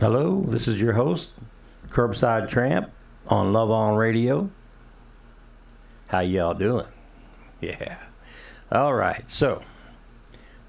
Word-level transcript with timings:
Hello, 0.00 0.42
this 0.48 0.66
is 0.66 0.80
your 0.80 0.94
host, 0.94 1.30
Curbside 1.90 2.48
Tramp 2.48 2.90
on 3.26 3.52
Love 3.52 3.70
On 3.70 3.96
Radio. 3.96 4.48
How 6.06 6.20
y'all 6.20 6.54
doing? 6.54 6.86
Yeah. 7.60 7.98
All 8.72 8.94
right. 8.94 9.30
So, 9.30 9.62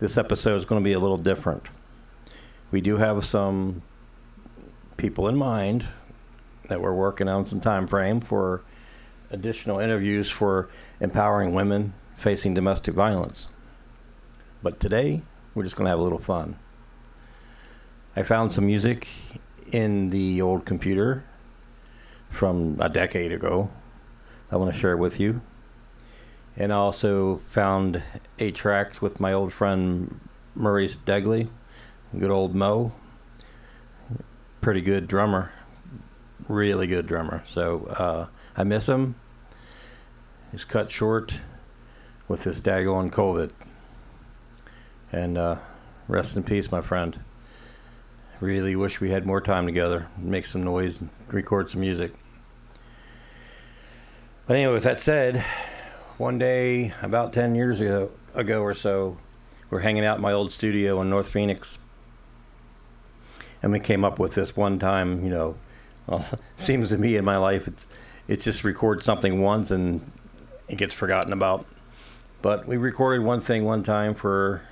this 0.02 0.18
episode 0.18 0.58
is 0.58 0.66
going 0.66 0.82
to 0.82 0.84
be 0.84 0.92
a 0.92 1.00
little 1.00 1.18
different. 1.18 1.70
We 2.72 2.82
do 2.82 2.98
have 2.98 3.24
some 3.24 3.84
people 4.98 5.30
in 5.30 5.38
mind 5.38 5.88
that 6.68 6.82
we're 6.82 6.92
working 6.92 7.30
on 7.30 7.46
some 7.46 7.62
time 7.62 7.88
frame 7.88 8.20
for 8.20 8.64
additional 9.30 9.80
interviews 9.80 10.30
for 10.30 10.68
empowering 11.00 11.54
women 11.54 11.94
facing 12.18 12.54
domestic 12.54 12.96
violence. 12.96 13.48
But 14.62 14.82
today, 14.82 15.22
we're 15.56 15.64
just 15.64 15.78
going 15.78 15.86
to 15.86 15.92
have 15.92 16.00
a 16.00 16.04
little 16.04 16.20
fun. 16.20 16.60
I 18.14 18.24
found 18.24 18.52
some 18.52 18.66
music 18.66 19.08
in 19.72 20.10
the 20.10 20.42
old 20.42 20.66
computer 20.66 21.24
from 22.30 22.78
a 22.82 22.90
decade 22.90 23.32
ago. 23.32 23.70
that 24.50 24.56
I 24.56 24.60
want 24.60 24.74
to 24.74 24.78
share 24.78 24.98
with 24.98 25.18
you. 25.18 25.40
And 26.58 26.74
I 26.74 26.76
also 26.76 27.38
found 27.48 28.04
a 28.38 28.52
track 28.52 29.02
with 29.02 29.22
my 29.22 29.32
old 29.32 29.54
friend 29.54 30.20
Maurice 30.56 30.98
Degley, 30.98 31.48
good 32.18 32.30
old 32.30 32.54
Mo. 32.54 32.92
Pretty 34.60 34.82
good 34.82 35.08
drummer, 35.08 35.52
really 36.50 36.88
good 36.88 37.08
drummer. 37.08 37.44
So 37.50 37.86
uh, 37.86 38.28
I 38.58 38.66
miss 38.66 38.90
him. 38.90 39.16
He's 40.52 40.66
cut 40.66 40.92
short 40.92 41.36
with 42.28 42.44
this 42.44 42.62
daggone 42.62 43.10
COVID. 43.10 43.52
And 45.14 45.38
uh, 45.38 45.56
rest 46.10 46.36
in 46.36 46.44
peace, 46.44 46.72
my 46.72 46.82
friend. 46.82 47.18
Really 48.42 48.76
wish 48.76 49.00
we 49.00 49.12
had 49.12 49.28
more 49.28 49.40
time 49.40 49.68
together, 49.68 50.08
make 50.18 50.48
some 50.48 50.64
noise, 50.64 51.00
and 51.00 51.12
record 51.28 51.70
some 51.70 51.82
music. 51.82 52.12
But 54.48 54.56
anyway, 54.56 54.74
with 54.74 54.84
that 54.84 55.00
said, 55.00 55.46
one 56.18 56.40
day 56.40 56.92
about 57.04 57.34
10 57.34 57.54
years 57.54 57.82
ago, 57.82 58.10
ago 58.34 58.64
or 58.64 58.74
so, 58.74 59.20
we're 59.70 59.82
hanging 59.82 60.04
out 60.04 60.16
in 60.16 60.24
my 60.24 60.34
old 60.34 60.52
studio 60.52 61.00
in 61.04 61.10
North 61.12 61.30
Phoenix. 61.30 61.78
And 63.62 63.72
we 63.72 63.80
came 63.80 64.04
up 64.04 64.18
with 64.18 64.34
this 64.34 64.58
one 64.58 64.80
time, 64.80 65.24
you 65.24 65.30
know, 65.30 65.56
well, 66.08 66.26
seems 66.58 66.90
to 66.90 66.98
me 66.98 67.18
in 67.18 67.24
my 67.24 67.38
life, 67.38 67.68
it's, 67.68 67.86
it's 68.28 68.44
just 68.44 68.64
record 68.64 69.04
something 69.04 69.40
once 69.40 69.70
and 69.70 70.12
it 70.68 70.80
gets 70.80 70.96
forgotten 70.96 71.32
about. 71.32 71.68
But 72.42 72.66
we 72.66 72.76
recorded 72.76 73.24
one 73.24 73.40
thing 73.40 73.66
one 73.66 73.84
time 73.84 74.16
for 74.16 74.64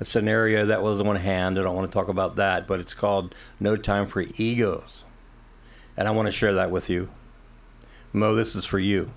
a 0.00 0.04
scenario 0.04 0.66
that 0.66 0.82
was 0.82 1.00
on 1.00 1.16
hand. 1.16 1.58
I 1.58 1.62
don't 1.62 1.74
want 1.74 1.90
to 1.90 1.92
talk 1.92 2.08
about 2.08 2.36
that, 2.36 2.66
but 2.66 2.80
it's 2.80 2.94
called 2.94 3.34
No 3.58 3.76
Time 3.76 4.06
for 4.06 4.24
Egos. 4.36 5.04
And 5.96 6.06
I 6.06 6.10
want 6.10 6.26
to 6.26 6.32
share 6.32 6.54
that 6.54 6.70
with 6.70 6.90
you. 6.90 7.08
Mo, 8.12 8.34
this 8.34 8.54
is 8.54 8.64
for 8.64 8.78
you. 8.78 9.10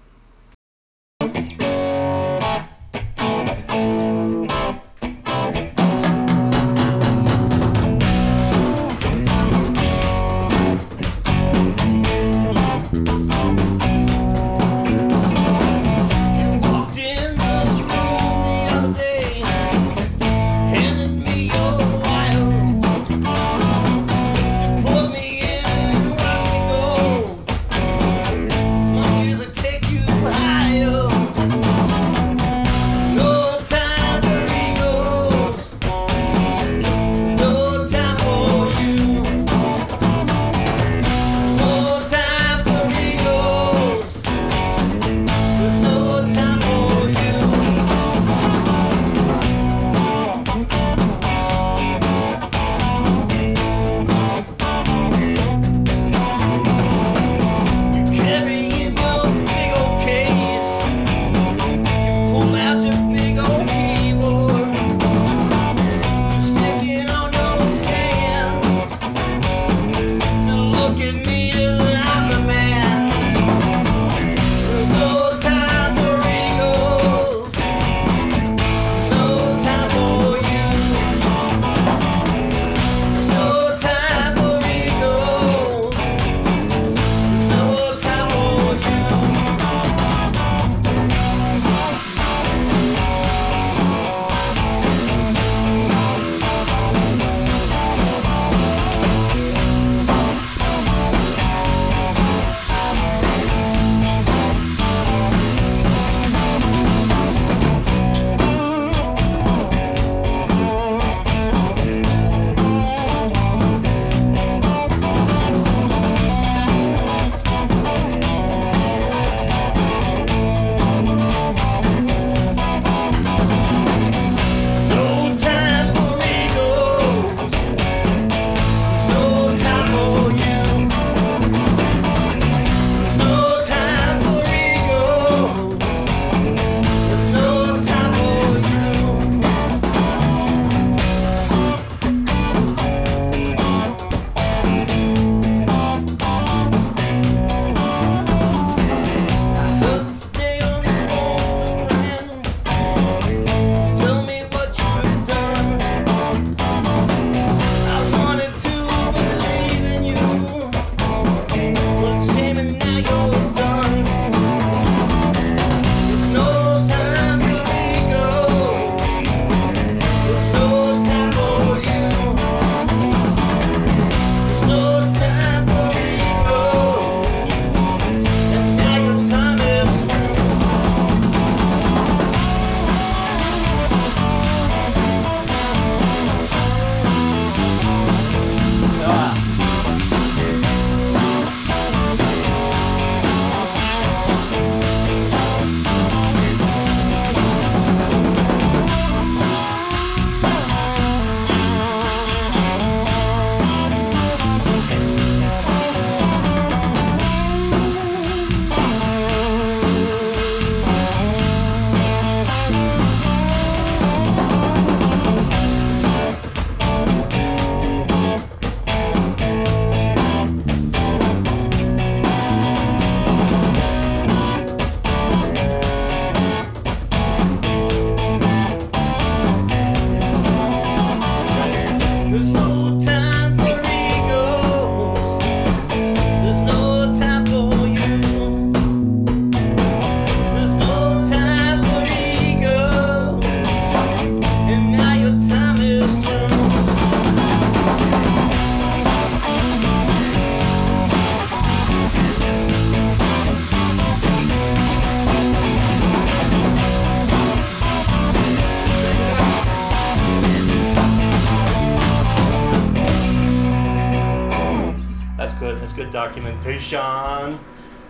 Documentation. 266.12 267.00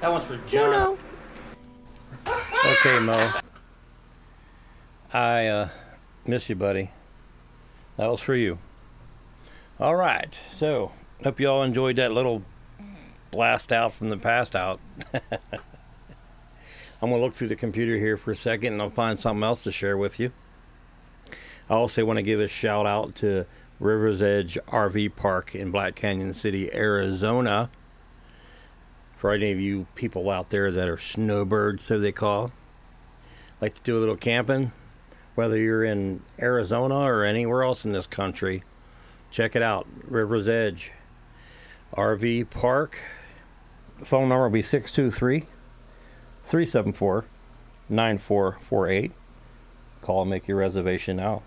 That 0.01 0.11
one's 0.11 0.25
for 0.25 0.37
John. 0.47 0.97
Okay, 2.65 2.99
Mo. 2.99 3.31
I 5.13 5.47
uh, 5.47 5.69
miss 6.25 6.49
you, 6.49 6.55
buddy. 6.55 6.91
That 7.97 8.09
was 8.09 8.21
for 8.21 8.35
you. 8.35 8.59
All 9.79 9.95
right. 9.95 10.39
So, 10.51 10.91
hope 11.23 11.39
you 11.39 11.49
all 11.49 11.63
enjoyed 11.63 11.97
that 11.97 12.11
little 12.11 12.43
blast 13.31 13.71
out 13.71 13.93
from 13.93 14.09
the 14.09 14.17
past 14.17 14.55
out. 14.55 14.79
I'm 17.01 17.09
going 17.09 17.13
to 17.13 17.25
look 17.25 17.33
through 17.33 17.47
the 17.47 17.55
computer 17.55 17.97
here 17.97 18.17
for 18.17 18.31
a 18.31 18.35
second 18.35 18.73
and 18.73 18.81
I'll 18.81 18.89
find 18.89 19.17
something 19.17 19.43
else 19.43 19.63
to 19.63 19.71
share 19.71 19.97
with 19.97 20.19
you. 20.19 20.31
I 21.69 21.75
also 21.75 22.03
want 22.03 22.17
to 22.17 22.23
give 22.23 22.39
a 22.39 22.47
shout 22.47 22.85
out 22.85 23.15
to 23.15 23.45
River's 23.79 24.21
Edge 24.21 24.57
RV 24.67 25.15
Park 25.15 25.55
in 25.55 25.71
Black 25.71 25.95
Canyon 25.95 26.33
City, 26.33 26.73
Arizona. 26.73 27.69
For 29.19 29.33
any 29.33 29.51
of 29.51 29.60
you 29.60 29.86
people 29.95 30.30
out 30.30 30.50
there 30.50 30.71
that 30.71 30.88
are 30.88 30.98
snowbirds, 30.98 31.83
so 31.83 32.00
they 32.00 32.13
call, 32.13 32.54
like 33.60 33.74
to 33.75 33.81
do 33.81 33.98
a 33.98 34.00
little 34.00 34.16
camping, 34.16 34.71
whether 35.36 35.57
you're 35.57 35.83
in 35.83 36.21
Arizona 36.42 36.95
or 36.95 37.25
anywhere 37.25 37.63
else 37.63 37.83
in 37.83 37.92
this 37.92 38.07
country, 38.07 38.63
check 39.30 39.57
it 39.57 39.62
out. 39.62 39.86
River's 40.07 40.48
Edge 40.48 40.94
RV 41.98 42.50
Park. 42.50 42.98
phone 44.06 44.30
number 44.30 44.44
will 44.44 44.51
be 44.51 44.62
623 44.62 45.42
374 46.45 47.25
9448. 47.89 49.12
Call 50.01 50.21
and 50.21 50.30
make 50.30 50.48
your 50.48 50.56
reservation 50.56 51.18
now. 51.18 51.42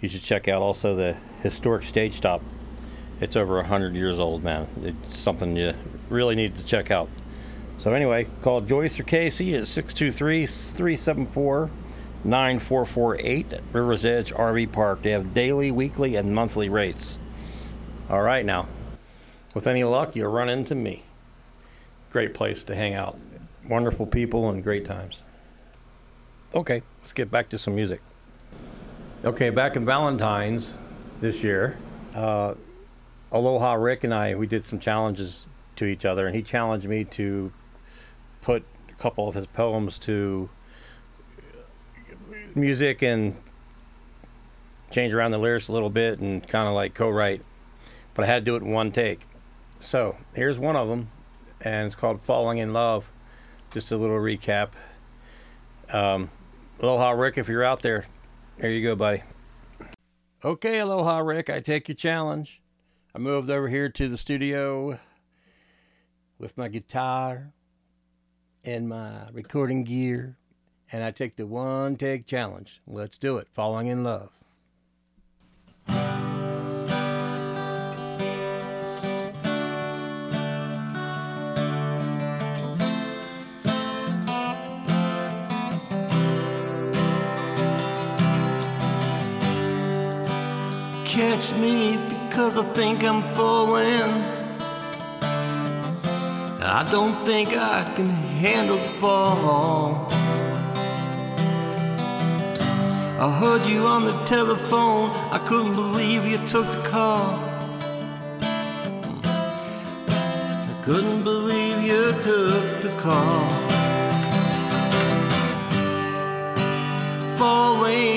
You 0.00 0.08
should 0.08 0.24
check 0.24 0.48
out 0.48 0.62
also 0.62 0.96
the 0.96 1.16
historic 1.44 1.84
stage 1.84 2.14
stop. 2.14 2.42
It's 3.22 3.36
over 3.36 3.54
100 3.54 3.94
years 3.94 4.18
old, 4.18 4.42
man. 4.42 4.66
It's 4.82 5.16
something 5.16 5.54
you 5.54 5.74
really 6.08 6.34
need 6.34 6.56
to 6.56 6.64
check 6.64 6.90
out. 6.90 7.08
So, 7.78 7.92
anyway, 7.92 8.26
call 8.42 8.62
Joyce 8.62 8.98
or 8.98 9.04
Casey 9.04 9.54
at 9.54 9.68
623 9.68 10.44
374 10.44 11.70
9448 12.24 13.52
at 13.52 13.62
River's 13.72 14.04
Edge 14.04 14.32
RV 14.32 14.72
Park. 14.72 15.02
They 15.02 15.12
have 15.12 15.32
daily, 15.32 15.70
weekly, 15.70 16.16
and 16.16 16.34
monthly 16.34 16.68
rates. 16.68 17.16
All 18.10 18.22
right, 18.22 18.44
now, 18.44 18.66
with 19.54 19.68
any 19.68 19.84
luck, 19.84 20.16
you'll 20.16 20.32
run 20.32 20.48
into 20.48 20.74
me. 20.74 21.04
Great 22.10 22.34
place 22.34 22.64
to 22.64 22.74
hang 22.74 22.94
out. 22.94 23.16
Wonderful 23.68 24.06
people 24.06 24.50
and 24.50 24.64
great 24.64 24.84
times. 24.84 25.22
Okay, 26.56 26.82
let's 27.00 27.12
get 27.12 27.30
back 27.30 27.48
to 27.50 27.58
some 27.58 27.76
music. 27.76 28.00
Okay, 29.24 29.50
back 29.50 29.76
in 29.76 29.86
Valentine's 29.86 30.74
this 31.20 31.44
year, 31.44 31.76
uh, 32.16 32.54
Aloha 33.32 33.72
Rick 33.72 34.04
and 34.04 34.12
I, 34.12 34.34
we 34.34 34.46
did 34.46 34.64
some 34.64 34.78
challenges 34.78 35.46
to 35.76 35.86
each 35.86 36.04
other, 36.04 36.26
and 36.26 36.36
he 36.36 36.42
challenged 36.42 36.86
me 36.86 37.04
to 37.04 37.50
put 38.42 38.62
a 38.90 38.92
couple 38.94 39.26
of 39.26 39.34
his 39.34 39.46
poems 39.46 39.98
to 40.00 40.50
music 42.54 43.02
and 43.02 43.36
change 44.90 45.14
around 45.14 45.30
the 45.30 45.38
lyrics 45.38 45.68
a 45.68 45.72
little 45.72 45.90
bit 45.90 46.18
and 46.18 46.46
kind 46.46 46.68
of 46.68 46.74
like 46.74 46.92
co-write, 46.94 47.42
but 48.12 48.24
I 48.24 48.26
had 48.26 48.44
to 48.44 48.50
do 48.50 48.56
it 48.56 48.62
in 48.62 48.70
one 48.70 48.92
take. 48.92 49.26
So 49.80 50.16
here's 50.34 50.58
one 50.58 50.76
of 50.76 50.88
them, 50.88 51.10
and 51.60 51.86
it's 51.86 51.96
called 51.96 52.20
"Falling 52.22 52.58
in 52.58 52.72
Love." 52.72 53.10
Just 53.72 53.90
a 53.90 53.96
little 53.96 54.18
recap. 54.18 54.68
Um, 55.90 56.30
Aloha 56.80 57.10
Rick, 57.12 57.38
if 57.38 57.48
you're 57.48 57.64
out 57.64 57.80
there, 57.80 58.04
here 58.60 58.70
you 58.70 58.82
go, 58.82 58.94
buddy. 58.94 59.22
Okay, 60.44 60.78
Aloha 60.80 61.18
Rick, 61.20 61.48
I 61.48 61.60
take 61.60 61.88
your 61.88 61.96
challenge. 61.96 62.61
I 63.14 63.18
moved 63.18 63.50
over 63.50 63.68
here 63.68 63.90
to 63.90 64.08
the 64.08 64.16
studio 64.16 64.98
with 66.38 66.56
my 66.56 66.68
guitar 66.68 67.52
and 68.64 68.88
my 68.88 69.28
recording 69.34 69.84
gear, 69.84 70.38
and 70.90 71.04
I 71.04 71.10
take 71.10 71.36
the 71.36 71.46
one 71.46 71.96
take 71.96 72.24
challenge. 72.24 72.80
Let's 72.86 73.18
do 73.18 73.36
it. 73.36 73.48
Falling 73.52 73.88
in 73.88 74.02
love. 74.02 74.30
Catch 91.04 91.52
me 91.52 92.11
because 92.32 92.56
I 92.56 92.64
think 92.72 93.04
I'm 93.04 93.22
falling. 93.34 94.10
I 96.62 96.88
don't 96.90 97.26
think 97.26 97.50
I 97.54 97.84
can 97.94 98.08
handle 98.08 98.78
the 98.78 98.92
fall. 99.00 100.06
I 103.20 103.30
heard 103.38 103.66
you 103.66 103.86
on 103.86 104.06
the 104.06 104.16
telephone. 104.24 105.10
I 105.30 105.38
couldn't 105.46 105.74
believe 105.74 106.24
you 106.24 106.38
took 106.46 106.72
the 106.72 106.80
call. 106.80 107.38
I 110.70 110.74
couldn't 110.82 111.24
believe 111.24 111.82
you 111.82 112.12
took 112.22 112.80
the 112.80 112.94
call. 112.96 113.46
Falling 117.36 118.11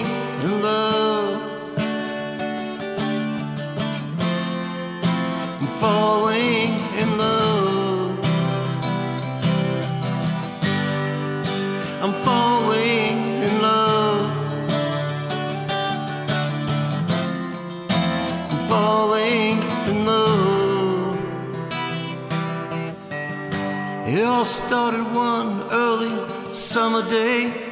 started 24.67 25.03
one 25.13 25.61
early 25.71 26.49
summer 26.49 27.07
day. 27.07 27.69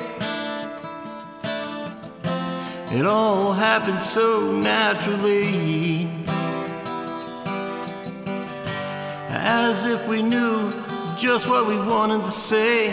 It 2.92 3.08
all 3.08 3.52
happened 3.52 4.02
so 4.02 4.52
naturally. 4.52 6.08
as 9.30 9.86
if 9.86 10.08
we 10.08 10.22
knew 10.22 10.72
just 11.18 11.50
what 11.50 11.66
we 11.66 11.76
wanted 11.76 12.24
to 12.26 12.32
say. 12.32 12.92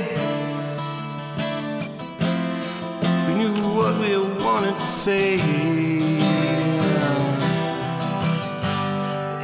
We 3.28 3.34
knew 3.34 3.54
what 3.76 4.00
we 4.00 4.16
wanted 4.42 4.76
to 4.76 4.86
say. 4.86 5.34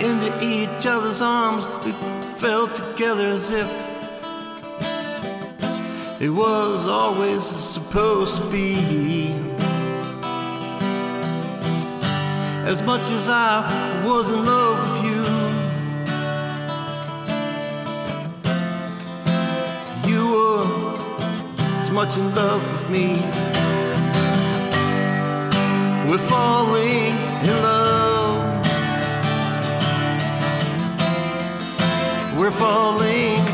Into 0.06 0.30
each 0.42 0.86
other's 0.86 1.20
arms, 1.20 1.66
we 1.84 1.92
fell 2.40 2.68
together 2.68 3.26
as 3.26 3.50
if 3.50 3.85
it 6.20 6.30
was 6.30 6.86
always 6.86 7.42
supposed 7.42 8.36
to 8.36 8.50
be. 8.50 9.34
As 12.64 12.82
much 12.82 13.10
as 13.10 13.28
I 13.28 14.02
was 14.04 14.30
in 14.30 14.44
love 14.44 14.78
with 14.82 15.04
you. 15.04 15.46
you 20.06 20.26
were 20.28 20.94
as 21.80 21.90
much 21.90 22.16
in 22.16 22.34
love 22.34 22.62
with 22.72 22.88
me. 22.88 23.20
We're 26.08 26.18
falling 26.18 27.14
in 27.48 27.56
love. 27.62 28.66
We're 32.38 32.52
falling 32.52 33.45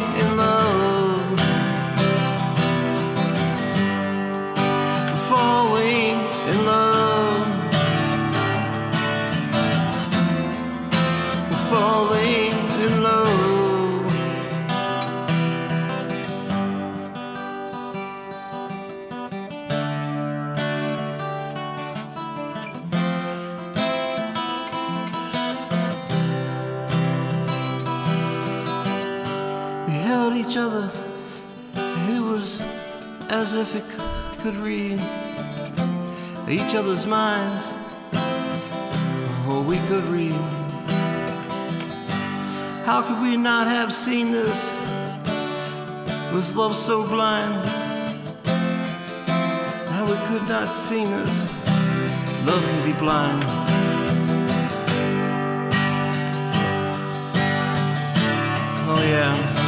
as 33.42 33.54
if 33.54 33.74
it 33.74 33.84
could 34.38 34.54
read 34.54 35.00
each 36.48 36.76
other's 36.76 37.06
minds. 37.06 37.72
Or 39.48 39.60
we 39.60 39.78
could 39.88 40.04
read 40.04 40.38
How 42.86 43.02
could 43.02 43.20
we 43.20 43.36
not 43.36 43.66
have 43.66 43.92
seen 43.92 44.30
this? 44.30 44.78
Was 46.32 46.54
love 46.54 46.76
so 46.76 47.04
blind? 47.04 47.66
How 49.90 50.04
we 50.04 50.16
could 50.28 50.48
not 50.48 50.68
see 50.68 51.04
this? 51.04 51.50
Love 52.46 52.62
can 52.62 52.84
be 52.84 52.96
blind. 52.96 53.42
Oh 58.88 59.02
yeah. 59.14 59.62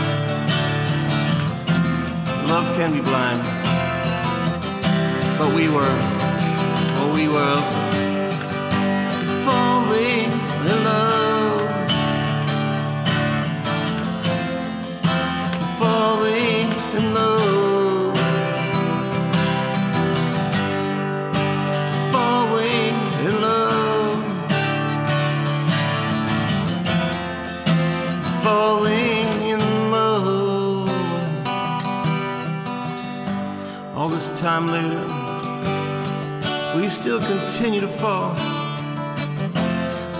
Love 2.47 2.77
can 2.77 2.93
be 2.93 3.01
blind. 3.01 3.64
But 5.37 5.53
we 5.53 5.69
were, 5.69 5.97
oh 7.01 7.11
we 7.13 7.29
were 7.29 7.61
falling 9.45 10.31
in 10.71 10.85
love. 10.85 11.71
Falling 15.79 16.69
in 16.97 17.15
love. 17.15 18.17
Falling 22.13 22.97
in 23.27 23.35
love. 23.43 24.23
Falling 28.43 29.27
in 29.53 29.63
love. 29.91 30.89
All 33.97 34.09
this 34.09 34.31
time 34.41 34.69
later, 34.71 35.05
we 36.85 36.91
still 36.91 37.19
continue 37.19 37.81
to 37.81 37.89
fall. 37.89 38.37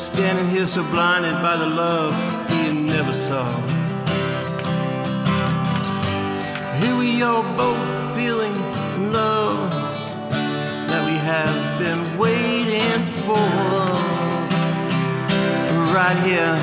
Standing 0.01 0.49
here 0.49 0.65
so 0.65 0.83
blinded 0.85 1.35
by 1.43 1.59
the 1.59 1.67
love 1.67 2.15
we 2.51 2.73
never 2.73 3.13
saw. 3.13 3.45
Here 6.81 6.97
we 6.97 7.23
are 7.23 7.43
both 7.55 8.17
feeling 8.17 8.55
in 8.95 9.13
love 9.13 9.71
that 10.89 11.05
we 11.05 11.17
have 11.33 11.79
been 11.79 12.03
waiting 12.17 13.13
for. 13.27 13.47
Right 15.93 16.19
here, 16.25 16.57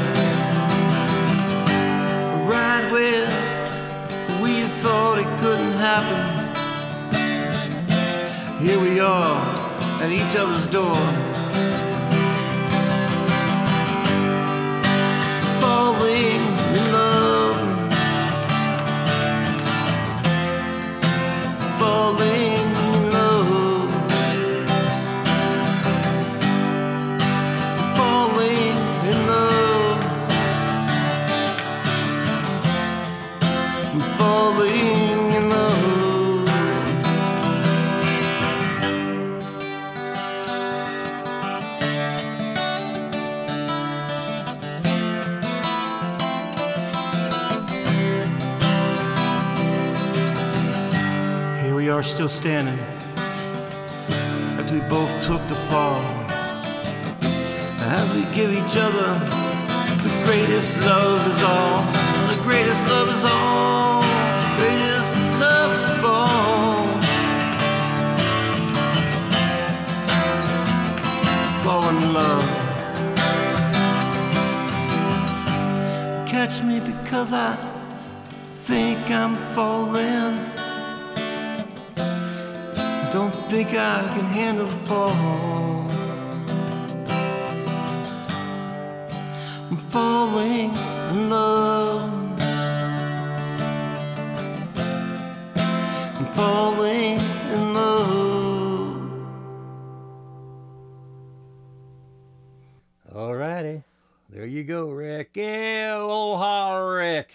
right 2.50 2.91
where 2.91 3.29
we 4.41 4.63
thought 4.81 5.20
it 5.20 5.29
couldn't 5.41 5.74
happen. 5.74 6.22
Here 8.65 8.79
we 8.79 9.00
are 9.00 9.50
at 10.12 10.18
each 10.18 10.36
other's 10.36 10.68
door. 10.68 10.96
Falling 15.62 16.30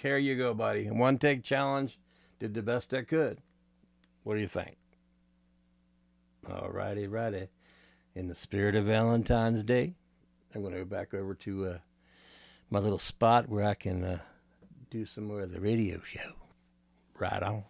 Here 0.02 0.18
you 0.18 0.36
go, 0.36 0.52
buddy. 0.52 0.90
One 0.90 1.16
take 1.16 1.42
challenge. 1.42 1.98
Did 2.38 2.52
the 2.52 2.62
best 2.62 2.92
I 2.92 3.02
could. 3.02 3.38
What 4.24 4.34
do 4.34 4.40
you 4.40 4.46
think? 4.46 4.76
All 6.50 6.68
righty, 6.68 7.06
righty. 7.06 7.48
In 8.14 8.28
the 8.28 8.34
spirit 8.34 8.76
of 8.76 8.84
Valentine's 8.84 9.64
Day, 9.64 9.94
I'm 10.54 10.60
going 10.60 10.74
to 10.74 10.80
go 10.80 10.84
back 10.84 11.14
over 11.14 11.34
to 11.34 11.66
uh, 11.66 11.78
my 12.70 12.78
little 12.78 12.98
spot 12.98 13.48
where 13.48 13.64
I 13.64 13.74
can 13.74 14.04
uh, 14.04 14.18
do 14.90 15.06
some 15.06 15.24
more 15.24 15.40
of 15.40 15.52
the 15.52 15.60
radio 15.60 16.02
show. 16.02 16.32
Right 17.18 17.42
on. 17.42 17.64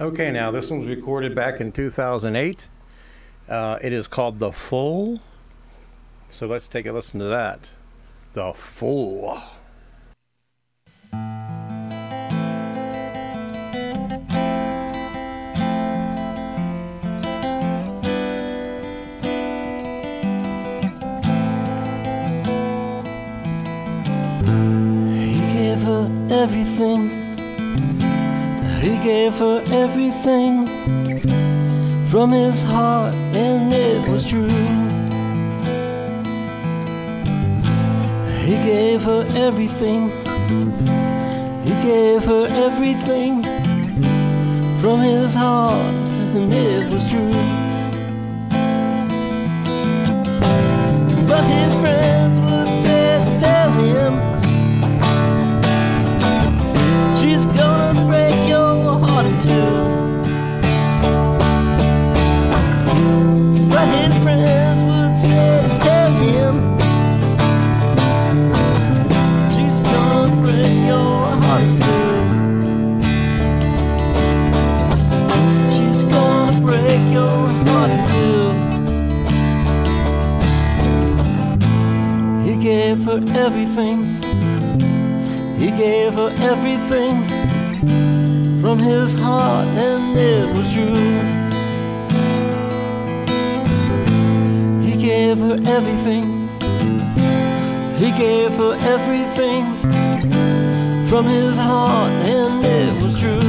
Okay, 0.00 0.32
now 0.32 0.50
this 0.50 0.70
one 0.70 0.80
was 0.80 0.88
recorded 0.88 1.34
back 1.34 1.60
in 1.60 1.70
2008. 1.70 2.68
Uh, 3.48 3.78
it 3.82 3.92
is 3.92 4.08
called 4.08 4.40
The 4.40 4.50
Full. 4.50 5.20
So 6.28 6.46
let's 6.46 6.66
take 6.66 6.86
a 6.86 6.92
listen 6.92 7.20
to 7.20 7.26
that. 7.26 7.70
The 8.32 8.52
Fool. 8.52 9.40
Gave 29.02 29.34
her 29.38 29.62
everything 29.70 30.66
from 32.08 32.30
his 32.30 32.62
heart, 32.62 33.14
and 33.14 33.72
it 33.72 34.06
was 34.08 34.26
true. 34.28 34.46
He 38.44 38.56
gave 38.56 39.02
her 39.04 39.24
everything. 39.34 40.10
He 41.64 41.70
gave 41.82 42.24
her 42.24 42.46
everything 42.50 43.42
from 44.80 45.00
his 45.00 45.34
heart, 45.34 45.94
and 46.34 46.52
it 46.52 46.92
was 46.92 47.08
true. 47.10 47.30
But 51.26 51.44
his 51.44 51.74
friends 51.76 52.40
would 52.40 52.74
say, 52.74 53.36
tell 53.38 53.70
him, 53.72 54.29
her 83.20 83.38
everything. 83.38 84.22
He 85.56 85.70
gave 85.70 86.14
her 86.14 86.30
everything 86.40 87.26
from 88.60 88.78
his 88.78 89.12
heart, 89.14 89.68
and 89.68 90.16
it 90.18 90.56
was 90.56 90.72
true. 90.72 90.94
He 94.80 94.96
gave 94.96 95.38
her 95.38 95.58
everything. 95.66 96.48
He 97.98 98.10
gave 98.12 98.52
her 98.52 98.76
everything 98.80 99.64
from 101.08 101.26
his 101.26 101.56
heart, 101.56 102.12
and 102.24 102.64
it 102.64 103.02
was 103.02 103.20
true. 103.20 103.40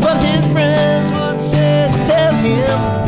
But 0.00 0.16
his 0.22 0.46
friends 0.52 1.10
would 1.12 1.40
say, 1.40 1.90
Tell 2.06 2.32
him 2.34 2.99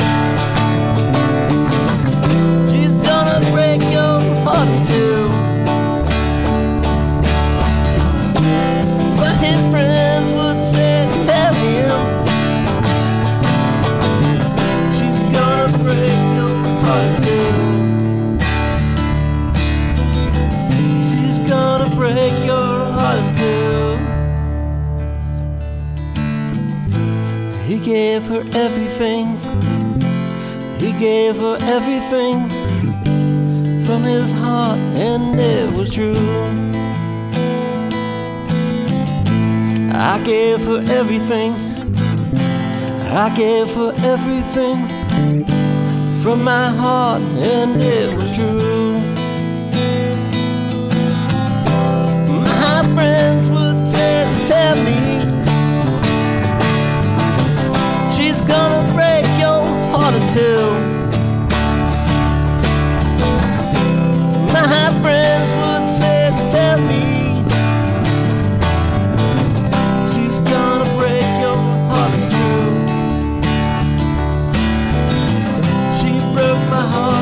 gave 28.22 28.30
her 28.30 28.58
everything. 28.58 29.26
He 30.78 30.92
gave 30.92 31.36
her 31.36 31.56
everything 31.62 32.48
from 33.84 34.04
his 34.04 34.30
heart, 34.30 34.78
and 34.78 35.40
it 35.40 35.72
was 35.72 35.92
true. 35.92 36.14
I 39.94 40.20
gave 40.24 40.60
her 40.66 40.82
everything. 40.88 41.52
I 43.08 43.34
gave 43.36 43.68
her 43.74 43.92
everything 43.98 44.86
from 46.22 46.44
my 46.44 46.68
heart, 46.70 47.22
and 47.22 47.82
it 47.82 48.16
was 48.16 48.34
true. 48.36 48.98
My 52.44 52.82
friends 52.94 53.48
would 53.50 53.72
Tell 54.46 54.74
me, 54.76 55.11
gonna 58.52 58.84
break 58.92 59.24
your 59.44 59.62
heart 59.92 60.14
in 60.14 60.24
two. 60.36 60.60
My 64.56 64.84
friends 65.02 65.48
would 65.60 65.86
say, 65.98 66.18
Tell 66.54 66.78
me, 66.90 67.04
she's 70.12 70.38
gonna 70.52 70.88
break 71.00 71.28
your 71.44 71.58
heart. 71.90 72.10
It's 72.18 72.28
true. 72.34 72.72
She 75.98 76.12
broke 76.34 76.62
my 76.76 76.84
heart, 76.96 77.21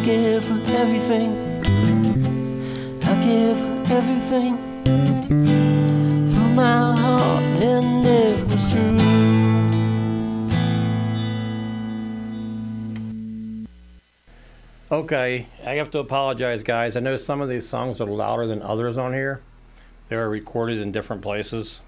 I 0.00 0.02
gave 0.02 0.50
everything. 0.70 1.36
I 3.02 3.14
her 3.22 3.84
everything 3.92 4.56
from 6.32 6.54
my 6.54 6.96
heart, 6.96 7.42
and 7.62 8.06
it 8.06 8.46
was 8.46 8.72
true. 8.72 8.96
Okay, 14.90 15.46
I 15.66 15.74
have 15.74 15.90
to 15.90 15.98
apologize, 15.98 16.62
guys. 16.62 16.96
I 16.96 17.00
know 17.00 17.16
some 17.18 17.42
of 17.42 17.50
these 17.50 17.68
songs 17.68 18.00
are 18.00 18.06
louder 18.06 18.46
than 18.46 18.62
others 18.62 18.96
on 18.96 19.12
here. 19.12 19.42
They 20.08 20.16
are 20.16 20.30
recorded 20.30 20.78
in 20.78 20.92
different 20.92 21.20
places, 21.20 21.82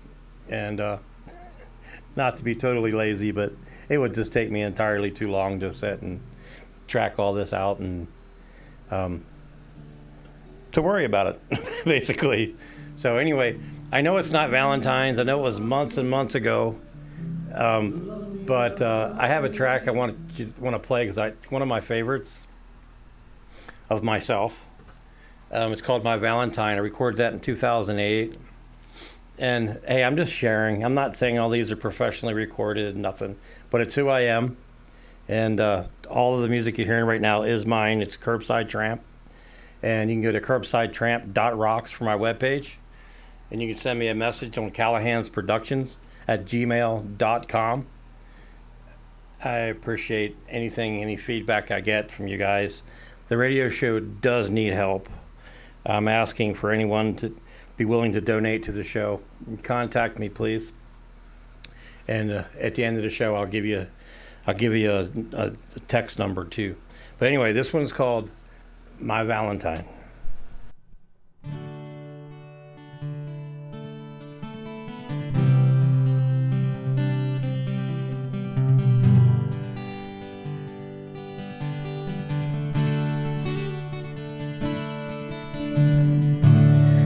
and 0.51 0.83
uh, 0.83 0.99
not 2.17 2.37
to 2.37 2.45
be 2.45 2.55
totally 2.55 2.93
lazy, 2.93 3.31
but 3.31 3.55
it 3.89 3.97
would 3.97 4.13
just 4.13 4.35
take 4.35 4.51
me 4.51 4.61
entirely 4.61 5.11
too 5.11 5.31
long 5.31 5.61
to 5.61 5.73
sit 5.73 6.03
and 6.03 6.21
track 6.93 7.19
all 7.19 7.33
this 7.33 7.55
out 7.55 7.79
and 7.79 8.07
um, 8.91 9.25
to 10.73 10.83
worry 10.83 11.07
about 11.07 11.27
it, 11.51 11.85
basically. 11.85 12.55
So 12.97 13.17
anyway, 13.17 13.59
I 13.91 14.03
know 14.03 14.19
it's 14.19 14.31
not 14.31 14.51
Valentine's. 14.51 15.19
I 15.19 15.23
know 15.23 15.41
it 15.41 15.43
was 15.43 15.59
months 15.59 15.97
and 15.97 16.09
months 16.09 16.35
ago, 16.35 16.79
um, 17.55 18.45
but 18.47 18.83
uh, 18.83 19.15
I 19.19 19.27
have 19.27 19.45
a 19.45 19.49
track 19.49 19.89
I 19.89 19.91
want 19.91 20.37
to 20.37 20.53
want 20.59 20.75
to 20.75 20.79
play 20.79 21.05
because 21.05 21.19
I 21.19 21.31
one 21.49 21.63
of 21.63 21.69
my 21.69 21.81
favorites 21.81 22.47
of 23.89 24.03
myself. 24.03 24.67
Um, 25.51 25.73
it's 25.73 25.83
called 25.83 26.05
My 26.05 26.17
Valentine. 26.17 26.77
I 26.77 26.81
recorded 26.81 27.19
that 27.19 27.33
in 27.33 27.41
2008. 27.41 28.39
And 29.39 29.81
hey, 29.87 30.05
I'm 30.05 30.17
just 30.17 30.33
sharing. 30.33 30.85
I'm 30.85 30.95
not 30.95 31.17
saying 31.17 31.39
all 31.39 31.49
these 31.49 31.73
are 31.73 31.77
professionally 31.77 32.35
recorded, 32.35 32.97
nothing, 32.97 33.39
but 33.71 33.81
it's 33.81 33.95
who 33.95 34.09
I 34.09 34.21
am. 34.23 34.57
And 35.29 35.61
uh, 35.61 35.85
all 36.13 36.37
of 36.37 36.43
the 36.43 36.49
music 36.49 36.79
you're 36.79 36.87
hearing 36.87 37.07
right 37.07 37.21
now 37.21 37.43
is 37.43 37.67
mine. 37.67 38.03
It's 38.03 38.17
Curbside 38.17 38.69
Tramp. 38.69 39.03
And 39.83 40.11
you 40.11 40.17
can 40.17 40.23
go 40.23 40.33
to 40.33 40.41
curbsidetramp.rocks 40.41 41.91
for 41.91 42.05
my 42.05 42.17
webpage. 42.17 42.77
And 43.51 43.61
you 43.61 43.69
can 43.69 43.77
send 43.77 43.99
me 43.99 44.09
a 44.09 44.15
message 44.15 44.57
on 44.59 44.71
Callahan's 44.71 45.29
Productions 45.29 45.97
at 46.29 46.45
gmail.com. 46.45 47.87
I 49.45 49.51
appreciate 49.51 50.37
anything, 50.49 51.03
any 51.03 51.17
feedback 51.17 51.71
I 51.71 51.81
get 51.81 52.13
from 52.13 52.29
you 52.29 52.37
guys. 52.37 52.83
The 53.27 53.37
radio 53.37 53.69
show 53.69 53.99
does 53.99 54.51
need 54.51 54.73
help. 54.73 55.09
I'm 55.85 56.07
asking 56.07 56.55
for 56.55 56.71
anyone 56.71 57.17
to 57.17 57.37
be 57.77 57.85
willing 57.85 58.13
to 58.13 58.21
donate 58.21 58.63
to 58.65 58.73
the 58.73 58.85
show. 58.85 59.21
Contact 59.63 60.19
me, 60.19 60.29
please. 60.29 60.73
And 62.07 62.31
uh, 62.31 62.45
at 62.61 62.75
the 62.77 62.85
end 62.85 62.97
of 62.97 63.03
the 63.03 63.11
show, 63.11 63.35
I'll 63.35 63.47
give 63.47 63.65
you, 63.65 63.89
I'll 64.47 64.55
give 64.55 64.75
you 64.75 64.91
a, 64.91 65.09
a, 65.37 65.53
text 65.89 66.19
number 66.19 66.45
too. 66.45 66.77
But 67.19 67.29
anyway, 67.29 67.53
this 67.53 67.73
one's 67.73 67.93
called 67.93 68.31
"My 68.99 69.23
Valentine." 69.23 69.85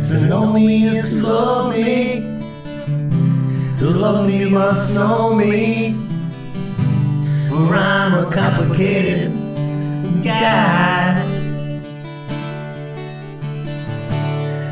To 0.08 0.26
know 0.26 0.52
me 0.52 0.86
is 0.86 1.20
to 1.20 1.26
love 1.26 1.72
me. 1.74 2.20
To 3.76 3.86
love 3.88 4.26
me 4.26 4.48
must 4.48 4.94
know 4.94 5.34
me. 5.34 6.15
For 7.56 7.74
I'm 7.74 8.12
a 8.12 8.30
complicated 8.30 9.32
guy. 10.22 11.16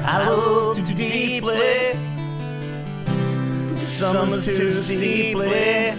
I 0.05 0.29
love 0.29 0.77
too 0.77 0.95
deeply. 0.95 1.97
Some 3.75 4.29
is 4.29 4.45
too 4.45 4.71
steeply. 4.71 5.95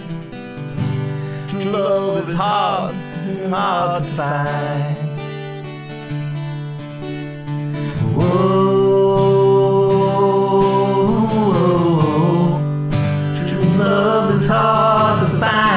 True 1.48 1.64
love 1.72 2.28
is 2.28 2.34
hard, 2.34 2.94
hard 3.50 4.04
to 4.04 4.08
find. 4.10 4.96
Whoa, 8.14 9.40
true 13.34 13.68
love 13.76 14.36
is 14.36 14.46
hard 14.46 15.18
to 15.18 15.26
find. 15.36 15.75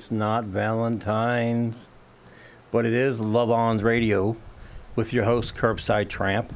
It's 0.00 0.10
not 0.10 0.44
Valentine's, 0.44 1.86
but 2.70 2.86
it 2.86 2.94
is 2.94 3.20
Love 3.20 3.50
On's 3.50 3.82
Radio 3.82 4.34
with 4.96 5.12
your 5.12 5.24
host, 5.24 5.54
Curbside 5.54 6.08
Tramp. 6.08 6.54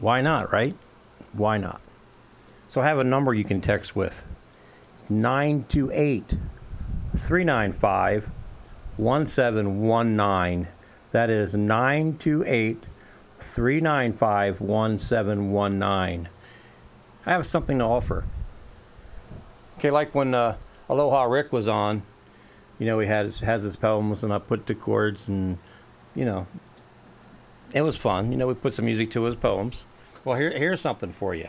Why 0.00 0.20
not, 0.20 0.52
right? 0.52 0.74
Why 1.32 1.56
not? 1.56 1.80
So 2.66 2.80
I 2.80 2.88
have 2.88 2.98
a 2.98 3.04
number 3.04 3.32
you 3.32 3.44
can 3.44 3.60
text 3.60 3.94
with 3.94 4.24
928 5.08 6.36
395 7.16 8.30
1719. 8.96 10.68
That 11.12 11.30
is 11.30 11.54
928 11.54 12.88
395 13.38 14.60
1719. 14.60 16.28
I 17.24 17.30
have 17.30 17.46
something 17.46 17.78
to 17.78 17.84
offer. 17.84 18.24
Okay, 19.78 19.92
like 19.92 20.12
when 20.12 20.34
uh, 20.34 20.56
Aloha 20.88 21.22
Rick 21.22 21.52
was 21.52 21.68
on, 21.68 22.02
you 22.80 22.86
know, 22.86 22.98
he 22.98 23.06
had 23.06 23.26
his, 23.26 23.38
has 23.40 23.62
his 23.62 23.76
poems 23.76 24.24
and 24.24 24.32
I 24.32 24.38
put 24.38 24.66
the 24.66 24.74
chords 24.74 25.28
and, 25.28 25.58
you 26.16 26.24
know, 26.24 26.48
it 27.72 27.82
was 27.82 27.96
fun. 27.96 28.32
You 28.32 28.38
know, 28.38 28.48
we 28.48 28.54
put 28.54 28.74
some 28.74 28.86
music 28.86 29.12
to 29.12 29.22
his 29.22 29.36
poems. 29.36 29.84
Well, 30.24 30.36
here, 30.36 30.50
here's 30.50 30.80
something 30.80 31.12
for 31.12 31.34
you. 31.34 31.48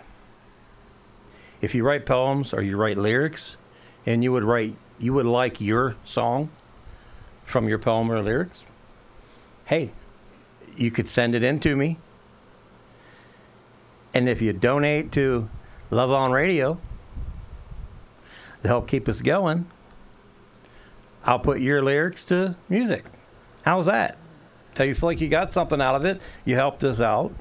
If 1.62 1.74
you 1.74 1.84
write 1.84 2.06
poems 2.06 2.54
or 2.54 2.62
you 2.62 2.78
write 2.78 2.98
lyrics, 2.98 3.58
and 4.06 4.24
you 4.24 4.32
would 4.32 4.44
write, 4.44 4.76
you 5.00 5.14
would 5.14 5.26
like 5.26 5.62
your 5.62 5.96
song 6.06 6.50
from 7.44 7.68
your 7.68 7.78
poem 7.78 8.12
or 8.12 8.22
lyrics, 8.22 8.66
hey, 9.66 9.92
you 10.76 10.92
could 10.92 11.08
send 11.08 11.36
it 11.36 11.44
in 11.44 11.60
to 11.60 11.76
me. 11.76 11.98
And 14.14 14.28
if 14.28 14.42
you 14.42 14.54
donate 14.54 15.12
to 15.14 15.50
Love 15.90 16.12
On 16.12 16.32
Radio, 16.32 16.80
to 18.62 18.68
help 18.68 18.88
keep 18.88 19.08
us 19.08 19.22
going, 19.22 19.70
I'll 21.24 21.40
put 21.40 21.60
your 21.62 21.82
lyrics 21.82 22.26
to 22.26 22.56
music. 22.70 23.06
How's 23.64 23.86
that? 23.86 24.18
Tell 24.74 24.86
you 24.86 24.96
feel 24.96 25.10
like 25.10 25.22
you 25.22 25.28
got 25.28 25.52
something 25.52 25.82
out 25.82 25.96
of 25.96 26.06
it. 26.06 26.22
You 26.46 26.56
helped 26.56 26.84
us 26.84 27.02
out. 27.02 27.34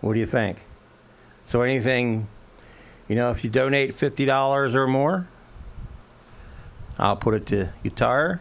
What 0.00 0.14
do 0.14 0.18
you 0.18 0.26
think? 0.26 0.64
So 1.44 1.62
anything, 1.62 2.28
you 3.08 3.14
know, 3.14 3.30
if 3.30 3.44
you 3.44 3.50
donate 3.50 3.94
fifty 3.94 4.24
dollars 4.24 4.74
or 4.74 4.86
more, 4.86 5.28
I'll 6.98 7.16
put 7.16 7.34
it 7.34 7.46
to 7.46 7.70
guitar 7.82 8.40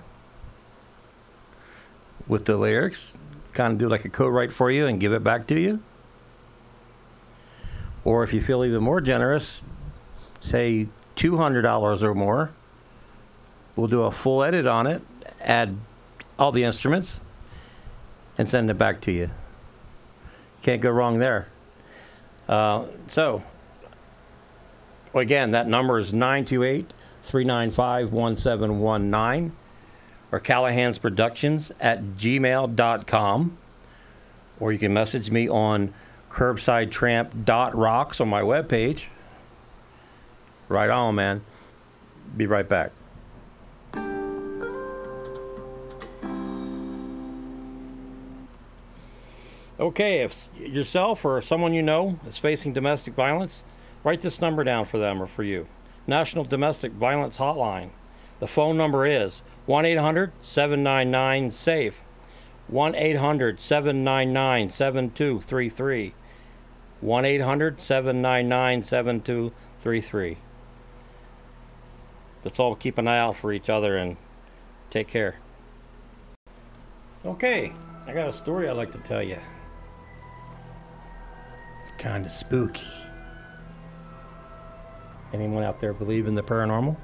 with 2.28 2.46
the 2.46 2.58
lyrics. 2.58 3.18
Kind 3.54 3.74
of 3.74 3.80
do 3.80 3.90
like 3.90 4.06
a 4.06 4.10
co-write 4.10 4.52
for 4.52 4.72
you 4.72 4.86
and 4.86 5.00
give 5.00 5.12
it 5.12 5.24
back 5.24 5.48
to 5.48 5.60
you. 5.60 5.82
Or 8.06 8.24
if 8.24 8.34
you 8.34 8.42
feel 8.42 8.64
even 8.64 8.82
more 8.82 9.02
generous, 9.02 9.64
say 10.40 10.88
$200 11.16 12.02
or 12.02 12.16
more. 12.16 12.52
We'll 13.76 13.88
do 13.88 14.04
a 14.04 14.12
full 14.12 14.44
edit 14.44 14.66
on 14.66 14.88
it, 14.88 15.02
add 15.40 15.78
all 16.38 16.52
the 16.52 16.64
instruments, 16.64 17.22
and 18.38 18.48
send 18.48 18.70
it 18.70 18.78
back 18.78 19.02
to 19.02 19.12
you. 19.12 19.30
Can't 20.62 20.82
go 20.82 20.90
wrong 20.90 21.20
there. 21.20 21.48
Uh, 22.48 22.86
so, 23.08 23.44
again, 25.14 25.52
that 25.52 25.68
number 25.68 26.00
is 26.00 26.14
928 26.14 26.94
395 27.24 28.12
1719 28.12 29.56
or 30.32 30.40
Callahan's 30.40 30.98
Productions 30.98 31.72
at 31.80 32.02
gmail.com. 32.04 33.58
Or 34.60 34.74
you 34.74 34.80
can 34.80 34.94
message 34.94 35.32
me 35.32 35.50
on 35.50 35.94
curbsidetramp.rocks 36.30 38.22
on 38.22 38.28
my 38.28 38.42
webpage. 38.42 39.06
Right 40.68 40.90
on, 40.90 41.16
man. 41.16 41.44
Be 42.36 42.46
right 42.46 42.68
back. 42.68 42.92
Okay, 49.80 50.24
if 50.24 50.50
yourself 50.60 51.24
or 51.24 51.42
someone 51.42 51.74
you 51.74 51.82
know 51.82 52.20
is 52.28 52.38
facing 52.38 52.74
domestic 52.74 53.14
violence, 53.14 53.64
write 54.04 54.20
this 54.20 54.42
number 54.42 54.66
down 54.66 54.86
for 54.86 54.98
them 54.98 55.22
or 55.22 55.28
for 55.28 55.44
you. 55.44 55.68
National 56.06 56.44
Domestic 56.44 56.92
Violence 56.92 57.38
Hotline. 57.38 57.92
The 58.42 58.48
phone 58.48 58.76
number 58.76 59.06
is 59.06 59.42
1 59.68 59.86
800 59.86 60.34
799 60.42 61.52
SAFE. 61.52 61.96
1 62.68 62.96
800 62.96 63.62
799 63.62 64.70
7233. 64.70 66.14
1 67.00 67.26
800 67.26 67.82
799 67.82 68.84
7233. 68.84 70.38
Let's 72.44 72.60
all 72.60 72.76
keep 72.76 72.98
an 72.98 73.08
eye 73.08 73.20
out 73.20 73.38
for 73.38 73.54
each 73.54 73.70
other 73.70 73.96
and 73.96 74.18
take 74.90 75.08
care. 75.08 75.36
Okay, 77.26 77.72
I 78.06 78.14
got 78.14 78.28
a 78.28 78.34
story 78.34 78.68
I'd 78.68 78.76
like 78.76 78.92
to 78.92 78.98
tell 79.00 79.24
you. 79.24 79.38
Kind 82.00 82.26
of 82.26 82.32
spooky. 82.32 82.88
Anyone 85.34 85.64
out 85.64 85.80
there 85.80 85.94
believe 85.94 86.28
in 86.28 86.34
the 86.34 86.42
paranormal? 86.42 86.98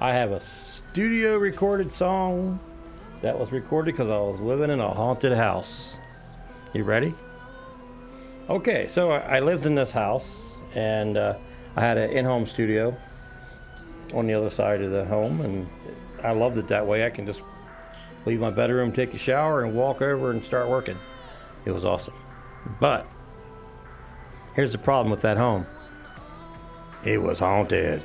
I 0.00 0.12
have 0.12 0.32
a 0.32 0.40
studio 0.40 1.38
recorded 1.38 1.92
song 1.92 2.60
that 3.22 3.38
was 3.38 3.52
recorded 3.52 3.92
because 3.92 4.10
I 4.10 4.18
was 4.18 4.40
living 4.40 4.70
in 4.70 4.80
a 4.80 4.92
haunted 4.92 5.32
house. 5.32 5.96
You 6.74 6.84
ready? 6.84 7.14
Okay, 8.48 8.88
so 8.88 9.12
I 9.12 9.36
I 9.36 9.40
lived 9.40 9.64
in 9.66 9.74
this 9.74 9.92
house 9.92 10.60
and 10.74 11.16
uh, 11.16 11.34
I 11.76 11.80
had 11.80 11.96
an 11.96 12.10
in 12.10 12.24
home 12.24 12.46
studio 12.46 12.96
on 14.14 14.26
the 14.26 14.34
other 14.34 14.50
side 14.50 14.82
of 14.82 14.90
the 14.90 15.04
home, 15.04 15.40
and 15.40 15.68
I 16.22 16.32
loved 16.32 16.58
it 16.58 16.66
that 16.68 16.86
way. 16.86 17.06
I 17.06 17.10
can 17.10 17.26
just 17.26 17.42
leave 18.26 18.40
my 18.40 18.50
bedroom, 18.50 18.92
take 18.92 19.14
a 19.14 19.18
shower, 19.18 19.64
and 19.64 19.74
walk 19.74 20.02
over 20.02 20.30
and 20.30 20.44
start 20.44 20.68
working. 20.68 20.98
It 21.64 21.70
was 21.70 21.84
awesome. 21.84 22.14
But 22.80 23.06
here's 24.60 24.72
the 24.72 24.76
problem 24.78 25.10
with 25.10 25.22
that 25.22 25.38
home 25.38 25.64
it 27.02 27.16
was 27.16 27.38
haunted. 27.38 28.02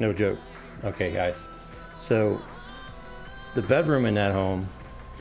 No 0.00 0.12
joke. 0.12 0.40
Okay, 0.82 1.12
guys. 1.12 1.46
So 2.00 2.40
the 3.54 3.62
bedroom 3.62 4.06
in 4.06 4.14
that 4.14 4.32
home 4.32 4.68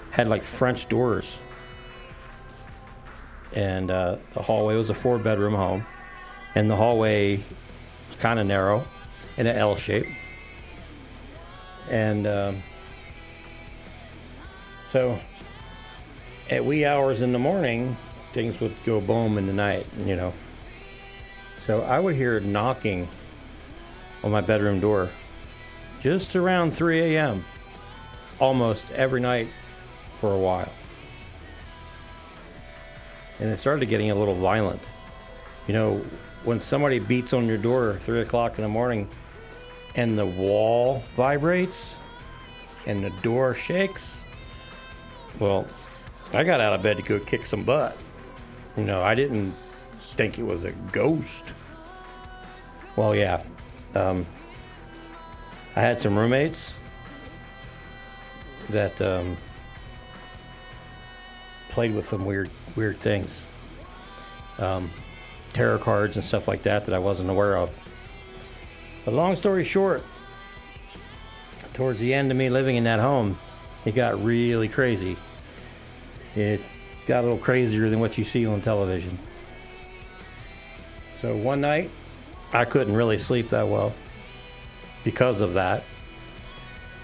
had 0.09 0.27
like 0.27 0.43
French 0.43 0.89
doors. 0.89 1.39
And 3.53 3.91
uh, 3.91 4.17
the 4.33 4.41
hallway 4.41 4.75
was 4.77 4.89
a 4.89 4.95
four 4.95 5.19
bedroom 5.19 5.53
home. 5.53 5.85
And 6.55 6.67
the 6.67 6.75
hallway 6.75 7.37
was 7.37 8.17
kind 8.17 8.39
of 8.39 8.47
narrow 8.47 8.83
in 9.37 9.45
an 9.45 9.55
L 9.55 9.75
shape. 9.75 10.07
And 11.91 12.25
um, 12.25 12.63
so 14.87 15.19
at 16.49 16.65
wee 16.65 16.83
hours 16.83 17.21
in 17.21 17.31
the 17.31 17.37
morning, 17.37 17.95
things 18.33 18.59
would 18.59 18.75
go 18.85 18.99
boom 18.99 19.37
in 19.37 19.47
the 19.47 19.53
night, 19.53 19.85
you 20.05 20.15
know. 20.15 20.33
So 21.57 21.83
I 21.83 21.99
would 21.99 22.15
hear 22.15 22.39
knocking 22.39 23.07
on 24.23 24.31
my 24.31 24.41
bedroom 24.41 24.79
door 24.79 25.09
just 26.01 26.35
around 26.35 26.71
3 26.71 27.15
a.m. 27.15 27.45
almost 28.39 28.91
every 28.91 29.21
night 29.21 29.47
for 30.19 30.33
a 30.33 30.37
while. 30.37 30.71
And 33.39 33.49
it 33.49 33.57
started 33.57 33.85
getting 33.87 34.11
a 34.11 34.15
little 34.15 34.35
violent. 34.35 34.81
You 35.67 35.73
know, 35.73 36.05
when 36.43 36.59
somebody 36.59 36.99
beats 36.99 37.31
on 37.31 37.47
your 37.47 37.57
door 37.57 37.93
at 37.93 38.03
3 38.03 38.21
o'clock 38.21 38.57
in 38.57 38.63
the 38.63 38.69
morning 38.69 39.07
and 39.95 40.17
the 40.17 40.25
wall 40.25 41.03
vibrates 41.15 41.99
and 42.85 43.03
the 43.03 43.11
door 43.21 43.55
shakes, 43.55 44.17
well, 45.39 45.65
I 46.33 46.43
got 46.43 46.59
out 46.59 46.73
of 46.73 46.81
bed 46.81 46.97
to 46.97 47.03
go 47.03 47.19
kick 47.19 47.45
some 47.45 47.63
butt. 47.63 47.95
You 48.77 48.83
know, 48.83 49.03
I 49.03 49.13
didn't 49.13 49.53
think 50.15 50.39
it 50.39 50.43
was 50.43 50.63
a 50.63 50.71
ghost. 50.91 51.43
Well, 52.95 53.15
yeah. 53.15 53.43
Um, 53.95 54.25
I 55.75 55.81
had 55.81 56.01
some 56.01 56.17
roommates 56.17 56.79
that 58.69 58.99
um, 59.01 59.37
played 61.69 61.93
with 61.93 62.07
some 62.07 62.25
weird, 62.25 62.49
weird 62.75 62.99
things, 62.99 63.45
um, 64.57 64.91
tarot 65.53 65.79
cards 65.79 66.15
and 66.15 66.25
stuff 66.25 66.47
like 66.47 66.63
that 66.63 66.85
that 66.85 66.93
I 66.93 66.99
wasn't 66.99 67.29
aware 67.29 67.57
of. 67.57 67.71
But 69.05 69.13
long 69.13 69.35
story 69.35 69.63
short, 69.63 70.03
towards 71.73 71.99
the 71.99 72.13
end 72.13 72.31
of 72.31 72.37
me 72.37 72.49
living 72.49 72.75
in 72.75 72.83
that 72.85 72.99
home, 72.99 73.37
it 73.85 73.95
got 73.95 74.23
really 74.23 74.69
crazy. 74.69 75.17
It 76.35 76.61
got 77.07 77.19
a 77.19 77.23
little 77.23 77.37
crazier 77.37 77.89
than 77.89 77.99
what 77.99 78.17
you 78.17 78.23
see 78.23 78.45
on 78.45 78.61
television. 78.61 79.17
So 81.21 81.35
one 81.35 81.61
night, 81.61 81.89
I 82.51 82.65
couldn't 82.65 82.95
really 82.95 83.17
sleep 83.17 83.49
that 83.49 83.67
well 83.67 83.93
because 85.03 85.41
of 85.41 85.53
that. 85.53 85.83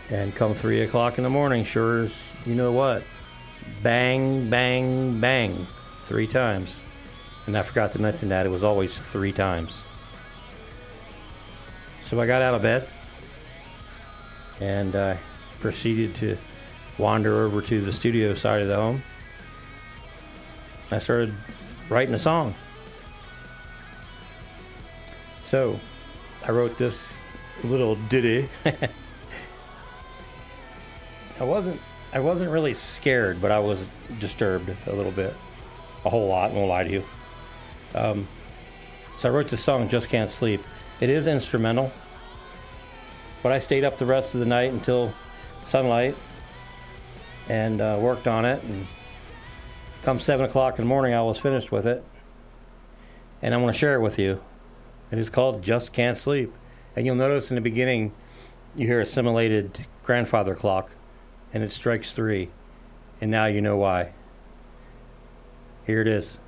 And 0.10 0.36
come 0.36 0.56
three 0.56 0.82
o'clock 0.82 1.18
in 1.18 1.24
the 1.24 1.30
morning, 1.30 1.64
sure 1.64 2.02
as 2.02 2.18
you 2.46 2.56
know 2.56 2.72
what, 2.72 3.04
bang, 3.84 4.50
bang, 4.50 5.20
bang, 5.20 5.68
three 6.06 6.28
times. 6.28 6.84
And 7.46 7.58
I 7.58 7.62
forgot 7.62 7.92
to 7.94 8.02
mention 8.02 8.30
that 8.30 8.46
it 8.46 8.50
was 8.50 8.64
always 8.64 8.98
three 8.98 9.32
times. 9.32 9.84
So 12.06 12.20
I 12.20 12.26
got 12.26 12.42
out 12.42 12.56
of 12.56 12.62
bed 12.62 12.88
and 14.60 14.96
I 14.96 15.18
proceeded 15.60 16.16
to 16.16 16.38
wander 16.98 17.44
over 17.44 17.62
to 17.62 17.82
the 17.82 17.94
studio 17.94 18.34
side 18.34 18.62
of 18.62 18.68
the 18.68 18.76
home. 18.76 19.04
I 20.92 21.00
started 21.00 21.34
writing 21.90 22.14
a 22.14 22.20
song. 22.20 22.56
So 25.46 25.80
I 26.46 26.52
wrote 26.52 26.78
this 26.78 27.20
little 27.64 27.96
ditty. 27.96 28.50
I 31.40 31.44
wasn't 31.44 31.80
I 32.12 32.20
wasn't 32.20 32.50
really 32.50 32.74
scared, 32.74 33.40
but 33.42 33.52
I 33.52 33.60
was 33.60 33.86
disturbed 34.20 34.76
a 34.88 34.94
little 34.94 35.12
bit, 35.12 35.36
a 36.06 36.10
whole 36.10 36.28
lot. 36.28 36.52
Won't 36.52 36.70
lie 36.70 36.84
to 36.84 36.92
you. 36.92 37.04
Um, 37.94 38.28
so 39.18 39.30
I 39.30 39.32
wrote 39.32 39.48
this 39.50 39.64
song, 39.64 39.88
"Just 39.90 40.10
Can't 40.10 40.32
Sleep." 40.32 40.64
It 41.00 41.10
is 41.10 41.28
instrumental, 41.28 41.92
but 43.44 43.52
I 43.52 43.60
stayed 43.60 43.84
up 43.84 43.98
the 43.98 44.06
rest 44.06 44.34
of 44.34 44.40
the 44.40 44.46
night 44.46 44.72
until 44.72 45.14
sunlight 45.64 46.16
and 47.48 47.80
uh, 47.80 47.98
worked 48.00 48.28
on 48.28 48.46
it. 48.46 48.64
And 48.64 48.88
come 50.10 50.20
seven 50.20 50.44
o'clock 50.44 50.80
in 50.80 50.86
the 50.86 50.90
morning, 50.90 51.14
I 51.14 51.22
was 51.22 51.38
finished 51.38 51.72
with 51.72 51.86
it, 51.86 52.04
and 53.44 53.54
I 53.54 53.58
want 53.58 53.76
to 53.76 53.80
share 53.80 53.94
it 53.94 54.02
with 54.02 54.18
you. 54.18 54.42
It 55.12 55.20
is 55.20 55.30
called 55.30 55.62
"Just 55.62 55.94
Can't 55.94 56.18
Sleep." 56.18 56.52
And 56.96 57.06
you'll 57.06 57.14
notice 57.14 57.52
in 57.52 57.56
the 57.56 57.62
beginning, 57.62 58.14
you 58.76 58.88
hear 58.88 59.00
a 59.02 59.06
simulated 59.06 59.86
grandfather 60.02 60.56
clock, 60.56 60.90
and 61.54 61.62
it 61.62 61.72
strikes 61.72 62.12
three. 62.12 62.50
And 63.22 63.30
now 63.30 63.46
you 63.46 63.62
know 63.62 63.78
why. 63.78 64.14
Here 65.86 66.02
it 66.02 66.08
is. 66.08 66.40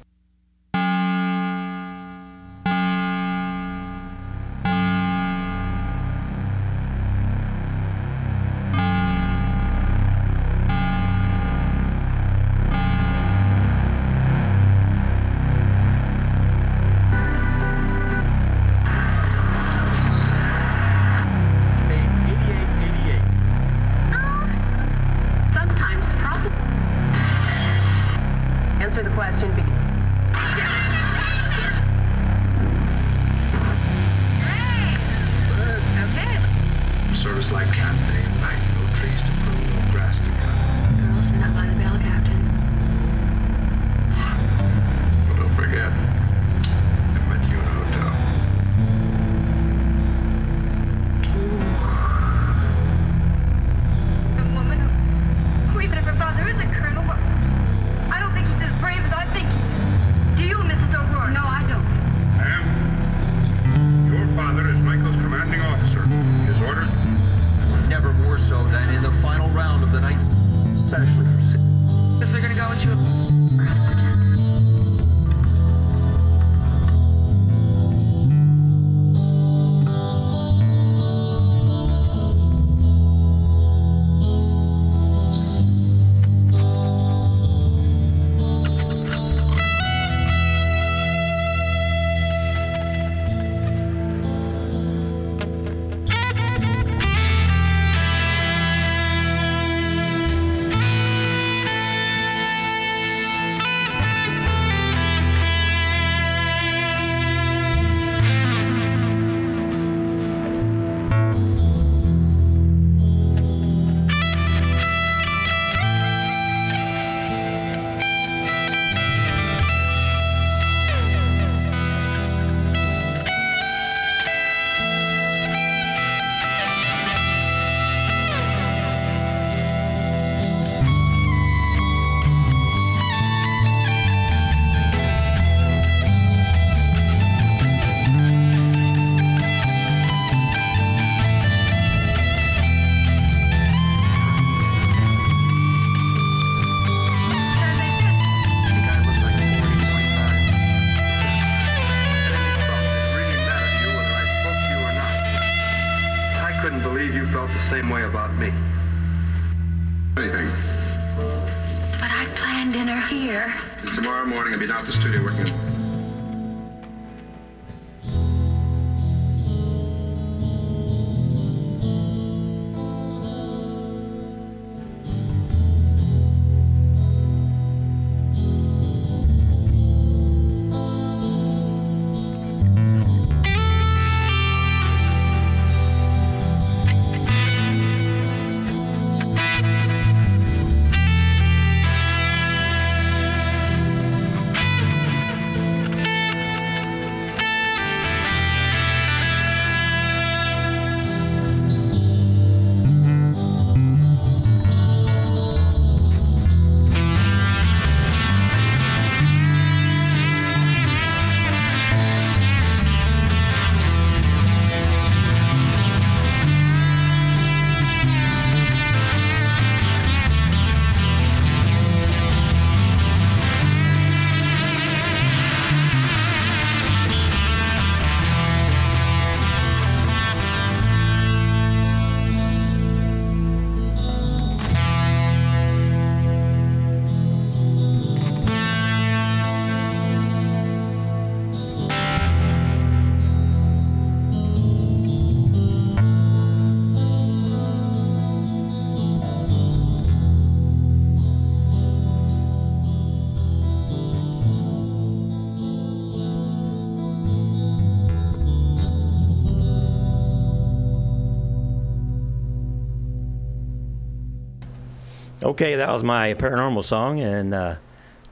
Okay, 265.61 265.75
that 265.75 265.89
was 265.89 266.01
my 266.01 266.33
paranormal 266.33 266.83
song, 266.83 267.19
and 267.19 267.53
uh, 267.53 267.75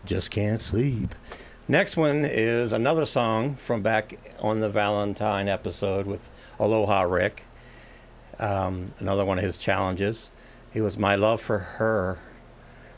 just 0.04 0.32
can't 0.32 0.60
sleep. 0.60 1.14
Next 1.68 1.96
one 1.96 2.26
is 2.26 2.74
another 2.74 3.06
song 3.06 3.54
from 3.54 3.84
back 3.84 4.18
on 4.40 4.62
the 4.62 4.70
Valentine 4.70 5.48
episode 5.48 6.08
with 6.08 6.28
Aloha 6.60 7.02
Rick. 7.04 7.46
Um, 8.40 8.96
another 8.98 9.24
one 9.26 9.38
of 9.38 9.44
his 9.44 9.58
challenges. 9.58 10.32
It 10.74 10.82
was 10.82 10.98
my 10.98 11.14
love 11.14 11.40
for 11.40 11.60
her. 11.60 12.18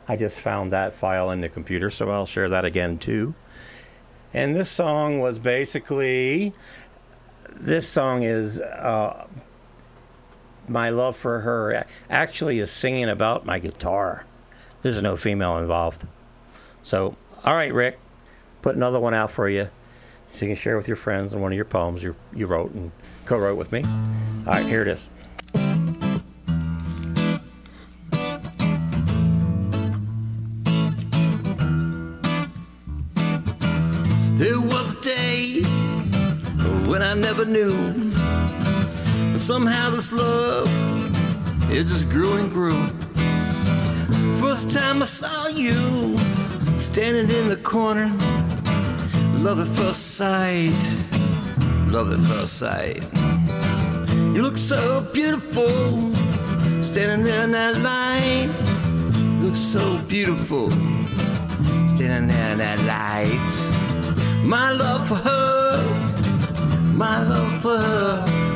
I 0.07 0.15
just 0.15 0.39
found 0.39 0.71
that 0.71 0.93
file 0.93 1.29
in 1.31 1.41
the 1.41 1.49
computer, 1.49 1.89
so 1.89 2.09
I'll 2.09 2.25
share 2.25 2.47
that 2.47 2.63
again 2.63 2.99
too. 2.99 3.33
And 4.33 4.55
this 4.55 4.69
song 4.69 5.19
was 5.19 5.39
basically. 5.39 6.53
This 7.49 7.85
song 7.85 8.23
is 8.23 8.61
uh, 8.61 9.27
my 10.71 10.89
love 10.89 11.17
for 11.17 11.41
her 11.41 11.85
actually 12.09 12.59
is 12.59 12.71
singing 12.71 13.09
about 13.09 13.45
my 13.45 13.59
guitar. 13.59 14.25
There's 14.81 15.01
no 15.01 15.17
female 15.17 15.57
involved. 15.57 16.07
So, 16.81 17.15
all 17.43 17.53
right, 17.53 17.73
Rick, 17.73 17.99
put 18.61 18.75
another 18.75 18.99
one 18.99 19.13
out 19.13 19.31
for 19.31 19.49
you 19.49 19.69
so 20.33 20.45
you 20.45 20.51
can 20.51 20.55
share 20.55 20.77
with 20.77 20.87
your 20.87 20.97
friends 20.97 21.33
and 21.33 21.41
one 21.41 21.51
of 21.51 21.55
your 21.55 21.65
poems 21.65 22.01
you, 22.01 22.15
you 22.33 22.47
wrote 22.47 22.71
and 22.71 22.91
co 23.25 23.37
wrote 23.37 23.57
with 23.57 23.71
me. 23.71 23.83
All 23.83 24.53
right, 24.53 24.65
here 24.65 24.81
it 24.81 24.87
is. 24.87 25.09
There 34.37 34.59
was 34.59 34.97
a 34.97 35.03
day 35.03 35.61
when 36.89 37.03
I 37.03 37.13
never 37.13 37.45
knew. 37.45 38.10
Somehow 39.41 39.89
this 39.89 40.13
love, 40.13 40.69
it 41.71 41.87
just 41.87 42.11
grew 42.11 42.33
and 42.33 42.47
grew. 42.51 42.79
First 44.39 44.69
time 44.69 45.01
I 45.01 45.05
saw 45.05 45.47
you 45.47 46.15
standing 46.77 47.35
in 47.35 47.49
the 47.49 47.57
corner. 47.57 48.05
Love 49.39 49.59
at 49.59 49.67
first 49.67 50.15
sight. 50.15 50.79
Love 51.87 52.13
at 52.13 52.19
first 52.19 52.59
sight. 52.59 53.01
You 54.35 54.43
look 54.43 54.59
so 54.59 55.09
beautiful 55.11 56.13
standing 56.83 57.25
there 57.25 57.43
in 57.43 57.51
that 57.53 57.79
light. 57.79 58.51
You 59.41 59.47
look 59.47 59.55
so 59.55 59.97
beautiful 60.07 60.69
standing 61.89 62.27
there 62.27 62.51
in 62.51 62.59
that 62.59 62.79
light. 62.83 64.45
My 64.45 64.71
love 64.71 65.07
for 65.07 65.15
her, 65.15 66.93
my 66.93 67.23
love 67.27 67.61
for 67.63 67.77
her, 67.79 68.50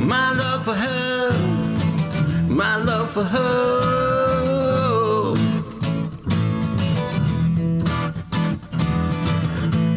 my 0.00 0.32
love 0.32 0.64
for 0.64 0.74
her, 0.74 1.32
my 2.48 2.76
love 2.76 3.10
for 3.10 3.24
her. 3.24 3.98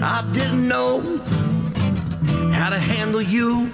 I 0.04 0.30
didn't 0.34 0.68
know 0.68 1.02
how 2.52 2.70
to 2.70 2.78
handle 2.78 3.22
you, 3.22 3.70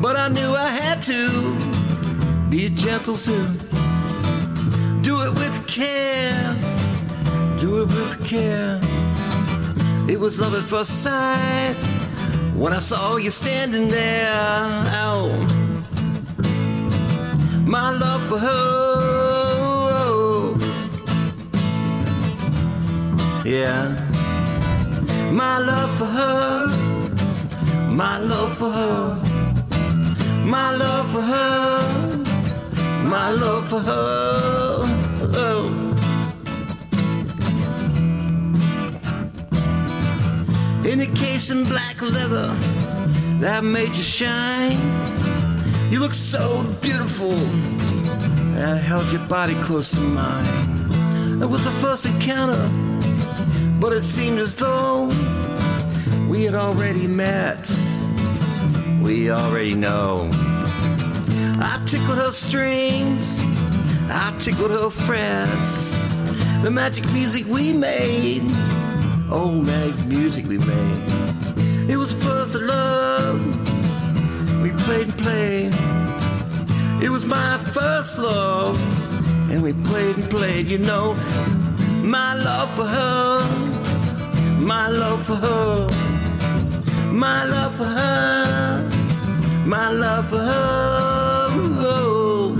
but 0.00 0.16
I 0.16 0.28
knew 0.28 0.54
I 0.54 0.68
had 0.68 1.02
to 1.02 2.50
be 2.50 2.68
gentle 2.68 3.16
soon. 3.16 3.56
Do 5.02 5.22
it 5.22 5.32
with 5.34 5.66
care, 5.66 6.54
do 7.58 7.82
it 7.82 7.86
with 7.86 8.24
care. 8.26 8.80
It 10.08 10.20
was 10.20 10.40
love 10.40 10.54
at 10.54 10.64
first 10.64 11.02
sight 11.02 11.76
when 12.54 12.72
I 12.72 12.78
saw 12.78 13.16
you 13.16 13.30
standing 13.30 13.88
there. 13.88 14.30
Oh, 15.04 15.28
my 17.64 17.90
love 17.90 18.22
for 18.28 18.38
her. 18.38 18.92
Oh, 20.04 20.56
yeah, 23.44 23.88
my 25.32 25.58
love 25.58 25.90
for 25.98 26.06
her. 26.06 26.82
My 27.92 28.18
love 28.18 28.56
for 28.56 28.70
her. 28.70 29.16
My 30.44 30.70
love 30.74 31.12
for 31.12 31.20
her. 31.20 32.16
My 33.04 33.30
love 33.30 33.68
for 33.68 33.80
her. 33.80 34.71
In 40.84 41.00
a 41.00 41.06
case 41.06 41.50
in 41.50 41.64
black 41.64 42.02
leather 42.02 42.48
that 43.38 43.62
made 43.62 43.88
you 43.88 44.02
shine. 44.02 44.78
You 45.90 46.00
look 46.00 46.14
so 46.14 46.64
beautiful. 46.80 47.34
I 48.58 48.76
held 48.76 49.12
your 49.12 49.24
body 49.26 49.54
close 49.62 49.90
to 49.92 50.00
mine. 50.00 51.40
It 51.40 51.46
was 51.46 51.64
the 51.64 51.70
first 51.72 52.06
encounter, 52.06 52.68
but 53.80 53.92
it 53.92 54.02
seemed 54.02 54.38
as 54.38 54.54
though 54.56 55.06
we 56.28 56.44
had 56.44 56.54
already 56.54 57.06
met. 57.06 57.70
We 59.00 59.30
already 59.30 59.74
know. 59.74 60.28
I 61.64 61.80
tickled 61.86 62.18
her 62.18 62.32
strings, 62.32 63.40
I 64.08 64.34
tickled 64.40 64.72
her 64.72 64.90
frets. 64.90 66.20
The 66.62 66.70
magic 66.70 67.10
music 67.12 67.46
we 67.46 67.72
made 67.72 68.42
old 69.32 69.66
mag 69.66 69.94
music 70.06 70.46
we 70.46 70.58
made. 70.58 71.90
It 71.90 71.96
was 71.96 72.12
first 72.12 72.54
love, 72.54 73.40
we 74.62 74.70
played 74.84 75.08
and 75.08 75.18
played. 75.18 75.74
It 77.02 77.10
was 77.10 77.24
my 77.24 77.58
first 77.72 78.18
love, 78.18 78.76
and 79.50 79.62
we 79.62 79.72
played 79.72 80.16
and 80.16 80.30
played, 80.30 80.66
you 80.68 80.78
know. 80.78 81.14
My 82.02 82.34
love 82.34 82.74
for 82.76 82.84
her, 82.84 83.46
my 84.60 84.88
love 84.88 85.24
for 85.24 85.36
her, 85.36 85.88
my 87.10 87.44
love 87.44 87.74
for 87.74 87.84
her, 87.84 88.90
my 89.64 89.88
love 89.90 90.28
for 90.28 90.38
her. 90.38 91.48
Oh. 91.84 92.56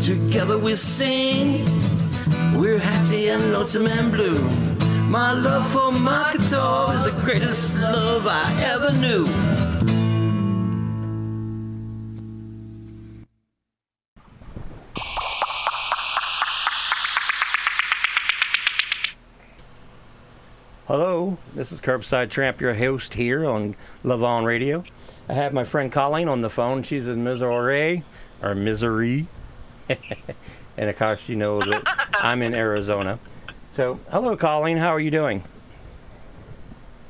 Together 0.00 0.56
we 0.58 0.74
sing 0.74 1.79
we're 2.60 2.78
Hattie 2.78 3.30
and 3.30 3.54
Lonesome 3.54 3.86
and 3.86 4.12
Blue. 4.12 4.38
My 5.08 5.32
love 5.32 5.66
for 5.72 5.90
my 5.98 6.30
guitar 6.36 6.94
is 6.94 7.04
the 7.06 7.10
greatest 7.12 7.74
love 7.76 8.26
I 8.28 8.52
ever 8.66 8.92
knew. 8.98 9.24
Hello, 20.86 21.38
this 21.54 21.72
is 21.72 21.80
Curbside 21.80 22.28
Tramp, 22.28 22.60
your 22.60 22.74
host 22.74 23.14
here 23.14 23.46
on 23.46 23.74
Love 24.04 24.44
Radio. 24.44 24.84
I 25.30 25.32
have 25.32 25.54
my 25.54 25.64
friend 25.64 25.90
Colleen 25.90 26.28
on 26.28 26.42
the 26.42 26.50
phone. 26.50 26.82
She's 26.82 27.08
in 27.08 27.24
Missouri, 27.24 28.04
or 28.42 28.54
Missouri. 28.54 29.28
and 30.80 30.88
of 30.88 30.96
course, 30.96 31.28
you 31.28 31.36
know 31.36 31.60
that 31.60 31.82
I'm 32.14 32.40
in 32.40 32.54
Arizona. 32.54 33.18
So, 33.70 34.00
hello, 34.10 34.34
Colleen. 34.34 34.78
How 34.78 34.88
are 34.94 34.98
you 34.98 35.10
doing? 35.10 35.42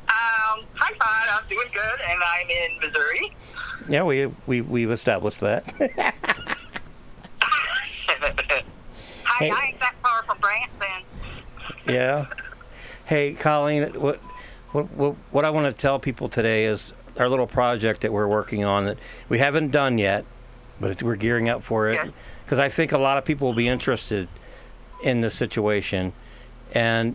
Um, 0.09 0.65
hi, 0.75 0.93
fine. 0.99 1.29
I'm 1.33 1.49
doing 1.49 1.69
good, 1.73 2.01
and 2.11 2.21
I'm 2.21 2.51
in 2.51 2.81
Missouri. 2.81 3.33
Yeah, 3.89 4.03
we 4.03 4.27
we 4.49 4.61
we've 4.61 4.91
established 4.91 5.39
that. 5.41 5.73
Hi, 7.41 7.85
Hey. 9.39 9.51
I 9.53 9.67
ain't 9.67 9.79
that 9.79 9.95
far 10.03 10.25
from 10.25 10.39
Branson. 10.39 11.07
yeah. 11.87 12.27
Hey, 13.05 13.35
Colleen. 13.35 13.85
What 14.01 14.19
what 14.73 14.91
what, 14.93 15.15
what 15.31 15.45
I 15.45 15.51
want 15.51 15.73
to 15.75 15.81
tell 15.81 16.01
people 16.01 16.29
today 16.29 16.65
is 16.65 16.93
our 17.19 17.29
little 17.29 17.47
project 17.47 18.01
that 18.01 18.13
we're 18.13 18.27
working 18.27 18.65
on 18.65 18.87
that 18.87 18.99
we 19.29 19.39
haven't 19.39 19.71
done 19.71 19.97
yet, 19.97 20.25
but 20.81 21.01
we're 21.05 21.15
gearing 21.15 21.49
up 21.49 21.63
for 21.63 21.89
it 21.89 21.95
Yes. 21.95 22.09
Because 22.51 22.59
I 22.59 22.69
think 22.69 22.91
a 22.91 22.99
lot 22.99 23.17
of 23.17 23.25
people 23.25 23.47
will 23.47 23.55
be 23.55 23.69
interested 23.69 24.27
in 25.05 25.21
this 25.21 25.37
situation, 25.37 26.13
and 26.73 27.15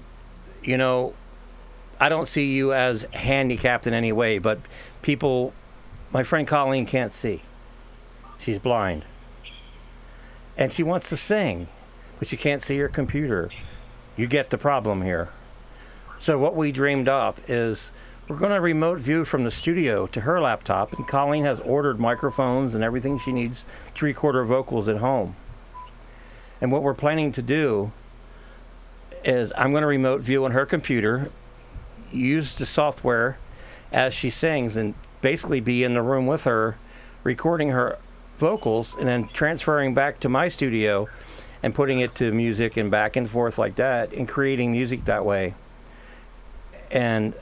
you 0.63 0.77
know, 0.77 1.13
I 1.99 2.07
don't 2.07 2.25
see 2.25 2.53
you 2.53 2.73
as 2.73 3.05
handicapped 3.11 3.85
in 3.85 3.93
any 3.93 4.13
way, 4.13 4.37
but 4.37 4.59
people, 5.01 5.51
my 6.13 6.23
friend 6.23 6.47
Colleen 6.47 6.85
can't 6.85 7.11
see. 7.11 7.41
She's 8.37 8.59
blind, 8.59 9.03
and 10.55 10.71
she 10.71 10.83
wants 10.83 11.09
to 11.09 11.17
sing, 11.17 11.67
but 12.17 12.29
she 12.29 12.37
can't 12.37 12.63
see 12.63 12.77
her 12.77 12.87
computer. 12.87 13.51
You 14.15 14.27
get 14.27 14.51
the 14.51 14.57
problem 14.57 15.01
here. 15.01 15.31
So 16.17 16.39
what 16.39 16.55
we 16.55 16.71
dreamed 16.71 17.09
up 17.09 17.41
is 17.49 17.91
we're 18.27 18.37
going 18.37 18.51
to 18.51 18.61
remote 18.61 18.99
view 18.99 19.23
from 19.23 19.43
the 19.43 19.51
studio 19.51 20.07
to 20.07 20.21
her 20.21 20.41
laptop, 20.41 20.93
and 20.93 21.07
Colleen 21.07 21.43
has 21.43 21.59
ordered 21.61 21.99
microphones 21.99 22.73
and 22.73 22.83
everything 22.83 23.19
she 23.19 23.31
needs 23.31 23.65
to 23.93 24.05
record 24.05 24.33
her 24.33 24.43
vocals 24.43 24.89
at 24.89 24.97
home. 24.97 25.35
And 26.59 26.71
what 26.71 26.81
we're 26.81 26.95
planning 26.95 27.31
to 27.33 27.41
do 27.41 27.91
is 29.23 29.53
I'm 29.55 29.71
going 29.71 29.81
to 29.81 29.87
remote 29.87 30.21
view 30.21 30.43
on 30.45 30.51
her 30.51 30.65
computer, 30.65 31.29
use 32.11 32.55
the 32.55 32.65
software 32.65 33.37
as 33.91 34.13
she 34.13 34.31
sings, 34.31 34.75
and 34.75 34.95
basically 35.21 35.59
be 35.59 35.83
in 35.83 35.93
the 35.93 36.01
room 36.01 36.25
with 36.25 36.45
her, 36.45 36.77
recording 37.23 37.69
her 37.69 37.99
vocals, 38.39 38.95
and 38.95 39.07
then 39.07 39.29
transferring 39.33 39.93
back 39.93 40.19
to 40.21 40.29
my 40.29 40.47
studio 40.47 41.07
and 41.61 41.75
putting 41.75 41.99
it 41.99 42.15
to 42.15 42.31
music 42.31 42.75
and 42.75 42.89
back 42.89 43.15
and 43.15 43.29
forth 43.29 43.59
like 43.59 43.75
that, 43.75 44.11
and 44.13 44.27
creating 44.27 44.71
music 44.71 45.05
that 45.05 45.25
way 45.25 45.53
and 46.91 47.33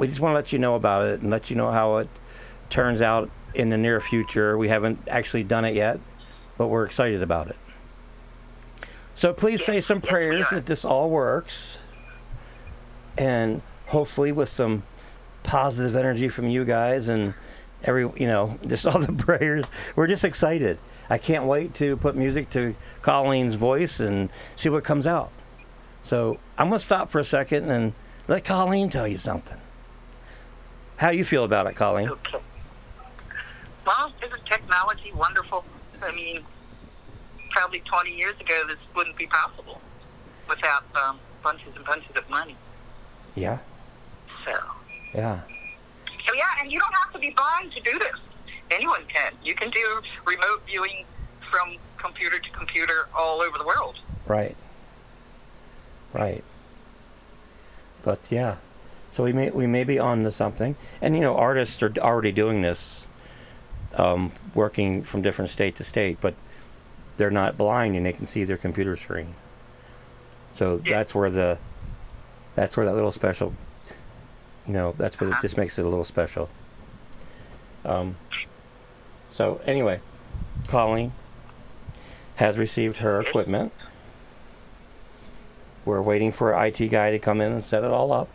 we 0.00 0.08
just 0.08 0.18
want 0.18 0.32
to 0.32 0.34
let 0.34 0.50
you 0.50 0.58
know 0.58 0.74
about 0.76 1.06
it 1.06 1.20
and 1.20 1.30
let 1.30 1.50
you 1.50 1.56
know 1.56 1.70
how 1.70 1.98
it 1.98 2.08
turns 2.70 3.02
out 3.02 3.30
in 3.54 3.68
the 3.68 3.76
near 3.76 4.00
future. 4.00 4.56
We 4.56 4.68
haven't 4.68 4.98
actually 5.06 5.44
done 5.44 5.66
it 5.66 5.74
yet, 5.74 6.00
but 6.56 6.68
we're 6.68 6.86
excited 6.86 7.22
about 7.22 7.48
it. 7.48 7.56
So 9.14 9.34
please 9.34 9.62
say 9.62 9.82
some 9.82 10.00
prayers 10.00 10.46
that 10.50 10.64
this 10.64 10.86
all 10.86 11.10
works, 11.10 11.80
and 13.18 13.60
hopefully 13.88 14.32
with 14.32 14.48
some 14.48 14.84
positive 15.42 15.94
energy 15.94 16.28
from 16.28 16.48
you 16.48 16.64
guys 16.64 17.08
and 17.08 17.34
every 17.82 18.02
you 18.16 18.26
know 18.26 18.58
just 18.66 18.86
all 18.86 18.98
the 18.98 19.12
prayers. 19.12 19.66
We're 19.96 20.06
just 20.06 20.24
excited. 20.24 20.78
I 21.10 21.18
can't 21.18 21.44
wait 21.44 21.74
to 21.74 21.98
put 21.98 22.16
music 22.16 22.48
to 22.50 22.74
Colleen's 23.02 23.54
voice 23.54 24.00
and 24.00 24.30
see 24.56 24.70
what 24.70 24.82
comes 24.82 25.06
out. 25.06 25.30
So 26.02 26.38
I'm 26.56 26.68
gonna 26.68 26.80
stop 26.80 27.10
for 27.10 27.18
a 27.18 27.24
second 27.24 27.70
and 27.70 27.92
let 28.28 28.46
Colleen 28.46 28.88
tell 28.88 29.06
you 29.06 29.18
something. 29.18 29.58
How 31.00 31.08
you 31.08 31.24
feel 31.24 31.44
about 31.44 31.66
it, 31.66 31.76
Colleen? 31.76 32.10
Okay. 32.10 32.38
Well, 33.86 34.12
isn't 34.22 34.44
technology 34.44 35.10
wonderful? 35.14 35.64
I 36.02 36.12
mean, 36.12 36.44
probably 37.52 37.80
20 37.80 38.10
years 38.10 38.38
ago, 38.38 38.64
this 38.68 38.76
wouldn't 38.94 39.16
be 39.16 39.26
possible 39.26 39.80
without 40.46 40.84
um, 40.94 41.18
bunches 41.42 41.74
and 41.74 41.86
bunches 41.86 42.14
of 42.16 42.28
money. 42.28 42.54
Yeah, 43.34 43.60
So, 44.44 44.52
yeah, 45.14 45.40
so 46.26 46.34
yeah, 46.34 46.60
and 46.60 46.70
you 46.70 46.78
don't 46.78 46.94
have 47.02 47.14
to 47.14 47.18
be 47.18 47.30
blind 47.30 47.72
to 47.72 47.80
do 47.80 47.98
this. 47.98 48.16
Anyone 48.70 49.00
can. 49.08 49.32
You 49.42 49.54
can 49.54 49.70
do 49.70 50.02
remote 50.26 50.62
viewing 50.66 51.06
from 51.50 51.76
computer 51.96 52.38
to 52.38 52.50
computer 52.50 53.08
all 53.16 53.40
over 53.40 53.56
the 53.56 53.64
world. 53.64 53.96
right, 54.26 54.56
right. 56.12 56.44
But 58.02 58.30
yeah, 58.30 58.56
so 59.10 59.24
we 59.24 59.32
may 59.32 59.50
we 59.50 59.66
may 59.66 59.84
be 59.84 59.98
on 59.98 60.22
to 60.24 60.30
something, 60.30 60.76
and 61.02 61.14
you 61.14 61.20
know, 61.20 61.36
artists 61.36 61.82
are 61.82 61.92
already 61.98 62.32
doing 62.32 62.62
this, 62.62 63.08
um, 63.94 64.32
working 64.54 65.02
from 65.02 65.20
different 65.20 65.50
state 65.50 65.76
to 65.76 65.84
state, 65.84 66.18
but 66.20 66.34
they're 67.16 67.30
not 67.30 67.58
blind 67.58 67.96
and 67.96 68.06
they 68.06 68.12
can 68.14 68.26
see 68.26 68.44
their 68.44 68.56
computer 68.56 68.96
screen. 68.96 69.34
So 70.54 70.80
Yeah. 70.84 70.96
that's 70.98 71.14
where 71.14 71.30
the 71.30 71.58
that's 72.54 72.76
where 72.76 72.86
that 72.86 72.94
little 72.94 73.12
special 73.12 73.52
you 74.66 74.72
know, 74.74 74.92
that's 74.96 75.20
what 75.20 75.30
it 75.30 75.36
just 75.42 75.56
makes 75.56 75.78
it 75.78 75.84
a 75.84 75.88
little 75.88 76.04
special. 76.04 76.48
Um 77.84 78.16
so 79.32 79.60
anyway, 79.66 80.00
Colleen 80.68 81.12
has 82.36 82.56
received 82.56 82.98
her 82.98 83.20
equipment. 83.20 83.72
We're 85.84 86.00
waiting 86.02 86.30
for 86.32 86.52
an 86.52 86.64
IT 86.66 86.88
guy 86.88 87.10
to 87.10 87.18
come 87.18 87.40
in 87.40 87.52
and 87.52 87.64
set 87.64 87.84
it 87.84 87.90
all 87.90 88.12
up 88.12 88.28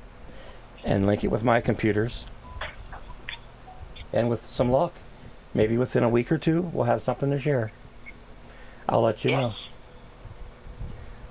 and 0.86 1.06
link 1.06 1.24
it 1.24 1.28
with 1.28 1.44
my 1.44 1.60
computers. 1.60 2.26
And 4.14 4.30
with 4.30 4.46
some 4.54 4.72
luck, 4.72 4.94
maybe 5.54 5.78
within 5.78 6.04
a 6.04 6.10
week 6.10 6.32
or 6.32 6.38
two, 6.38 6.62
we'll 6.62 6.86
have 6.86 7.02
something 7.02 7.32
to 7.32 7.40
share. 7.40 7.72
I'll 8.88 9.02
let 9.02 9.26
you 9.26 9.32
know. 9.32 9.54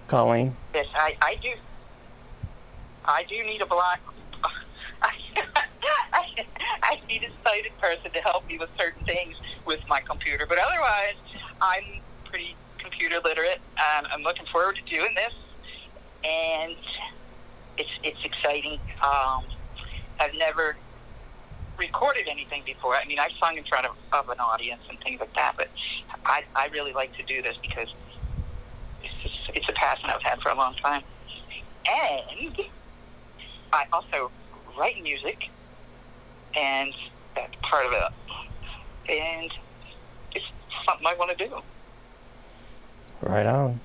Colleen, 0.09 0.55
Yes, 0.75 0.87
I, 0.95 1.17
I 1.23 1.37
do. 1.37 1.49
I 3.07 3.25
do 3.29 3.43
need 3.45 3.63
a 3.63 3.67
black. 3.67 4.01
I, 5.03 5.13
I 6.83 7.01
need 7.09 7.23
a 7.23 7.49
sighted 7.49 7.73
person 7.81 8.11
to 8.13 8.21
help 8.21 8.47
me 8.47 8.59
with 8.59 8.69
certain 8.79 9.05
things 9.07 9.37
with 9.67 9.81
my 9.89 10.01
computer, 10.01 10.47
but 10.47 10.59
otherwise, 10.59 11.15
I'm 11.61 12.03
pretty 12.25 12.55
computer 12.79 13.17
literate. 13.25 13.61
Um, 13.79 14.07
I'm 14.13 14.23
looking 14.23 14.47
forward 14.53 14.77
to 14.77 14.95
doing 14.95 15.15
this, 15.15 15.33
and 16.25 16.77
it's 17.79 17.91
it's 18.03 18.19
exciting. 18.25 18.79
Um, 19.03 19.45
I've 20.21 20.35
never 20.39 20.77
recorded 21.79 22.29
anything 22.31 22.63
before. 22.65 22.95
I 22.95 23.05
mean, 23.07 23.19
I've 23.19 23.33
sung 23.43 23.57
in 23.57 23.65
front 23.65 23.87
of, 23.87 23.93
of 24.13 24.29
an 24.29 24.39
audience 24.39 24.83
and 24.89 24.99
things 25.01 25.21
like 25.21 25.35
that, 25.35 25.55
but 25.57 25.69
I, 26.25 26.43
I 26.55 26.69
really 26.69 26.93
like 26.93 27.17
to 27.17 27.25
do 27.25 27.43
this 27.43 27.57
because 27.61 27.89
it's 29.03 29.15
just, 29.23 29.35
it's 29.55 29.69
a 29.69 29.73
passion 29.73 30.09
I've 30.09 30.23
had 30.23 30.41
for 30.41 30.51
a 30.51 30.55
long 30.55 30.75
time. 30.83 31.03
And 31.87 32.57
I 33.73 33.85
also 33.93 34.31
write 34.79 35.03
music, 35.03 35.39
and 36.57 36.93
that's 37.35 37.53
part 37.63 37.87
of 37.87 37.93
it. 37.93 39.13
And 39.13 39.51
it's 40.35 40.45
something 40.89 41.07
I 41.07 41.15
want 41.15 41.37
to 41.37 41.49
do. 41.49 41.61
right 43.21 43.47
on. 43.47 43.81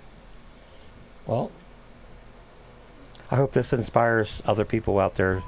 Well, 1.25 1.51
I 3.31 3.35
hope 3.35 3.51
this 3.51 3.73
inspires 3.73 4.41
other 4.45 4.65
people 4.65 4.99
out 4.99 5.15
there 5.15 5.43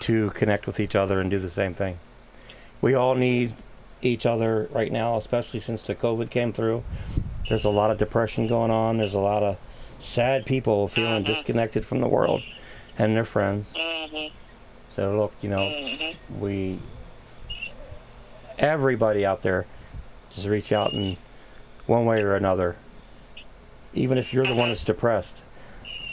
to 0.00 0.30
connect 0.30 0.66
with 0.66 0.80
each 0.80 0.94
other 0.94 1.20
and 1.20 1.30
do 1.30 1.38
the 1.38 1.50
same 1.50 1.74
thing. 1.74 1.98
We 2.80 2.94
all 2.94 3.14
need 3.14 3.54
each 4.00 4.24
other 4.24 4.68
right 4.72 4.92
now, 4.92 5.16
especially 5.16 5.60
since 5.60 5.82
the 5.82 5.94
COVID 5.94 6.30
came 6.30 6.52
through. 6.52 6.84
There's 7.48 7.64
a 7.64 7.70
lot 7.70 7.90
of 7.90 7.98
depression 7.98 8.46
going 8.46 8.70
on. 8.70 8.98
There's 8.98 9.14
a 9.14 9.20
lot 9.20 9.42
of 9.42 9.58
sad 9.98 10.46
people 10.46 10.88
feeling 10.88 11.24
disconnected 11.24 11.84
from 11.84 11.98
the 11.98 12.08
world 12.08 12.42
and 12.96 13.14
their 13.16 13.24
friends. 13.24 13.74
Mm-hmm. 13.76 14.34
So 14.94 15.16
look, 15.16 15.32
you 15.40 15.50
know, 15.50 15.58
Mm-hmm. 15.58 16.40
we 16.40 16.78
everybody 18.58 19.24
out 19.24 19.42
there 19.42 19.66
just 20.30 20.46
reach 20.48 20.72
out 20.72 20.92
in 20.92 21.16
one 21.86 22.04
way 22.04 22.22
or 22.22 22.34
another. 22.34 22.76
Even 23.94 24.18
if 24.18 24.32
you're 24.32 24.46
the 24.46 24.54
one 24.54 24.68
that's 24.68 24.84
depressed, 24.84 25.42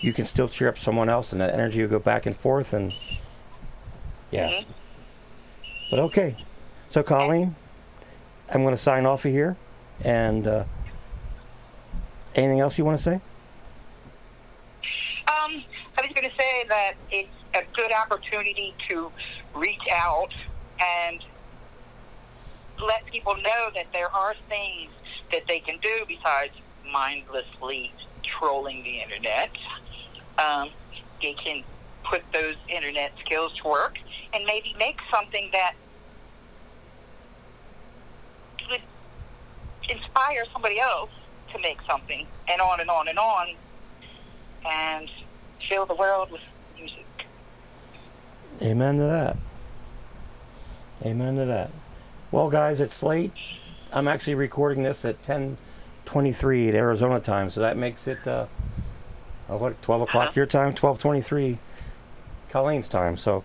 you 0.01 0.13
can 0.13 0.25
still 0.25 0.47
cheer 0.47 0.69
up 0.69 0.77
someone 0.77 1.09
else, 1.09 1.31
and 1.31 1.41
that 1.41 1.53
energy 1.53 1.81
will 1.81 1.89
go 1.89 1.99
back 1.99 2.25
and 2.25 2.35
forth. 2.35 2.73
And 2.73 2.93
yeah, 4.31 4.61
but 5.89 5.99
okay. 5.99 6.37
So 6.89 7.03
Colleen, 7.03 7.55
I'm 8.49 8.63
going 8.63 8.75
to 8.75 8.81
sign 8.81 9.05
off 9.05 9.25
of 9.25 9.31
here, 9.31 9.57
and 10.01 10.47
uh, 10.47 10.63
Anything 12.35 12.59
else 12.59 12.77
you 12.77 12.83
want 12.83 12.97
to 12.97 13.03
say? 13.03 13.15
Um, 15.27 15.63
I 15.97 16.01
was 16.01 16.11
going 16.13 16.29
to 16.29 16.35
say 16.37 16.65
that 16.67 16.93
it's 17.09 17.29
a 17.53 17.61
good 17.73 17.91
opportunity 17.93 18.75
to 18.89 19.09
reach 19.55 19.87
out 19.91 20.33
and 20.79 21.23
let 22.85 23.05
people 23.05 23.35
know 23.37 23.69
that 23.73 23.85
there 23.93 24.13
are 24.13 24.35
things 24.49 24.91
that 25.31 25.43
they 25.47 25.59
can 25.61 25.79
do 25.81 26.03
besides 26.07 26.53
mindlessly 26.91 27.93
trolling 28.37 28.83
the 28.83 28.99
internet. 29.01 29.51
Um, 30.37 30.69
they 31.21 31.33
can 31.33 31.63
put 32.03 32.21
those 32.33 32.55
internet 32.67 33.11
skills 33.23 33.51
to 33.61 33.67
work 33.67 33.97
and 34.33 34.45
maybe 34.45 34.75
make 34.77 34.97
something 35.13 35.49
that 35.53 35.73
would 38.69 38.81
inspire 39.89 40.43
somebody 40.51 40.79
else 40.79 41.09
to 41.53 41.59
make 41.59 41.77
something, 41.87 42.27
and 42.49 42.61
on 42.61 42.81
and 42.81 42.89
on 42.89 43.07
and 43.07 43.17
on, 43.17 43.47
and 44.65 45.09
fill 45.69 45.85
the 45.85 45.95
world 45.95 46.31
with 46.31 46.41
music. 46.75 47.05
Amen 48.61 48.97
to 48.97 49.03
that. 49.03 49.37
Amen 51.03 51.35
to 51.37 51.45
that. 51.45 51.71
Well, 52.31 52.49
guys, 52.49 52.81
it's 52.81 53.01
late. 53.03 53.31
I'm 53.91 54.07
actually 54.07 54.35
recording 54.35 54.83
this 54.83 55.05
at 55.05 55.21
10:23 55.23 56.69
at 56.69 56.75
Arizona 56.75 57.19
time, 57.19 57.49
so 57.49 57.61
that 57.61 57.77
makes 57.77 58.07
it 58.07 58.27
uh, 58.27 58.47
uh, 59.49 59.57
what 59.57 59.81
12 59.81 60.01
o'clock 60.03 60.23
Uh-huh. 60.29 60.33
your 60.35 60.45
time, 60.45 60.73
12:23 60.73 61.57
Colleen's 62.49 62.89
time. 62.89 63.17
So 63.17 63.43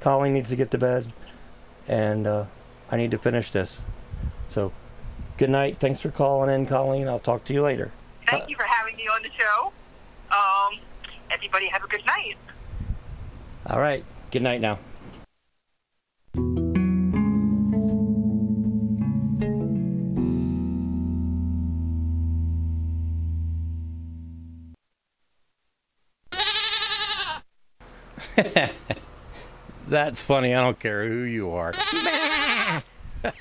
Colleen 0.00 0.34
needs 0.34 0.50
to 0.50 0.56
get 0.56 0.70
to 0.72 0.78
bed, 0.78 1.12
and 1.86 2.26
uh, 2.26 2.44
I 2.90 2.96
need 2.96 3.10
to 3.10 3.18
finish 3.18 3.50
this. 3.50 3.78
So 4.48 4.72
good 5.36 5.50
night. 5.50 5.78
Thanks 5.78 6.00
for 6.00 6.10
calling 6.10 6.50
in, 6.54 6.66
Colleen. 6.66 7.08
I'll 7.08 7.18
talk 7.18 7.44
to 7.44 7.52
you 7.54 7.62
later. 7.62 7.90
Thank 8.28 8.48
you 8.48 8.56
for 8.56 8.64
having 8.64 8.96
me 8.96 9.08
on 9.08 9.22
the 9.22 9.30
show. 9.38 9.72
Um, 10.30 10.78
everybody 11.30 11.66
have 11.68 11.82
a 11.82 11.88
good 11.88 12.04
night. 12.06 12.36
All 13.66 13.80
right. 13.80 14.04
Good 14.30 14.42
night 14.42 14.60
now. 14.60 14.78
That's 29.88 30.22
funny. 30.22 30.54
I 30.54 30.62
don't 30.62 30.78
care 30.78 31.08
who 31.08 31.22
you 31.22 31.50
are. 31.52 31.72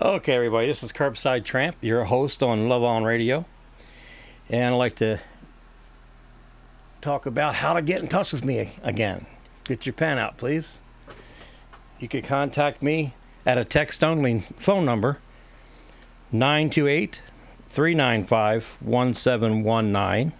okay, 0.00 0.34
everybody. 0.34 0.66
This 0.68 0.82
is 0.82 0.92
Curbside 0.92 1.44
Tramp, 1.44 1.76
your 1.80 2.04
host 2.04 2.42
on 2.42 2.68
Love 2.68 2.84
On 2.84 3.02
Radio. 3.02 3.44
And 4.48 4.74
I'd 4.74 4.78
like 4.78 4.94
to 4.96 5.18
talk 7.00 7.26
about 7.26 7.54
how 7.56 7.72
to 7.72 7.82
get 7.82 8.00
in 8.00 8.08
touch 8.08 8.32
with 8.32 8.44
me 8.44 8.70
again. 8.82 9.26
Get 9.64 9.86
your 9.86 9.92
pen 9.92 10.18
out, 10.18 10.36
please. 10.36 10.80
You 11.98 12.06
can 12.08 12.22
contact 12.22 12.82
me 12.82 13.14
at 13.44 13.58
a 13.58 13.64
text 13.64 14.04
only 14.04 14.40
phone 14.58 14.84
number 14.84 15.18
928 16.30 17.22
395 17.70 18.76
1719. 18.80 20.32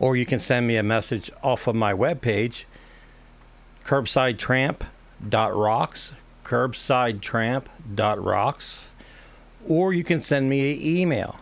Or 0.00 0.16
you 0.16 0.26
can 0.26 0.40
send 0.40 0.66
me 0.66 0.76
a 0.76 0.82
message 0.82 1.30
off 1.42 1.68
of 1.68 1.76
my 1.76 1.92
webpage, 1.92 2.64
curbsidetramp.rocks, 3.84 6.14
curbsidetramp.rocks. 6.42 8.88
Or 9.68 9.92
you 9.92 10.02
can 10.02 10.22
send 10.22 10.48
me 10.48 10.72
an 10.72 10.80
email, 10.80 11.36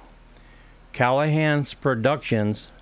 Callahan's 0.93 1.73
Productions 1.73 2.73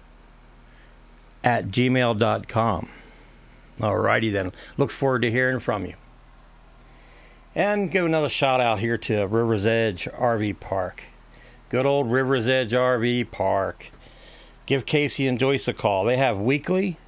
at 1.44 1.68
gmail.com. 1.68 2.88
Alrighty 3.78 4.32
then. 4.32 4.52
Look 4.78 4.90
forward 4.90 5.20
to 5.22 5.30
hearing 5.30 5.60
from 5.60 5.84
you. 5.84 5.94
And 7.54 7.90
give 7.90 8.04
another 8.04 8.28
shout 8.28 8.60
out 8.60 8.80
here 8.80 8.98
to 8.98 9.26
River's 9.26 9.66
Edge 9.66 10.06
RV 10.06 10.60
Park. 10.60 11.04
Good 11.68 11.86
old 11.86 12.10
River's 12.10 12.48
Edge 12.48 12.72
RV 12.72 13.30
Park. 13.30 13.90
Give 14.66 14.84
Casey 14.84 15.26
and 15.26 15.38
Joyce 15.38 15.68
a 15.68 15.72
call. 15.72 16.04
They 16.04 16.16
have 16.16 16.38
weekly, 16.38 16.98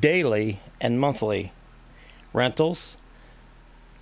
daily, 0.00 0.60
and 0.80 1.00
monthly 1.00 1.52
rentals. 2.32 2.98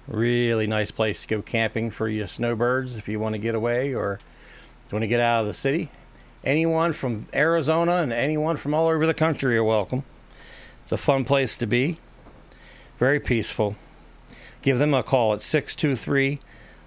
Really 0.07 0.67
nice 0.67 0.91
place 0.91 1.23
to 1.23 1.29
go 1.29 1.43
camping 1.43 1.91
for 1.91 2.09
your 2.09 2.27
snowbirds 2.27 2.97
if 2.97 3.09
you 3.09 3.19
want 3.19 3.35
to 3.35 3.39
get 3.39 3.55
away 3.55 3.95
or 3.95 4.19
you 4.87 4.93
want 4.93 5.03
to 5.03 5.09
get 5.09 5.21
out 5.21 5.43
of 5.43 5.47
the 5.47 5.55
city 5.55 5.91
anyone 6.45 6.93
from 6.93 7.27
Arizona 7.35 7.97
and 7.97 8.13
anyone 8.13 8.57
from 8.57 8.73
all 8.75 8.87
over 8.89 9.07
the 9.07 9.15
country 9.15 9.57
are 9.57 9.65
welcome. 9.65 10.05
It's 10.83 10.93
a 10.93 10.97
fun 10.97 11.25
place 11.25 11.59
to 11.59 11.67
be, 11.67 11.99
very 12.99 13.19
peaceful. 13.19 13.75
Give 14.63 14.79
them 14.79 14.95
a 14.95 15.03
call 15.03 15.35
at 15.35 15.43
623 15.43 16.39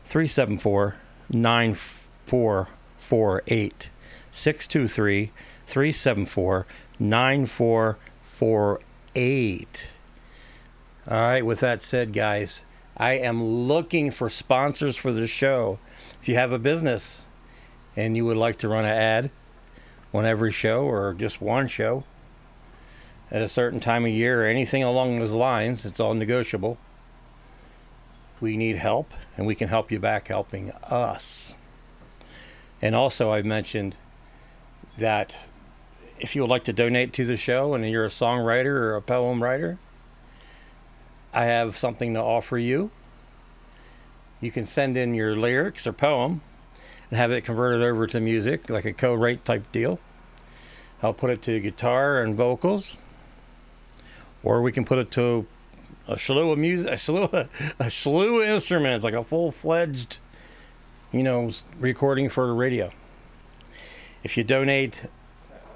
374 0.05 0.95
9448. 1.29 3.89
623 4.31 5.31
374 5.67 6.65
9448. 6.99 9.93
All 11.09 11.17
right, 11.17 11.45
with 11.45 11.61
that 11.61 11.81
said, 11.81 12.11
guys, 12.11 12.65
I 12.97 13.13
am 13.13 13.41
looking 13.43 14.11
for 14.11 14.29
sponsors 14.29 14.97
for 14.97 15.13
the 15.13 15.27
show. 15.27 15.79
If 16.21 16.27
you 16.27 16.35
have 16.35 16.51
a 16.51 16.59
business 16.59 17.23
and 17.95 18.17
you 18.17 18.25
would 18.25 18.37
like 18.37 18.57
to 18.57 18.67
run 18.67 18.85
an 18.85 18.91
ad, 18.91 19.31
on 20.13 20.25
every 20.25 20.51
show 20.51 20.83
or 20.83 21.13
just 21.13 21.41
one 21.41 21.67
show 21.67 22.03
at 23.29 23.41
a 23.41 23.47
certain 23.47 23.79
time 23.79 24.05
of 24.05 24.11
year 24.11 24.43
or 24.43 24.45
anything 24.45 24.83
along 24.83 25.17
those 25.17 25.33
lines. 25.33 25.85
It's 25.85 25.99
all 25.99 26.13
negotiable. 26.13 26.77
We 28.39 28.55
need 28.55 28.77
help, 28.77 29.13
and 29.35 29.47
we 29.47 29.55
can 29.55 29.67
help 29.67 29.91
you 29.91 29.99
back 29.99 30.27
helping 30.27 30.71
us. 30.83 31.57
And 32.81 32.95
also, 32.95 33.31
I 33.31 33.41
mentioned 33.41 33.95
that 34.97 35.35
if 36.19 36.35
you 36.35 36.41
would 36.41 36.49
like 36.49 36.65
to 36.65 36.73
donate 36.73 37.13
to 37.13 37.25
the 37.25 37.37
show 37.37 37.73
and 37.73 37.87
you're 37.89 38.05
a 38.05 38.09
songwriter 38.09 38.65
or 38.65 38.95
a 38.95 39.01
poem 39.01 39.41
writer, 39.41 39.77
I 41.33 41.45
have 41.45 41.77
something 41.77 42.13
to 42.13 42.21
offer 42.21 42.57
you. 42.57 42.91
You 44.41 44.51
can 44.51 44.65
send 44.65 44.97
in 44.97 45.13
your 45.13 45.35
lyrics 45.35 45.87
or 45.87 45.93
poem 45.93 46.41
and 47.09 47.17
have 47.17 47.31
it 47.31 47.41
converted 47.41 47.81
over 47.81 48.07
to 48.07 48.19
music, 48.19 48.69
like 48.69 48.85
a 48.85 48.93
co 48.93 49.13
write 49.13 49.45
type 49.45 49.71
deal. 49.71 49.99
I'll 51.01 51.13
put 51.13 51.29
it 51.29 51.41
to 51.43 51.59
guitar 51.59 52.21
and 52.21 52.35
vocals, 52.35 52.97
or 54.43 54.61
we 54.61 54.71
can 54.71 54.83
put 54.83 54.97
it 54.97 55.11
to 55.11 55.45
a 56.07 56.17
slew 56.17 56.51
of 56.51 56.57
music, 56.57 56.91
a 56.93 56.97
slew, 56.97 57.29
a 57.79 57.91
slew 57.91 58.41
of 58.41 58.47
instruments, 58.47 59.03
like 59.03 59.13
a 59.13 59.23
full-fledged, 59.23 60.19
you 61.11 61.23
know, 61.23 61.51
recording 61.79 62.29
for 62.29 62.47
the 62.47 62.53
radio. 62.53 62.89
If 64.23 64.37
you 64.37 64.43
donate 64.43 65.03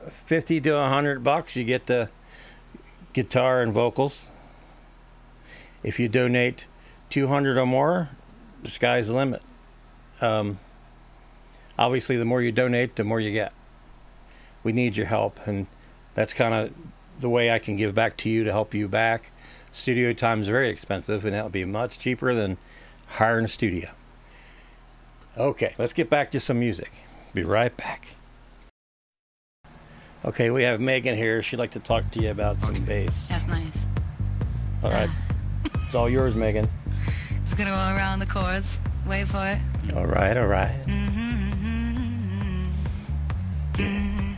fifty 0.09 0.59
to 0.61 0.77
hundred 0.77 1.23
bucks, 1.23 1.55
you 1.55 1.63
get 1.63 1.85
the 1.85 2.09
guitar 3.13 3.61
and 3.61 3.73
vocals. 3.73 4.31
If 5.83 5.99
you 5.99 6.07
donate 6.07 6.67
two 7.09 7.27
hundred 7.27 7.57
or 7.57 7.65
more, 7.65 8.09
the 8.63 8.69
sky's 8.69 9.07
the 9.07 9.15
limit. 9.15 9.41
Um, 10.21 10.59
obviously 11.77 12.17
the 12.17 12.25
more 12.25 12.41
you 12.41 12.51
donate 12.51 12.95
the 12.95 13.03
more 13.03 13.19
you 13.19 13.31
get. 13.31 13.53
We 14.63 14.71
need 14.71 14.95
your 14.95 15.07
help 15.07 15.45
and 15.47 15.67
that's 16.13 16.33
kind 16.33 16.53
of 16.53 16.73
the 17.19 17.29
way 17.29 17.51
i 17.51 17.59
can 17.59 17.75
give 17.75 17.93
back 17.93 18.17
to 18.17 18.29
you 18.29 18.43
to 18.43 18.51
help 18.51 18.73
you 18.73 18.87
back. 18.87 19.31
Studio 19.71 20.13
time 20.13 20.41
is 20.41 20.47
very 20.47 20.69
expensive 20.69 21.25
and 21.25 21.33
that'll 21.33 21.49
be 21.49 21.65
much 21.65 21.97
cheaper 21.97 22.35
than 22.35 22.57
hiring 23.07 23.45
a 23.45 23.47
studio. 23.47 23.89
Okay 25.37 25.73
let's 25.77 25.93
get 25.93 26.09
back 26.09 26.31
to 26.31 26.39
some 26.39 26.59
music. 26.59 26.91
Be 27.33 27.43
right 27.43 27.75
back 27.75 28.15
okay 30.25 30.49
we 30.51 30.63
have 30.63 30.79
megan 30.79 31.15
here 31.15 31.41
she'd 31.41 31.57
like 31.59 31.71
to 31.71 31.79
talk 31.79 32.09
to 32.11 32.21
you 32.21 32.29
about 32.31 32.59
some 32.61 32.73
bass 32.85 33.27
That's 33.27 33.47
nice. 33.47 33.87
all 34.83 34.91
right 34.91 35.09
it's 35.75 35.95
all 35.95 36.09
yours 36.09 36.35
megan 36.35 36.69
It's 37.43 37.53
gonna 37.53 37.71
go 37.71 37.75
around 37.97 38.19
the 38.19 38.25
chords. 38.25 38.79
Wait 39.07 39.27
for 39.27 39.45
it. 39.45 39.59
all 39.95 40.05
right 40.05 40.37
all 40.37 40.47
right 40.47 40.75
mhm 40.85 42.69
mhm 43.73 44.35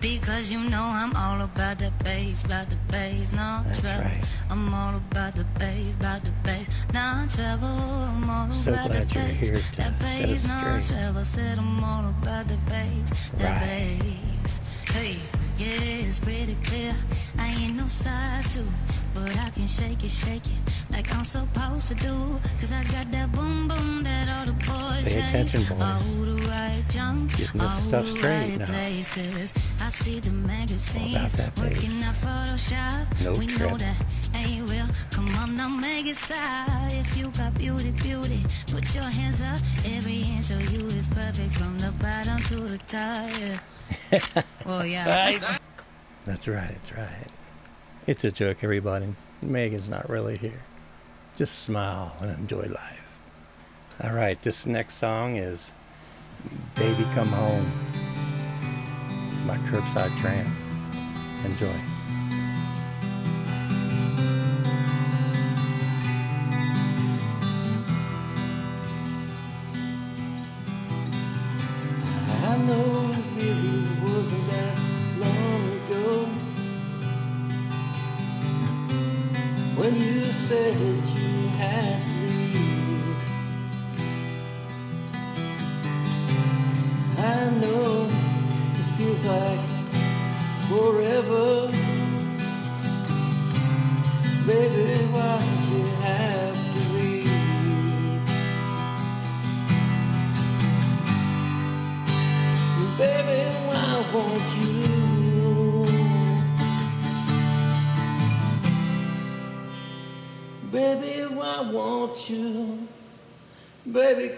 Because 0.00 0.50
you 0.50 0.58
know 0.70 0.82
I'm 0.82 1.14
all 1.16 1.40
about 1.42 1.78
the 1.78 1.92
bass, 2.02 2.44
about 2.44 2.70
the 2.70 2.76
bass, 2.90 3.30
no 3.32 3.62
That's 3.66 3.80
trouble. 3.80 4.00
right. 4.04 4.38
I'm 4.50 4.72
all 4.74 4.96
about 4.96 5.34
the 5.36 5.44
bass, 5.58 5.96
about 5.96 6.24
the 6.24 6.32
bass, 6.44 6.86
no 6.94 7.26
trouble. 7.28 7.66
I'm 7.68 8.30
all 8.30 8.50
So 8.54 8.72
about 8.72 8.90
glad 8.90 9.08
the 9.08 9.14
you're 9.14 9.24
bass, 9.28 9.40
here 9.48 9.58
to 9.58 9.76
that 9.76 10.00
set 10.00 10.28
us 10.30 10.42
bass, 10.42 10.48
no 10.48 10.78
straight. 10.78 11.00
trouble. 11.02 11.24
Said 11.24 11.58
I'm 11.58 11.84
all 11.84 12.08
about 12.08 12.48
the 12.48 12.56
bass, 12.72 13.28
that 13.38 13.60
Right. 13.60 14.00
bass. 14.00 14.60
Hey, 14.92 15.16
Yeah, 15.58 16.06
it's 16.08 16.20
pretty 16.20 16.56
clear. 16.64 16.94
I 17.38 17.48
ain't 17.48 17.76
no 17.76 17.86
size 17.86 18.54
two, 18.54 18.66
but 19.14 19.34
I 19.38 19.50
can 19.50 19.66
shake 19.66 20.04
it, 20.04 20.10
shake 20.10 20.46
it 20.46 20.84
like 20.90 21.12
I'm 21.14 21.24
supposed 21.24 21.88
to 21.88 21.94
do. 21.94 22.38
Cause 22.60 22.72
I 22.72 22.82
got 22.84 23.10
that 23.12 23.32
boom 23.32 23.68
boom 23.68 24.02
that 24.02 24.28
all 24.28 24.46
the 24.46 24.52
boys 24.52 25.04
Pay 25.08 25.20
attention, 25.20 25.62
boys. 25.64 25.80
All 25.82 26.24
the 26.24 26.46
right 26.48 26.82
junk, 26.88 27.30
Getting 27.36 27.60
this 27.60 27.62
all 27.70 27.80
stuff 27.80 28.04
the 28.06 28.16
straight 28.16 28.50
right 28.50 28.58
now. 28.58 28.66
places. 28.66 29.52
I 29.80 29.88
see 29.90 30.20
the 30.20 30.30
magazines 30.30 31.32
that 31.34 31.58
working 31.58 32.02
out 32.04 32.14
Photoshop. 32.16 33.24
No 33.24 33.32
we 33.32 33.46
know 33.58 33.76
that 33.76 33.96
ain't 34.46 34.70
real. 34.70 34.86
Come 35.10 35.28
on 35.36 35.56
now, 35.56 35.68
make 35.68 36.06
it 36.06 36.16
stop. 36.16 36.68
If 36.92 37.16
you 37.16 37.28
got 37.28 37.54
beauty, 37.58 37.90
beauty, 37.90 38.40
put 38.70 38.94
your 38.94 39.04
hands 39.04 39.42
up. 39.42 39.60
Every 39.84 40.22
inch 40.22 40.50
of 40.50 40.72
you 40.72 40.86
is 40.88 41.08
perfect 41.08 41.52
from 41.54 41.78
the 41.78 41.92
bottom 42.02 42.38
to 42.38 42.56
the 42.56 42.78
top. 42.78 43.30
Yeah. 43.40 44.42
well, 44.66 44.86
yeah. 44.86 45.38
That's 46.24 46.48
right, 46.48 46.74
that's 46.74 46.92
right. 46.92 47.26
It's 48.06 48.24
a 48.24 48.30
joke, 48.30 48.58
everybody. 48.62 49.14
Megan's 49.42 49.90
not 49.90 50.08
really 50.08 50.36
here. 50.36 50.62
Just 51.36 51.60
smile 51.60 52.16
and 52.20 52.30
enjoy 52.30 52.66
life. 52.66 53.00
All 54.02 54.12
right, 54.12 54.40
this 54.42 54.66
next 54.66 54.94
song 54.94 55.36
is 55.36 55.74
Baby 56.74 57.04
Come 57.14 57.28
Home 57.28 57.66
by 59.46 59.56
Curbside 59.68 60.16
Tramp. 60.20 60.48
Enjoy. 61.44 61.95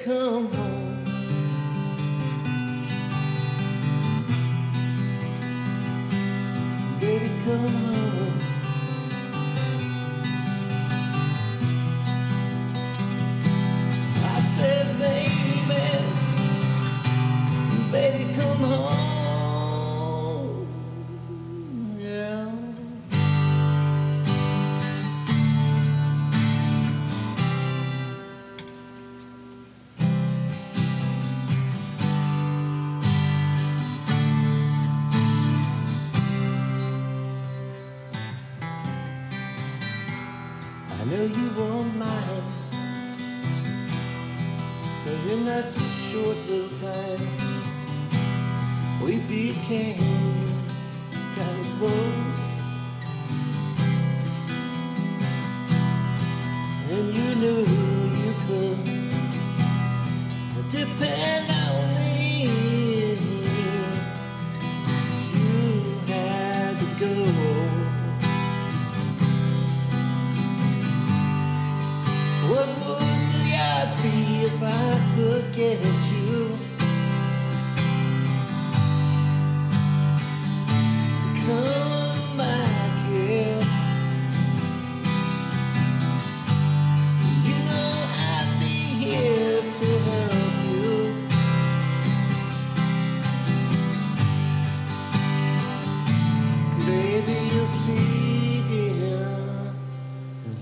Come 0.08 0.57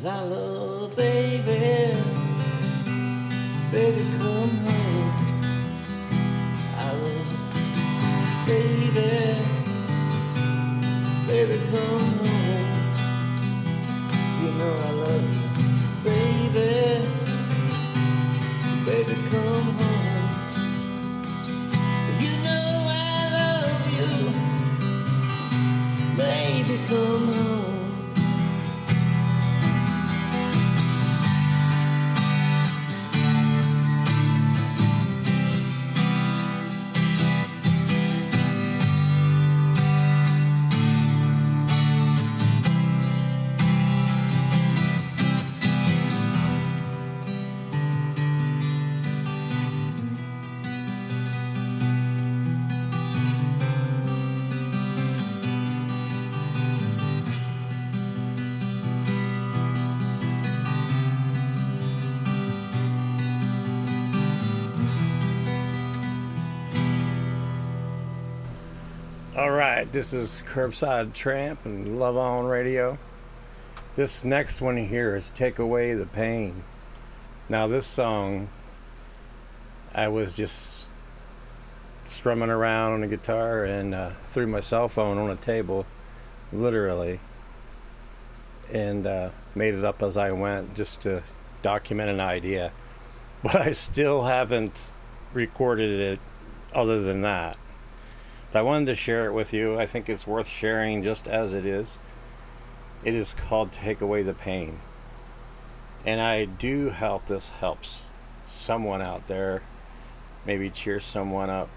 I 0.08 0.22
love 0.22 0.55
right, 69.86 69.92
this 69.92 70.12
is 70.12 70.42
Curbside 70.46 71.12
Tramp 71.12 71.64
and 71.64 72.00
Love 72.00 72.16
On 72.16 72.44
Radio. 72.46 72.98
This 73.94 74.24
next 74.24 74.60
one 74.60 74.76
here 74.76 75.14
is 75.14 75.30
Take 75.30 75.60
Away 75.60 75.94
the 75.94 76.06
Pain. 76.06 76.64
Now, 77.48 77.68
this 77.68 77.86
song, 77.86 78.48
I 79.94 80.08
was 80.08 80.34
just 80.34 80.86
strumming 82.06 82.50
around 82.50 82.94
on 82.94 83.00
the 83.02 83.06
guitar 83.06 83.64
and 83.64 83.94
uh, 83.94 84.10
threw 84.30 84.48
my 84.48 84.58
cell 84.58 84.88
phone 84.88 85.18
on 85.18 85.30
a 85.30 85.36
table, 85.36 85.86
literally, 86.52 87.20
and 88.72 89.06
uh, 89.06 89.30
made 89.54 89.74
it 89.74 89.84
up 89.84 90.02
as 90.02 90.16
I 90.16 90.32
went 90.32 90.74
just 90.74 91.02
to 91.02 91.22
document 91.62 92.10
an 92.10 92.20
idea. 92.20 92.72
But 93.42 93.56
I 93.56 93.70
still 93.70 94.22
haven't 94.22 94.92
recorded 95.32 96.00
it 96.00 96.18
other 96.74 97.02
than 97.02 97.20
that. 97.20 97.56
I 98.56 98.62
wanted 98.62 98.86
to 98.86 98.94
share 98.94 99.26
it 99.26 99.32
with 99.32 99.52
you. 99.52 99.78
I 99.78 99.86
think 99.86 100.08
it's 100.08 100.26
worth 100.26 100.48
sharing 100.48 101.02
just 101.02 101.28
as 101.28 101.52
it 101.52 101.66
is. 101.66 101.98
It 103.04 103.14
is 103.14 103.34
called 103.34 103.70
Take 103.70 104.00
Away 104.00 104.22
the 104.22 104.32
Pain. 104.34 104.80
And 106.04 106.20
I 106.20 106.46
do 106.46 106.90
hope 106.90 107.26
this 107.26 107.50
helps 107.50 108.04
someone 108.44 109.02
out 109.02 109.26
there, 109.26 109.62
maybe 110.46 110.70
cheer 110.70 111.00
someone 111.00 111.50
up. 111.50 111.68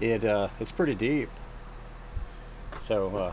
It 0.00 0.24
uh, 0.24 0.48
It's 0.60 0.72
pretty 0.72 0.94
deep. 0.94 1.30
So 2.80 3.16
uh, 3.16 3.32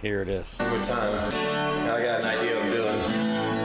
here 0.00 0.22
it 0.22 0.28
is. 0.28 0.56
Time, 0.56 0.68
I 0.70 2.02
got 2.02 2.20
an 2.20 2.26
idea 2.26 2.58
of 2.58 2.72
doing. 2.72 3.59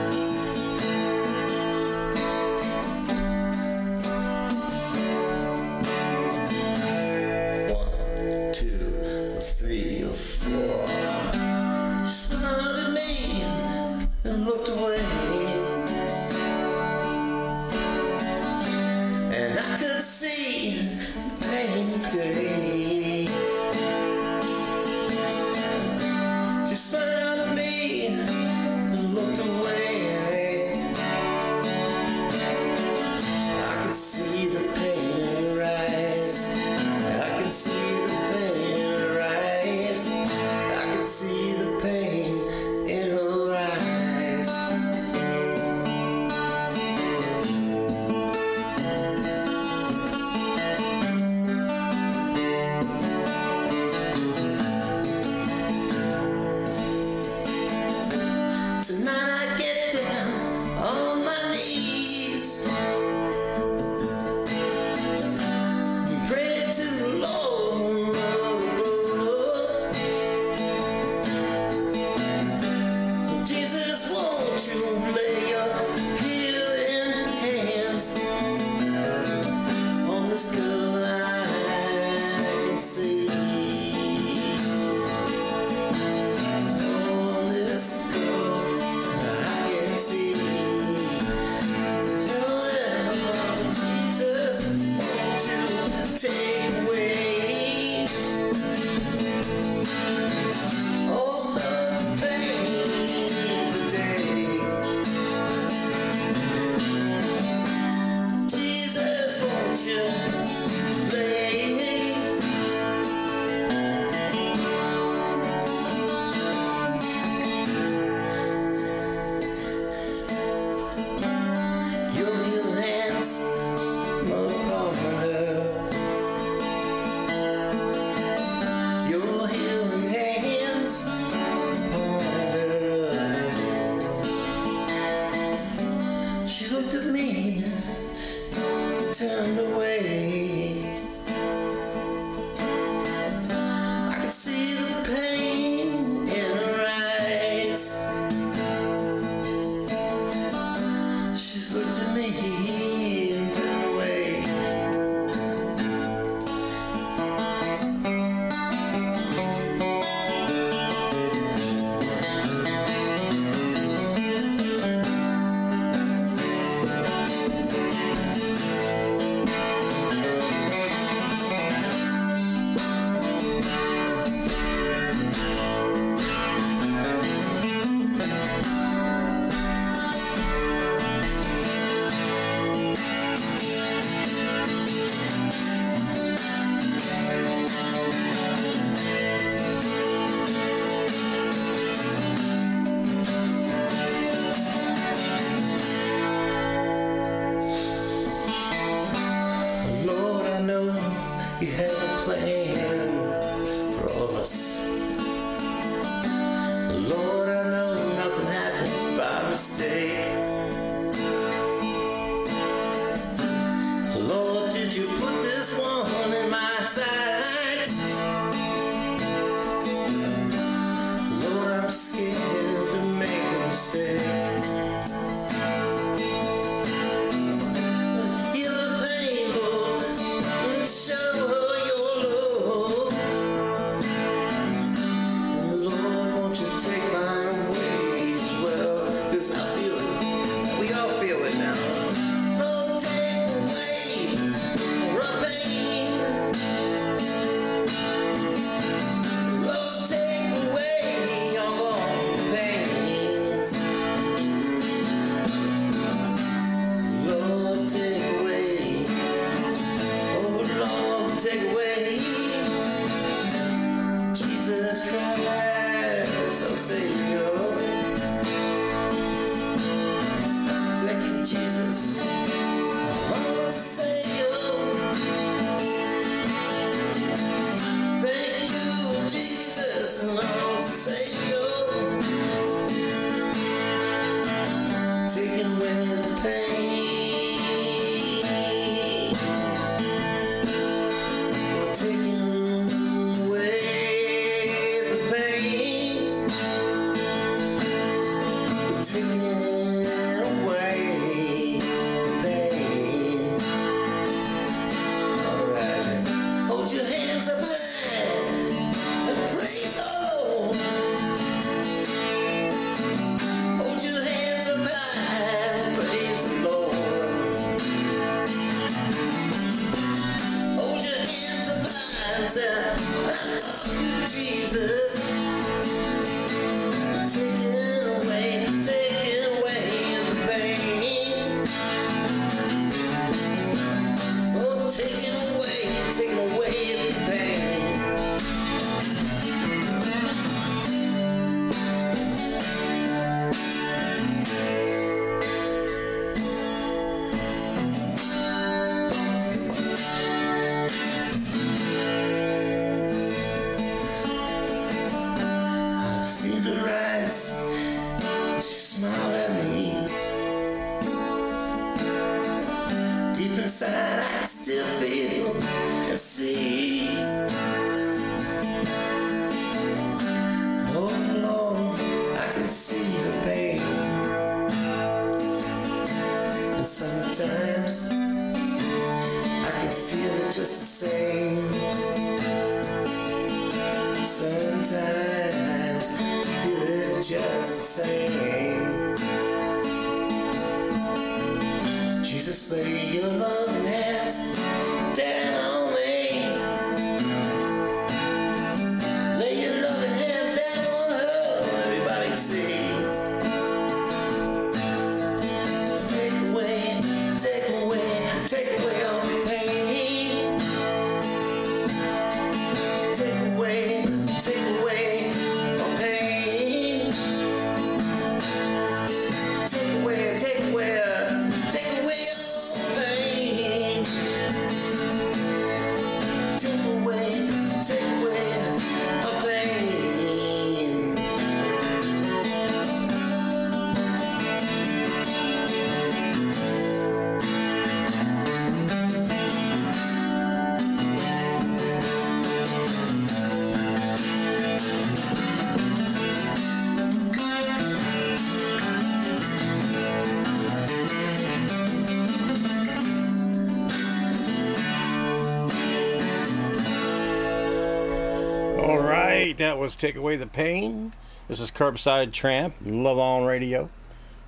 was 459.86 459.94
Take 459.94 460.16
Away 460.16 460.34
the 460.36 460.48
Pain. 460.48 461.12
This 461.46 461.60
is 461.60 461.70
Curbside 461.70 462.32
Tramp, 462.32 462.74
Love 462.84 463.20
On 463.20 463.44
Radio. 463.44 463.88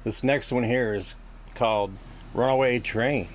This 0.02 0.24
next 0.24 0.50
one 0.50 0.64
here 0.64 0.96
is 0.96 1.14
called 1.54 1.92
Runaway 2.34 2.80
Train. 2.80 3.28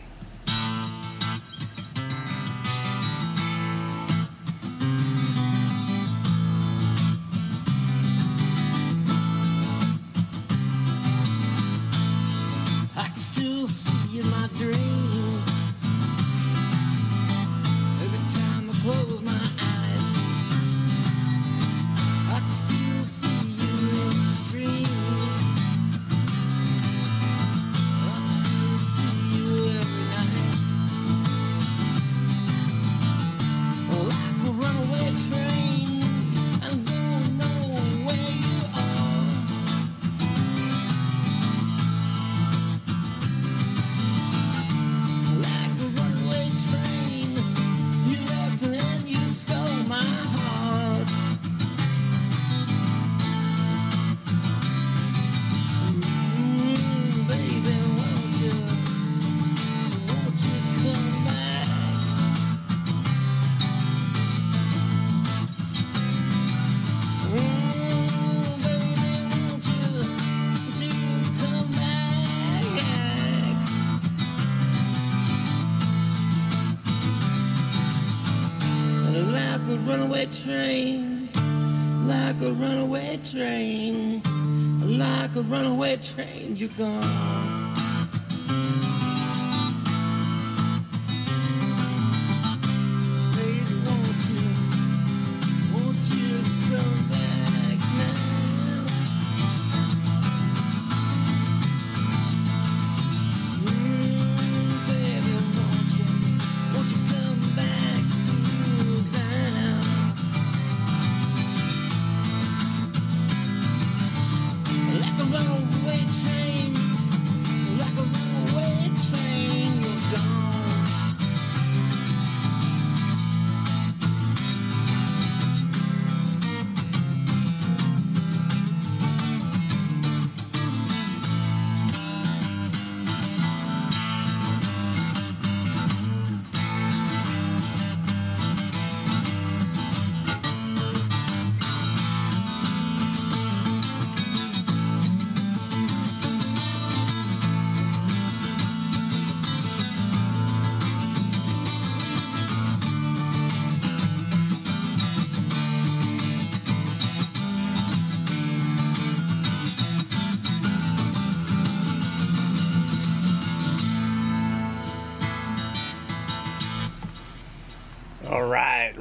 You're 86.55 86.69
gone. 86.77 86.92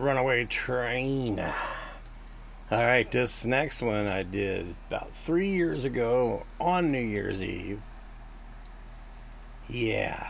Runaway 0.03 0.47
Train. 0.47 1.39
All 1.39 2.85
right, 2.85 3.09
this 3.09 3.45
next 3.45 3.83
one 3.83 4.09
I 4.09 4.25
did 4.25 4.75
about 4.89 5.15
three 5.15 5.51
years 5.51 5.85
ago 5.85 6.43
on 6.61 6.91
New 6.91 6.99
Year's 7.01 7.41
Eve. 7.41 7.81
Yeah. 9.69 10.29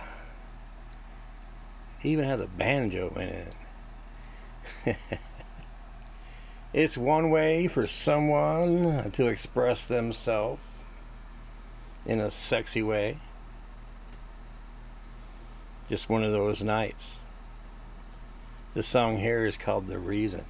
He 2.01 2.11
even 2.11 2.27
has 2.27 2.43
a 2.43 2.47
banjo 2.47 3.15
in 3.17 3.47
it. 4.87 4.97
it's 6.75 6.99
one 6.99 7.31
way 7.31 7.67
for 7.67 7.87
someone 7.87 9.11
to 9.13 9.29
express 9.29 9.87
themselves 9.87 10.61
in 12.05 12.21
a 12.21 12.29
sexy 12.29 12.83
way. 12.83 13.17
Just 15.89 16.11
one 16.11 16.23
of 16.23 16.33
those 16.33 16.63
nights. 16.63 17.22
This 18.75 18.87
song 18.87 19.19
here 19.19 19.45
is 19.45 19.59
called 19.59 19.87
The 19.87 19.99
Reason. 19.99 20.47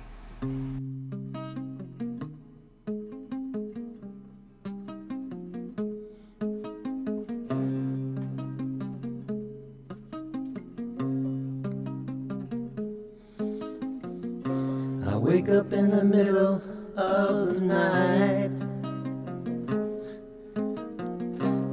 I 15.05 15.17
wake 15.17 15.49
up 15.49 15.73
in 15.73 15.91
the 15.91 16.05
middle 16.05 16.63
of 16.97 17.55
the 17.57 17.61
night 17.61 18.57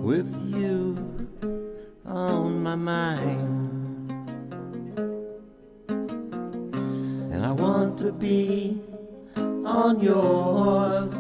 with 0.01 0.35
you 0.51 0.97
on 2.07 2.63
my 2.63 2.73
mind. 2.73 3.68
Want 7.59 7.97
to 7.99 8.11
be 8.13 8.81
on 9.65 9.99
yours. 9.99 11.13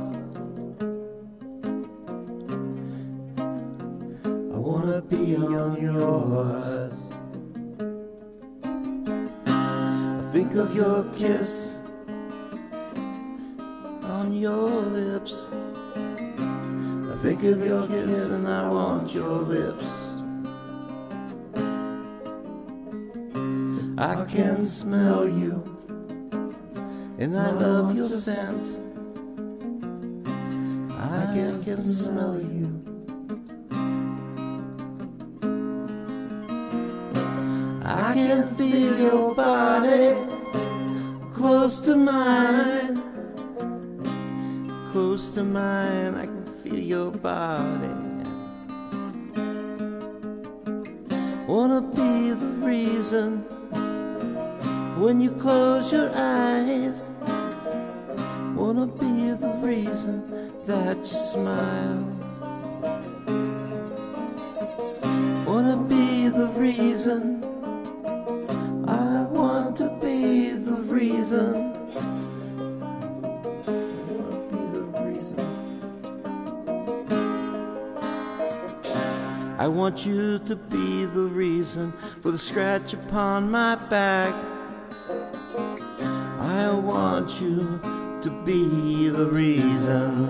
I 4.25 4.57
want 4.57 4.85
to 4.85 5.01
be 5.01 5.35
on 5.35 5.81
yours. 5.81 7.15
I 9.45 10.31
think 10.31 10.55
of 10.55 10.73
your 10.73 11.03
kiss 11.15 11.77
on 14.03 14.33
your 14.33 14.69
lips. 14.97 15.51
I 15.51 17.15
think 17.21 17.43
of 17.43 17.65
your 17.65 17.85
kiss 17.85 18.29
and 18.29 18.47
I 18.47 18.69
want 18.69 19.13
your 19.13 19.35
lips. 19.35 19.87
I 23.97 24.23
can 24.23 24.63
smell 24.63 25.27
you 25.27 25.78
and 27.19 27.37
I 27.37 27.51
love 27.51 27.95
your 27.95 28.09
scent. 28.09 28.77
I 30.91 31.31
can, 31.33 31.63
can 31.63 31.85
smell 31.85 32.39
you. 32.39 32.65
I 37.85 38.13
can 38.13 38.55
feel 38.55 38.97
your 38.97 39.35
body 39.35 40.15
close 41.31 41.77
to 41.79 41.95
mine 41.95 42.99
close 44.91 45.35
to 45.35 45.43
mine, 45.43 46.15
I 46.15 46.25
can 46.25 46.45
feel 46.45 46.79
your 46.79 47.11
body. 47.11 47.93
Wanna 51.47 51.81
be 51.81 52.31
the 52.31 52.51
reason 52.65 53.45
when 54.99 55.21
you 55.21 55.31
close 55.31 55.93
your 55.93 56.11
eyes. 56.13 57.11
Wanna 58.53 58.85
be 58.85 59.31
the 59.31 59.53
reason 59.63 60.51
that 60.65 60.97
you 60.97 61.05
smile. 61.05 62.03
Wanna 65.47 65.77
be 65.87 66.27
the 66.27 66.47
reason. 66.57 67.41
I 68.87 69.21
want 69.23 69.77
to 69.77 69.87
be 70.01 70.51
the 70.51 70.75
reason. 70.75 71.73
I 79.57 79.67
want 79.67 80.05
you 80.05 80.39
to 80.39 80.55
be 80.55 81.05
the 81.05 81.21
reason 81.21 81.91
for 82.21 82.31
the 82.31 82.37
scratch 82.37 82.93
upon 82.93 83.49
my 83.49 83.75
back. 83.89 84.33
I 86.59 86.73
want 86.73 87.39
you 87.39 87.79
to 88.21 88.29
be 88.43 89.07
the 89.07 89.27
reason. 89.27 90.27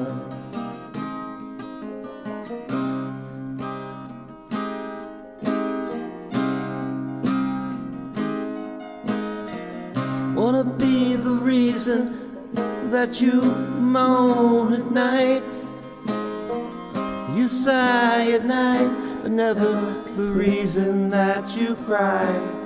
Wanna 10.36 10.64
be 10.64 11.16
the 11.16 11.32
reason 11.42 12.16
that 12.92 13.20
you 13.20 13.42
moan 13.42 14.74
at 14.74 14.92
night. 14.92 15.50
You 17.36 17.48
sigh 17.48 18.34
at 18.34 18.46
night, 18.46 18.90
but 19.24 19.32
never 19.32 19.72
the 20.16 20.28
reason 20.28 21.10
that 21.10 21.58
you 21.58 21.74
cry. 21.74 22.59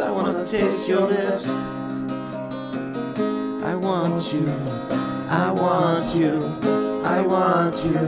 I 0.00 0.10
wanna 0.10 0.44
taste 0.46 0.88
your 0.88 1.00
lips. 1.00 1.48
I 3.64 3.74
want 3.74 4.32
you, 4.32 4.46
I 5.28 5.50
want 5.50 6.14
you. 6.14 6.78
I 7.04 7.20
want 7.22 7.84
you. 7.84 8.06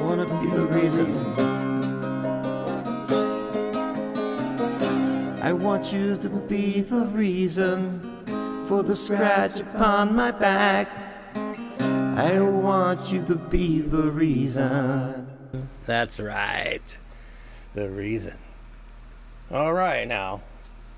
Wanna 0.00 0.26
be 0.26 0.46
the 0.48 0.66
reason. 0.72 1.12
I 5.42 5.52
want 5.52 5.92
you 5.92 6.16
to 6.16 6.28
be 6.28 6.80
the 6.80 7.04
reason 7.06 8.00
for 8.66 8.82
the 8.82 8.96
scratch 8.96 9.60
upon 9.60 10.14
my 10.14 10.30
back. 10.30 10.88
I 12.16 12.40
want 12.40 13.12
you 13.12 13.24
to 13.26 13.34
be 13.34 13.80
the 13.80 14.10
reason. 14.10 15.28
That's 15.84 16.20
right. 16.20 16.96
The 17.74 17.88
reason. 17.88 18.41
All 19.52 19.74
right, 19.74 20.08
now, 20.08 20.40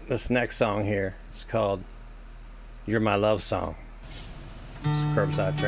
this 0.07 0.31
next 0.31 0.59
song 0.59 0.85
here 0.85 1.17
is 1.35 1.43
called 1.43 1.83
You're 2.87 3.01
My 3.01 3.17
Love 3.17 3.43
Song. 3.43 3.75
It's 4.85 5.05
Curbside 5.17 5.59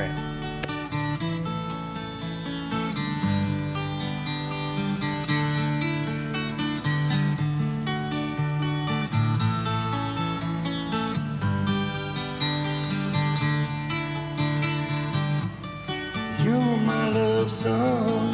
love 17.10 17.50
song. 17.50 18.32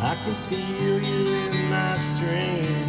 I 0.00 0.16
can 0.24 0.34
feel 0.48 1.02
you 1.02 1.50
in 1.50 1.70
my 1.70 1.96
strength. 1.96 2.81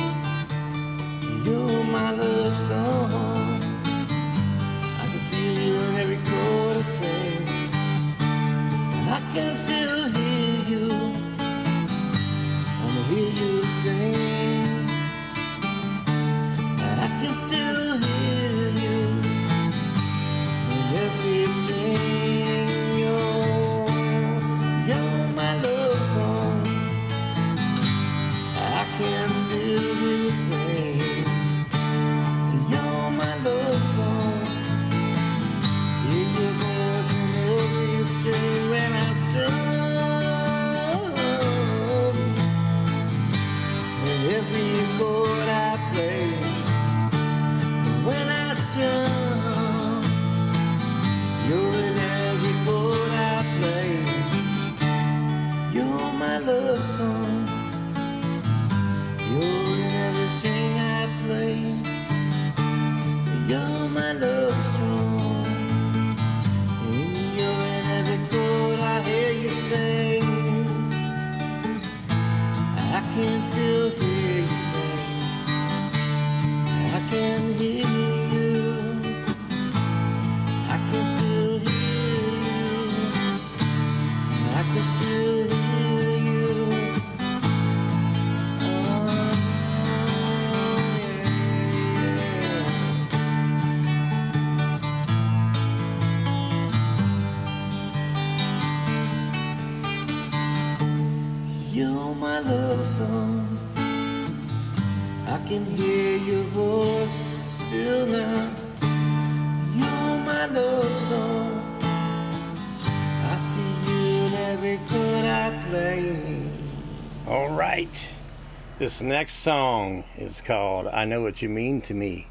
This 118.84 119.02
next 119.02 119.36
song 119.36 120.04
is 120.18 120.42
called 120.42 120.88
I 120.88 121.06
Know 121.06 121.22
What 121.22 121.42
You 121.42 121.48
Mean 121.48 121.80
to 121.84 121.94
Me. 121.94 122.28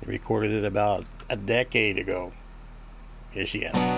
They 0.00 0.10
recorded 0.10 0.52
it 0.52 0.64
about 0.64 1.04
a 1.28 1.36
decade 1.36 1.98
ago. 1.98 2.32
Here 3.32 3.44
she 3.44 3.58
is. 3.64 3.89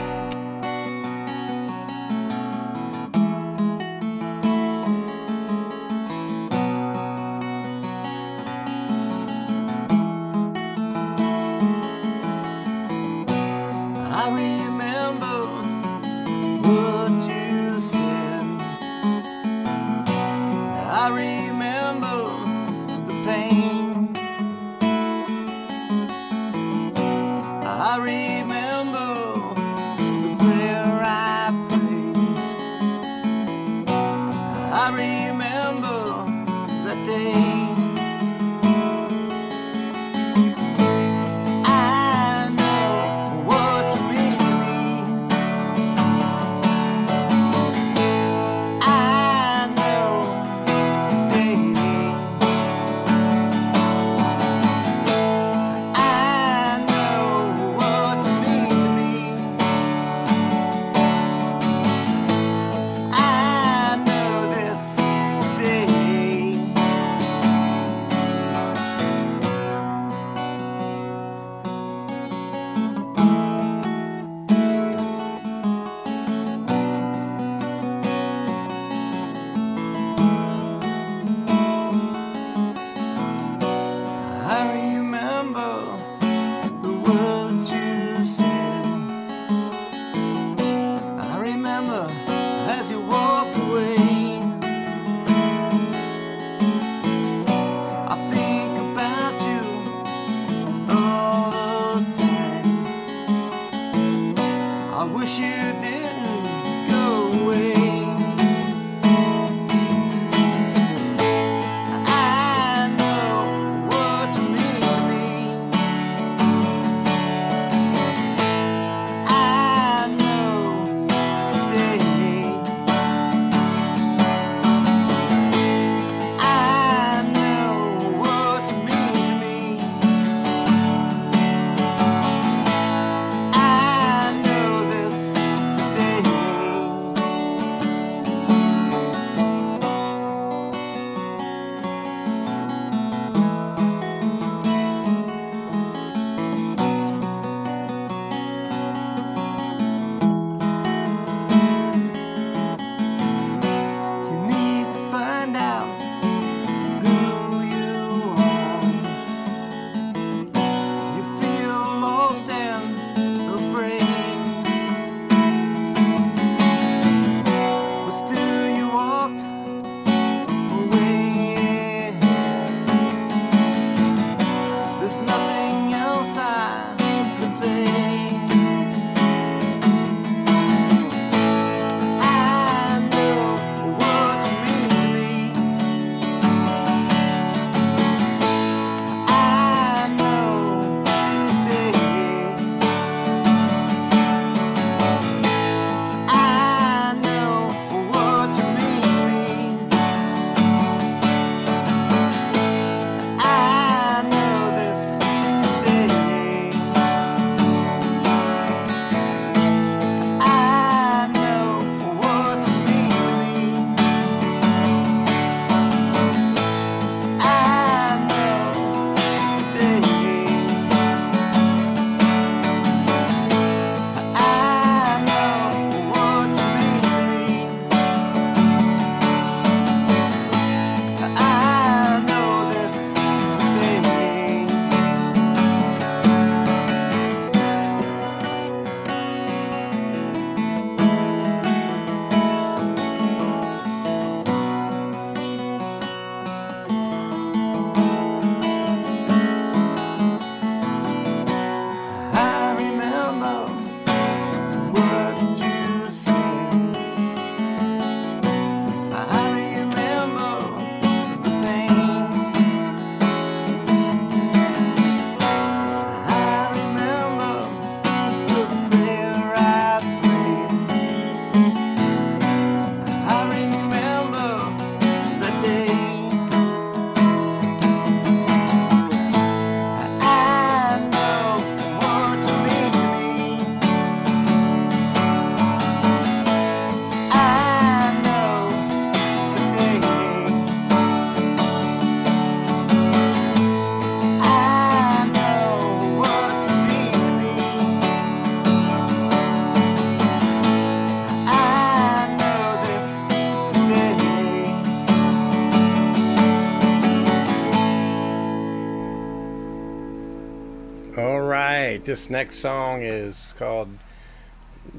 This 312.12 312.28
next 312.28 312.58
song 312.58 313.02
is 313.02 313.54
called 313.58 313.88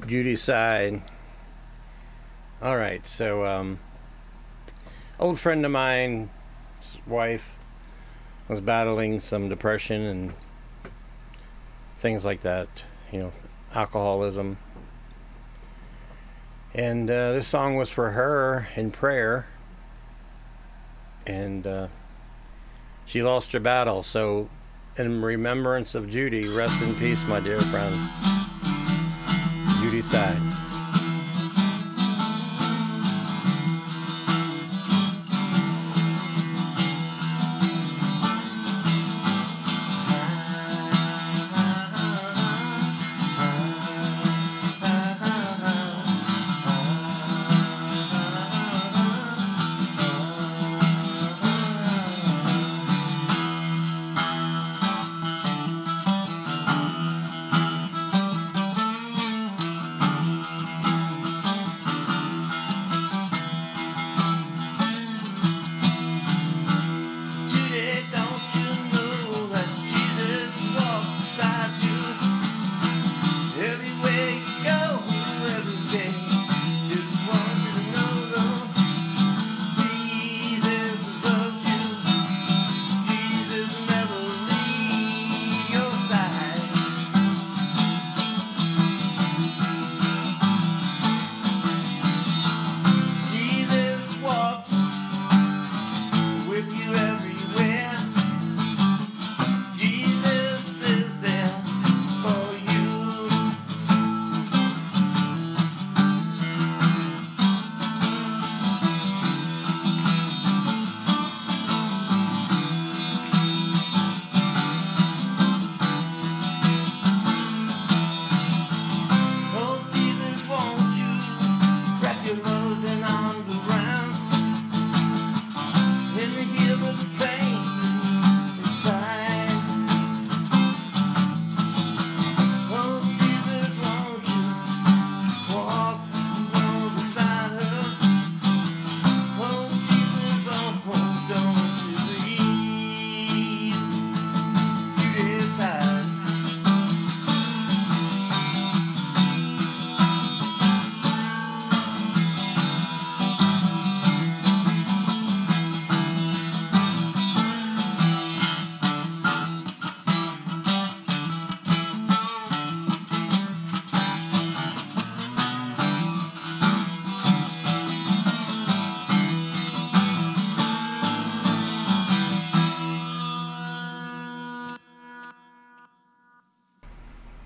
Judy's 0.04 0.42
Side. 0.42 1.00
All 2.60 2.76
right, 2.76 3.06
so 3.06 3.46
um, 3.46 3.78
old 5.20 5.38
friend 5.38 5.64
of 5.64 5.70
mine's 5.70 6.28
wife 7.06 7.54
was 8.48 8.60
battling 8.60 9.20
some 9.20 9.48
depression 9.48 10.02
and 10.02 10.34
things 11.98 12.24
like 12.24 12.40
that, 12.40 12.84
you 13.12 13.20
know, 13.20 13.32
alcoholism. 13.72 14.58
And 16.74 17.08
uh, 17.08 17.34
this 17.34 17.46
song 17.46 17.76
was 17.76 17.90
for 17.90 18.10
her 18.10 18.66
in 18.74 18.90
prayer. 18.90 19.46
And 21.28 21.64
uh, 21.64 21.86
she 23.04 23.22
lost 23.22 23.52
her 23.52 23.60
battle. 23.60 24.02
So, 24.02 24.48
in 24.98 25.22
remembrance 25.22 25.94
of 25.94 26.08
Judy, 26.08 26.48
rest 26.48 26.80
in 26.80 26.94
peace, 26.94 27.24
my 27.24 27.40
dear 27.40 27.58
friend. 27.58 28.08
Judy 29.80 30.02
side. 30.02 30.63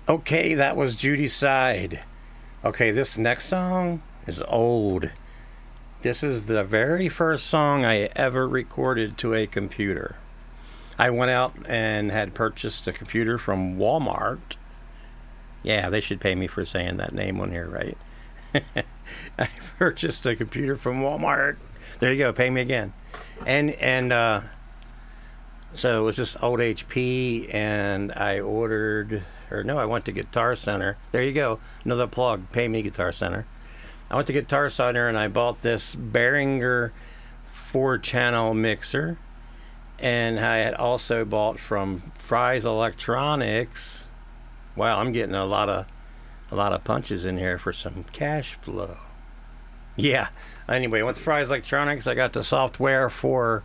Okay, 0.09 0.55
that 0.55 0.75
was 0.75 0.95
Judy's 0.95 1.35
side. 1.35 1.99
Okay, 2.65 2.89
this 2.89 3.15
next 3.15 3.45
song 3.45 4.01
is 4.25 4.41
old. 4.47 5.11
This 6.01 6.23
is 6.23 6.47
the 6.47 6.63
very 6.63 7.07
first 7.07 7.45
song 7.45 7.85
I 7.85 8.09
ever 8.15 8.47
recorded 8.47 9.19
to 9.19 9.35
a 9.35 9.45
computer. 9.45 10.15
I 10.97 11.11
went 11.11 11.29
out 11.29 11.53
and 11.67 12.11
had 12.11 12.33
purchased 12.33 12.87
a 12.87 12.91
computer 12.91 13.37
from 13.37 13.77
Walmart. 13.77 14.57
Yeah, 15.61 15.91
they 15.91 15.99
should 15.99 16.19
pay 16.19 16.33
me 16.33 16.47
for 16.47 16.65
saying 16.65 16.97
that 16.97 17.13
name 17.13 17.39
on 17.39 17.51
here, 17.51 17.67
right? 17.69 17.97
I 19.37 19.47
purchased 19.77 20.25
a 20.25 20.35
computer 20.35 20.75
from 20.75 21.01
Walmart. 21.01 21.57
There 21.99 22.11
you 22.11 22.17
go, 22.17 22.33
pay 22.33 22.49
me 22.49 22.61
again. 22.61 22.93
And 23.45 23.69
and 23.73 24.11
uh 24.11 24.41
so 25.75 26.01
it 26.01 26.03
was 26.03 26.17
this 26.17 26.35
old 26.41 26.61
HP, 26.61 27.53
and 27.53 28.11
I 28.13 28.39
ordered, 28.39 29.23
or 29.51 29.63
no, 29.63 29.77
I 29.77 29.85
went 29.85 30.05
to 30.05 30.11
Guitar 30.11 30.55
Center. 30.55 30.97
There 31.11 31.23
you 31.23 31.33
go, 31.33 31.59
another 31.83 32.07
plug. 32.07 32.51
Pay 32.51 32.67
me, 32.67 32.81
Guitar 32.81 33.11
Center. 33.11 33.45
I 34.09 34.15
went 34.15 34.27
to 34.27 34.33
Guitar 34.33 34.69
Center 34.69 35.07
and 35.07 35.17
I 35.17 35.27
bought 35.27 35.61
this 35.61 35.95
Behringer 35.95 36.91
four-channel 37.45 38.53
mixer, 38.55 39.17
and 39.99 40.39
I 40.39 40.57
had 40.57 40.73
also 40.73 41.25
bought 41.25 41.59
from 41.59 42.11
Fry's 42.15 42.65
Electronics. 42.65 44.07
Wow, 44.75 44.99
I'm 44.99 45.11
getting 45.11 45.35
a 45.35 45.45
lot 45.45 45.69
of 45.69 45.85
a 46.51 46.55
lot 46.55 46.73
of 46.73 46.83
punches 46.83 47.25
in 47.25 47.37
here 47.37 47.57
for 47.59 47.71
some 47.71 48.05
cash 48.11 48.55
flow. 48.55 48.97
Yeah. 49.95 50.29
Anyway, 50.67 51.01
with 51.01 51.19
Fry's 51.19 51.49
Electronics, 51.49 52.07
I 52.07 52.15
got 52.15 52.33
the 52.33 52.43
software 52.43 53.09
for 53.09 53.63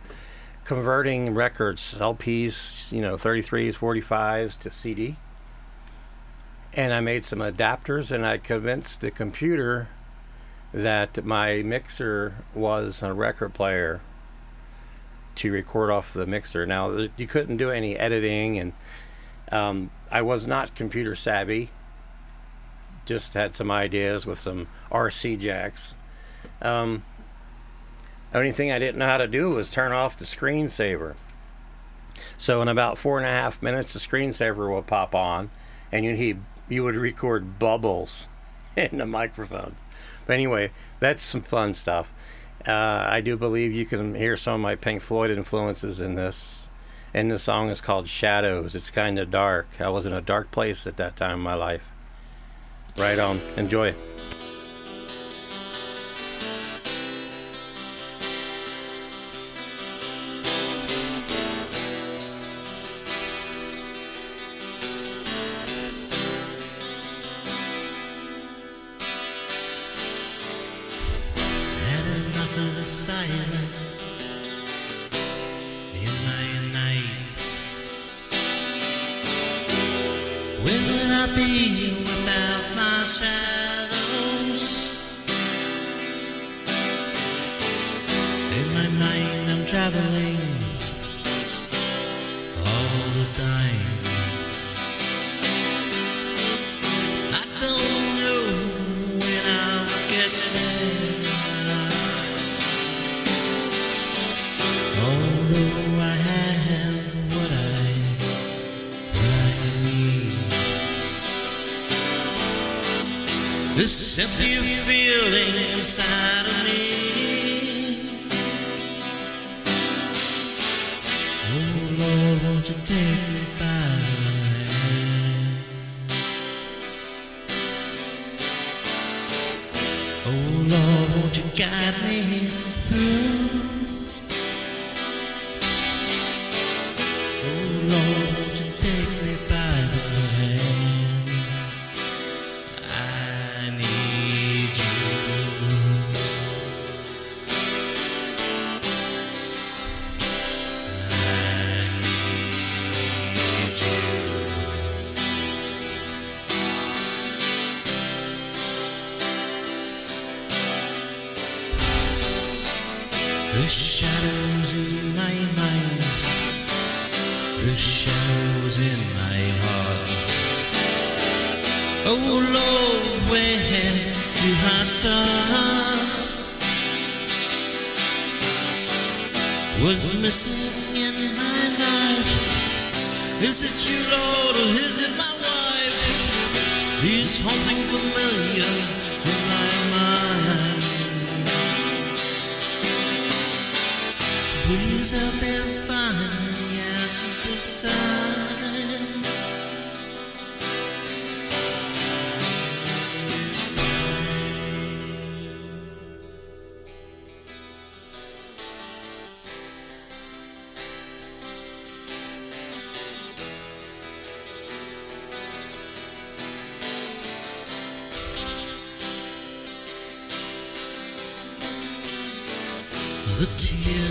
converting 0.65 1.33
records, 1.33 1.95
LPs, 1.95 2.91
you 2.91 3.01
know, 3.01 3.15
33s, 3.15 3.75
45s 3.75 4.57
to 4.59 4.69
CD. 4.69 5.15
And 6.75 6.93
I 6.93 6.99
made 6.99 7.23
some 7.23 7.39
adapters 7.39 8.11
and 8.11 8.25
I 8.25 8.37
convinced 8.37 8.99
the 8.99 9.09
computer 9.09 9.87
that 10.73 11.23
my 11.23 11.63
mixer 11.63 12.43
was 12.53 13.01
a 13.01 13.13
record 13.13 13.53
player 13.53 14.01
to 15.35 15.51
record 15.51 15.89
off 15.89 16.13
the 16.13 16.25
mixer. 16.25 16.65
Now, 16.65 17.07
you 17.15 17.27
couldn't 17.27 17.57
do 17.57 17.71
any 17.71 17.95
editing, 17.95 18.57
and 18.57 18.73
um, 19.51 19.91
I 20.11 20.21
was 20.21 20.47
not 20.47 20.75
computer 20.75 21.15
savvy. 21.15 21.69
Just 23.05 23.35
had 23.35 23.55
some 23.55 23.71
ideas 23.71 24.25
with 24.25 24.39
some 24.39 24.67
RC 24.91 25.39
jacks. 25.39 25.95
Um, 26.61 27.05
only 28.33 28.51
thing 28.51 28.71
I 28.71 28.79
didn't 28.79 28.97
know 28.97 29.05
how 29.05 29.17
to 29.17 29.27
do 29.27 29.49
was 29.49 29.69
turn 29.69 29.93
off 29.93 30.17
the 30.17 30.25
screensaver. 30.25 31.15
So 32.37 32.61
in 32.61 32.67
about 32.67 32.97
four 32.97 33.17
and 33.17 33.25
a 33.25 33.29
half 33.29 33.61
minutes, 33.61 33.93
the 33.93 33.99
screensaver 33.99 34.69
will 34.69 34.83
pop 34.83 35.15
on, 35.15 35.51
and 35.91 36.03
you 36.03 36.15
he 36.15 36.35
you 36.67 36.83
would 36.83 36.95
record 36.95 37.59
bubbles 37.59 38.27
in 38.75 38.97
the 38.97 39.05
microphone. 39.05 39.75
But 40.25 40.33
anyway, 40.33 40.71
that's 40.99 41.23
some 41.23 41.41
fun 41.41 41.73
stuff. 41.73 42.11
Uh, 42.67 43.05
I 43.07 43.21
do 43.21 43.37
believe 43.37 43.73
you 43.73 43.85
can 43.85 44.15
hear 44.15 44.35
some 44.35 44.55
of 44.55 44.59
my 44.61 44.75
Pink 44.75 45.01
Floyd 45.01 45.29
influences 45.29 45.99
in 45.99 46.15
this. 46.15 46.67
And 47.13 47.31
the 47.31 47.37
song 47.37 47.69
is 47.69 47.79
called 47.79 48.07
Shadows. 48.07 48.75
It's 48.75 48.89
kind 48.89 49.19
of 49.19 49.29
dark. 49.29 49.67
I 49.79 49.89
was 49.89 50.05
in 50.05 50.13
a 50.13 50.21
dark 50.21 50.51
place 50.51 50.85
at 50.85 50.97
that 50.97 51.15
time 51.15 51.33
in 51.33 51.39
my 51.39 51.53
life. 51.53 51.83
Right 52.97 53.19
on. 53.19 53.39
Enjoy 53.55 53.93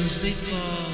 tears 0.04 0.20
they 0.20 0.30
fall 0.32 0.93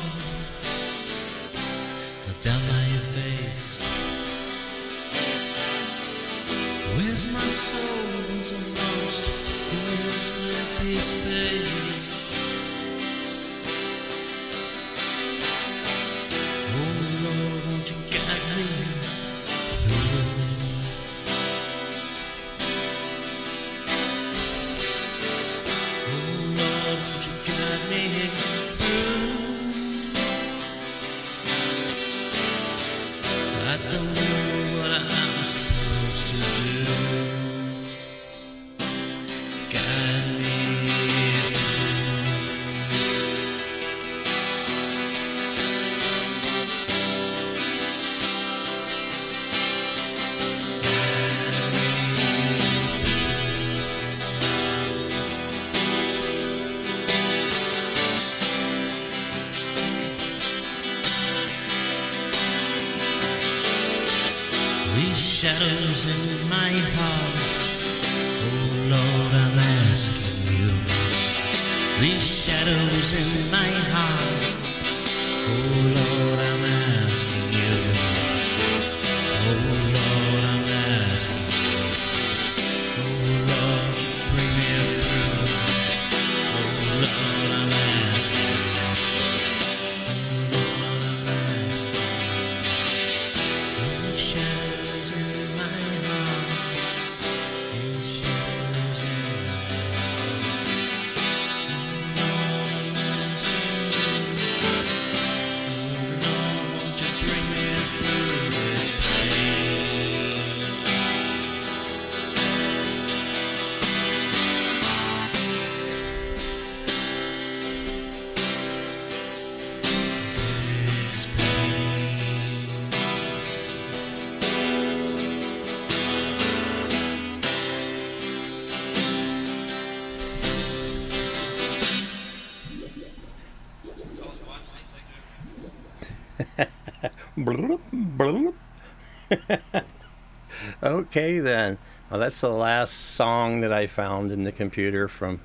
okay, 140.83 141.39
then. 141.39 141.79
Well, 142.11 142.21
that's 142.21 142.41
the 142.41 142.51
last 142.51 142.93
song 142.93 143.61
that 143.61 143.73
I 143.73 143.87
found 143.87 144.33
in 144.33 144.45
the 144.45 144.53
computer 144.53 145.07
from 145.09 145.41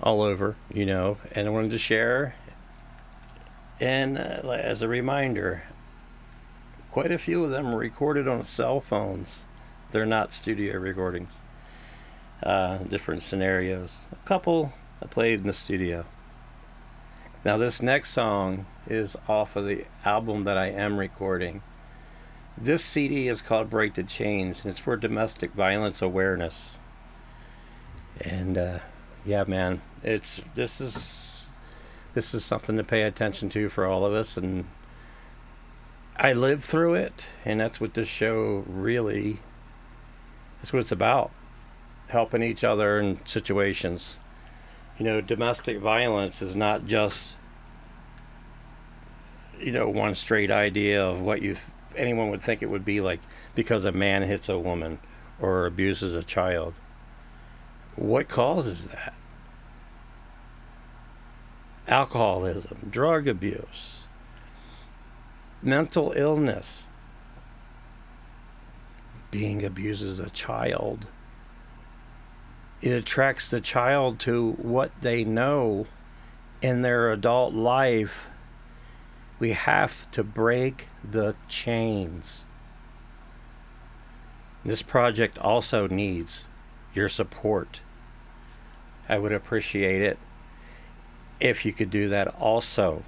all 0.00 0.22
over, 0.22 0.56
you 0.72 0.86
know, 0.86 1.18
and 1.32 1.48
I 1.48 1.50
wanted 1.50 1.72
to 1.72 1.78
share. 1.78 2.34
And 3.80 4.18
uh, 4.18 4.48
as 4.50 4.82
a 4.82 4.88
reminder, 4.88 5.64
quite 6.90 7.12
a 7.12 7.18
few 7.18 7.44
of 7.44 7.50
them 7.50 7.74
are 7.74 7.78
recorded 7.78 8.28
on 8.28 8.44
cell 8.44 8.80
phones. 8.80 9.44
They're 9.90 10.06
not 10.06 10.32
studio 10.32 10.78
recordings. 10.78 11.40
Uh, 12.42 12.78
different 12.78 13.22
scenarios. 13.22 14.06
A 14.12 14.26
couple 14.26 14.72
I 15.02 15.06
played 15.06 15.40
in 15.40 15.46
the 15.46 15.52
studio. 15.52 16.06
Now, 17.44 17.56
this 17.56 17.80
next 17.80 18.10
song 18.10 18.66
is 18.88 19.16
off 19.28 19.54
of 19.54 19.64
the 19.64 19.84
album 20.04 20.42
that 20.42 20.58
I 20.58 20.66
am 20.66 20.98
recording. 20.98 21.62
This 22.56 22.84
CD 22.84 23.28
is 23.28 23.40
called 23.40 23.70
Break 23.70 23.94
the 23.94 24.02
Chains, 24.02 24.64
and 24.64 24.72
it's 24.72 24.80
for 24.80 24.96
domestic 24.96 25.52
violence 25.52 26.02
awareness. 26.02 26.80
And 28.20 28.58
uh, 28.58 28.78
yeah, 29.24 29.44
man, 29.46 29.82
it's 30.02 30.40
this 30.56 30.80
is 30.80 31.46
this 32.14 32.34
is 32.34 32.44
something 32.44 32.76
to 32.76 32.82
pay 32.82 33.02
attention 33.02 33.48
to 33.50 33.68
for 33.68 33.86
all 33.86 34.04
of 34.04 34.12
us, 34.12 34.36
and 34.36 34.64
I 36.16 36.32
lived 36.32 36.64
through 36.64 36.94
it, 36.94 37.26
and 37.44 37.60
that's 37.60 37.80
what 37.80 37.94
this 37.94 38.08
show 38.08 38.64
really. 38.66 39.38
That's 40.58 40.72
what 40.72 40.80
it's 40.80 40.90
about, 40.90 41.30
helping 42.08 42.42
each 42.42 42.64
other 42.64 42.98
in 42.98 43.20
situations 43.24 44.18
you 44.98 45.04
know, 45.04 45.20
domestic 45.20 45.78
violence 45.78 46.42
is 46.42 46.56
not 46.56 46.86
just, 46.86 47.36
you 49.60 49.70
know, 49.70 49.88
one 49.88 50.14
straight 50.14 50.50
idea 50.50 51.02
of 51.02 51.20
what 51.20 51.40
you 51.40 51.54
th- 51.54 51.66
anyone 51.96 52.30
would 52.30 52.42
think 52.42 52.62
it 52.62 52.70
would 52.70 52.84
be 52.84 53.00
like 53.00 53.20
because 53.54 53.84
a 53.84 53.92
man 53.92 54.22
hits 54.22 54.48
a 54.48 54.58
woman 54.58 54.98
or 55.40 55.66
abuses 55.66 56.16
a 56.16 56.22
child. 56.22 56.74
What 57.94 58.28
causes 58.28 58.88
that? 58.88 59.14
Alcoholism, 61.86 62.88
drug 62.90 63.28
abuse, 63.28 64.02
mental 65.62 66.12
illness, 66.16 66.88
being 69.30 69.64
abused 69.64 70.04
as 70.04 70.20
a 70.20 70.30
child 70.30 71.06
it 72.80 72.90
attracts 72.90 73.50
the 73.50 73.60
child 73.60 74.20
to 74.20 74.52
what 74.52 74.92
they 75.00 75.24
know 75.24 75.86
in 76.62 76.82
their 76.82 77.10
adult 77.10 77.54
life. 77.54 78.26
We 79.38 79.52
have 79.52 80.10
to 80.12 80.22
break 80.22 80.88
the 81.08 81.34
chains. 81.48 82.46
This 84.64 84.82
project 84.82 85.38
also 85.38 85.86
needs 85.86 86.44
your 86.94 87.08
support. 87.08 87.82
I 89.08 89.18
would 89.18 89.32
appreciate 89.32 90.02
it 90.02 90.18
if 91.40 91.64
you 91.64 91.72
could 91.72 91.90
do 91.90 92.08
that 92.08 92.28
also. 92.40 93.02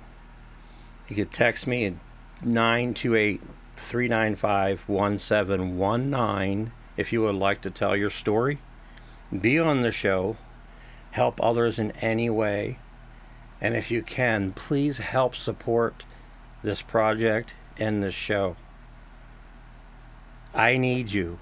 You 1.09 1.17
could 1.17 1.33
text 1.33 1.67
me 1.67 1.87
at 1.87 1.95
928 2.43 3.43
395 3.77 4.89
1719 4.89 6.73
if 6.97 7.13
you 7.13 7.23
would 7.23 7.35
like 7.35 7.61
to 7.63 7.71
tell 7.71 7.97
your 7.97 8.11
story 8.11 8.59
be 9.39 9.59
on 9.59 9.81
the 9.81 9.90
show, 9.90 10.36
help 11.12 11.40
others 11.43 11.78
in 11.78 11.93
any 11.93 12.28
way, 12.28 12.78
and 13.61 13.77
if 13.77 13.90
you 13.90 14.02
can, 14.02 14.52
please 14.52 14.98
help 14.98 15.35
support 15.35 16.05
this 16.62 16.82
project 16.82 17.55
and 17.78 18.02
this 18.02 18.15
show. 18.15 18.57
I 20.55 20.77
need 20.77 21.12
you. 21.12 21.39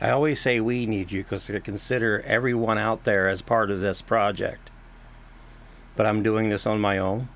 I 0.00 0.10
always 0.10 0.40
say 0.40 0.60
we 0.60 0.86
need 0.86 1.12
you 1.12 1.22
because 1.22 1.48
I 1.50 1.58
consider 1.60 2.20
everyone 2.26 2.78
out 2.78 3.04
there 3.04 3.28
as 3.28 3.42
part 3.42 3.70
of 3.70 3.80
this 3.80 4.02
project. 4.02 4.70
But 5.96 6.06
I'm 6.06 6.22
doing 6.22 6.50
this 6.50 6.66
on 6.66 6.80
my 6.80 6.98
own. 6.98 7.28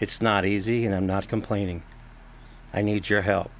It's 0.00 0.20
not 0.20 0.44
easy, 0.44 0.84
and 0.84 0.94
I'm 0.94 1.06
not 1.06 1.28
complaining. 1.28 1.82
I 2.72 2.82
need 2.82 3.08
your 3.08 3.22
help. 3.22 3.50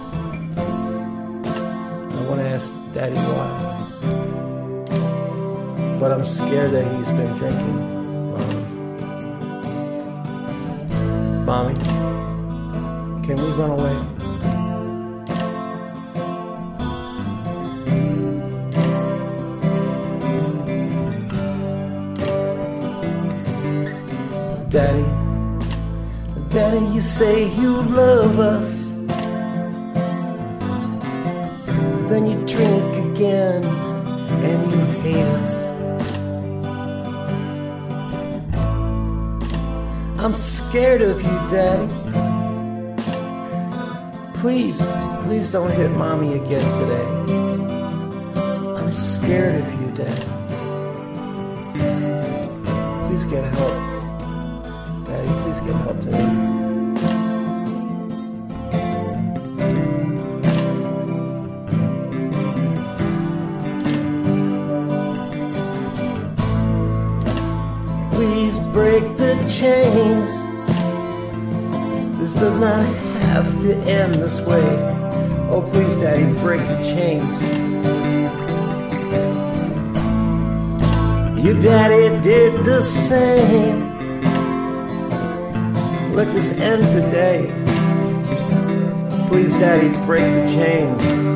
Scared 6.31 6.70
that 6.73 6.85
he's 6.97 7.09
been 7.09 7.36
drinking. 7.36 7.77
Mommy. 11.44 11.74
Mommy, 11.74 11.74
can 13.27 13.36
we 13.36 13.51
run 13.59 13.70
away? 13.70 13.97
Daddy, 24.70 25.05
Daddy, 26.48 26.86
you 26.94 27.02
say 27.02 27.48
you 27.57 27.82
love 27.82 28.39
us. 28.39 28.80
Scared 40.91 41.03
of 41.03 41.23
you, 41.23 41.39
Daddy. 41.49 41.87
Please, 44.41 44.83
please 45.23 45.49
don't 45.49 45.71
hit 45.71 45.89
Mommy 45.93 46.35
again 46.35 46.67
today. 46.81 47.07
I'm 48.77 48.93
scared 48.93 49.62
of 49.62 49.81
you, 49.81 49.91
Daddy. 49.93 50.27
Please 53.07 53.25
get 53.27 53.45
help. 53.55 53.80
The 76.71 76.83
chains. 76.83 77.37
Your 81.45 81.61
daddy 81.61 82.23
did 82.23 82.65
the 82.65 82.83
same. 82.83 83.91
Let 86.15 86.33
this 86.33 86.53
end 86.59 86.83
today. 86.89 87.51
Please, 89.29 89.53
Daddy, 89.55 89.89
break 90.07 90.23
the 90.23 90.47
chains. 90.53 91.30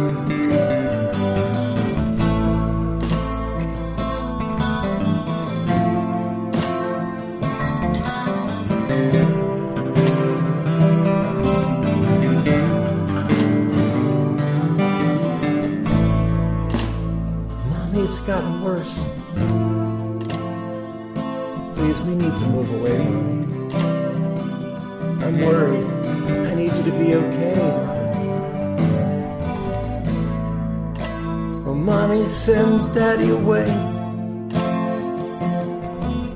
Daddy 33.24 33.32
away. 33.32 33.68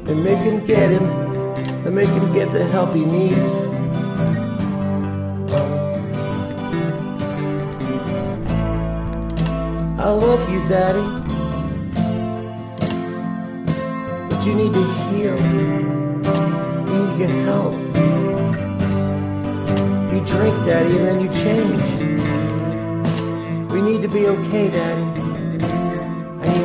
And 0.09 0.24
make 0.24 0.39
him 0.39 0.65
get 0.65 0.90
him. 0.90 1.05
And 1.85 1.94
make 1.94 2.09
him 2.09 2.32
get 2.32 2.51
the 2.51 2.65
help 2.65 2.94
he 2.94 3.05
needs. 3.05 3.52
I 10.01 10.10
love 10.10 10.51
you, 10.51 10.66
Daddy. 10.66 11.05
But 14.31 14.47
you 14.47 14.55
need 14.55 14.73
to 14.73 14.85
heal. 15.05 15.36
You 15.36 16.94
need 16.94 17.19
get 17.19 17.31
help. 17.44 17.74
You 20.12 20.20
drink, 20.24 20.56
Daddy, 20.65 20.97
and 20.97 21.06
then 21.06 21.20
you 21.20 21.28
change. 21.44 21.89
We 23.70 23.82
need 23.82 24.01
to 24.02 24.09
be 24.09 24.27
okay, 24.27 24.70
Daddy. 24.70 25.07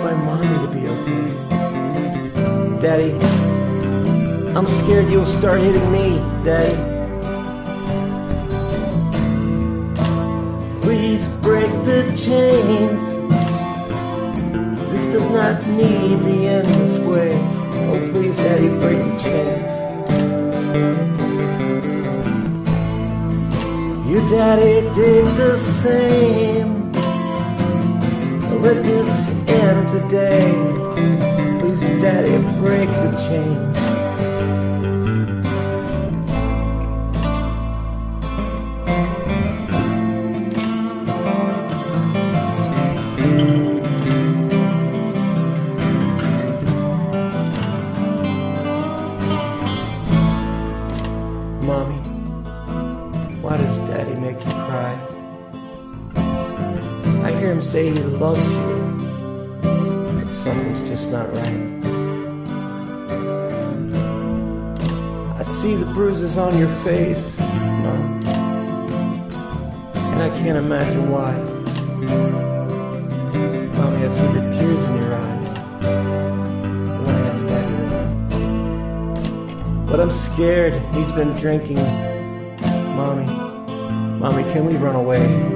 My 0.03 0.13
mommy 0.15 0.47
to 0.47 0.67
be 0.67 0.85
okay. 0.89 1.27
Daddy, 2.81 3.11
I'm 4.53 4.67
scared 4.67 5.09
you'll 5.09 5.25
start 5.25 5.61
hitting 5.61 5.91
me, 5.93 6.19
Daddy. 6.43 6.75
Please 10.81 11.25
break 11.41 11.71
the 11.85 12.03
chains. 12.17 13.13
This 14.91 15.05
does 15.13 15.29
not 15.29 15.65
need 15.67 16.21
to 16.23 16.33
end 16.49 16.67
this 16.67 16.97
way. 16.97 17.31
Oh, 17.87 18.05
please, 18.11 18.35
Daddy, 18.35 18.67
break 18.67 18.99
the 18.99 19.17
chains. 19.23 19.71
Your 24.09 24.23
daddy 24.29 24.81
did 24.93 25.25
the 25.37 25.57
same. 25.57 26.91
Let 28.61 28.83
this 28.83 29.22
end 29.47 29.87
today. 29.87 30.51
Please, 31.59 31.81
Daddy, 32.01 32.37
break 32.59 32.89
the 32.89 33.17
chains. 33.27 33.72
Not 61.13 61.31
right. 61.31 61.47
I 65.37 65.43
see 65.43 65.75
the 65.75 65.85
bruises 65.93 66.39
on 66.39 66.57
your 66.57 66.69
face, 66.83 67.37
Mom, 67.39 68.19
and 69.93 70.23
I 70.23 70.29
can't 70.39 70.57
imagine 70.57 71.11
why. 71.11 71.33
Mommy, 73.77 74.05
I 74.05 74.07
see 74.07 74.25
the 74.33 74.49
tears 74.57 74.83
in 74.85 74.97
your 74.97 75.13
eyes. 75.13 75.59
When 77.05 77.15
I 77.15 77.27
ask 77.29 77.45
Daddy 77.45 77.75
but 79.85 79.99
I'm 79.99 80.11
scared. 80.11 80.73
He's 80.95 81.11
been 81.11 81.33
drinking. 81.33 81.83
Mommy, 82.95 83.27
Mommy, 84.19 84.43
can 84.51 84.65
we 84.65 84.77
run 84.77 84.95
away? 84.95 85.52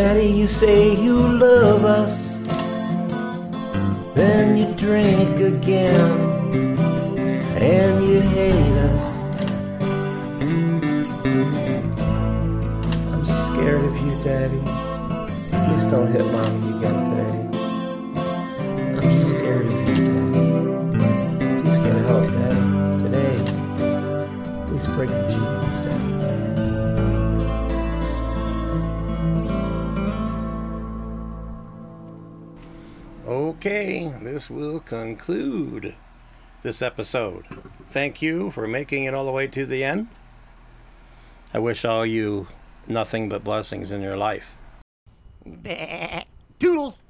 Daddy, 0.00 0.28
you 0.28 0.46
say 0.46 0.96
you 0.96 1.14
love 1.14 1.84
us. 1.84 2.38
Then 4.14 4.56
you 4.56 4.72
drink 4.74 5.38
again. 5.40 6.78
And 7.60 8.08
you 8.08 8.20
hate 8.20 8.78
us. 8.88 9.20
I'm 13.12 13.26
scared 13.26 13.84
of 13.84 13.96
you, 13.98 14.16
Daddy. 14.24 14.62
Please 15.66 15.84
don't 15.92 16.10
hit 16.10 16.24
mommy 16.24 16.59
this 34.40 34.48
will 34.48 34.80
conclude 34.80 35.94
this 36.62 36.80
episode. 36.80 37.44
Thank 37.90 38.22
you 38.22 38.50
for 38.50 38.66
making 38.66 39.04
it 39.04 39.12
all 39.12 39.26
the 39.26 39.30
way 39.30 39.46
to 39.46 39.66
the 39.66 39.84
end. 39.84 40.08
I 41.52 41.58
wish 41.58 41.84
all 41.84 42.06
you 42.06 42.48
nothing 42.88 43.28
but 43.28 43.44
blessings 43.44 43.92
in 43.92 44.00
your 44.00 44.16
life. 44.16 44.56
Toodles! 46.58 47.02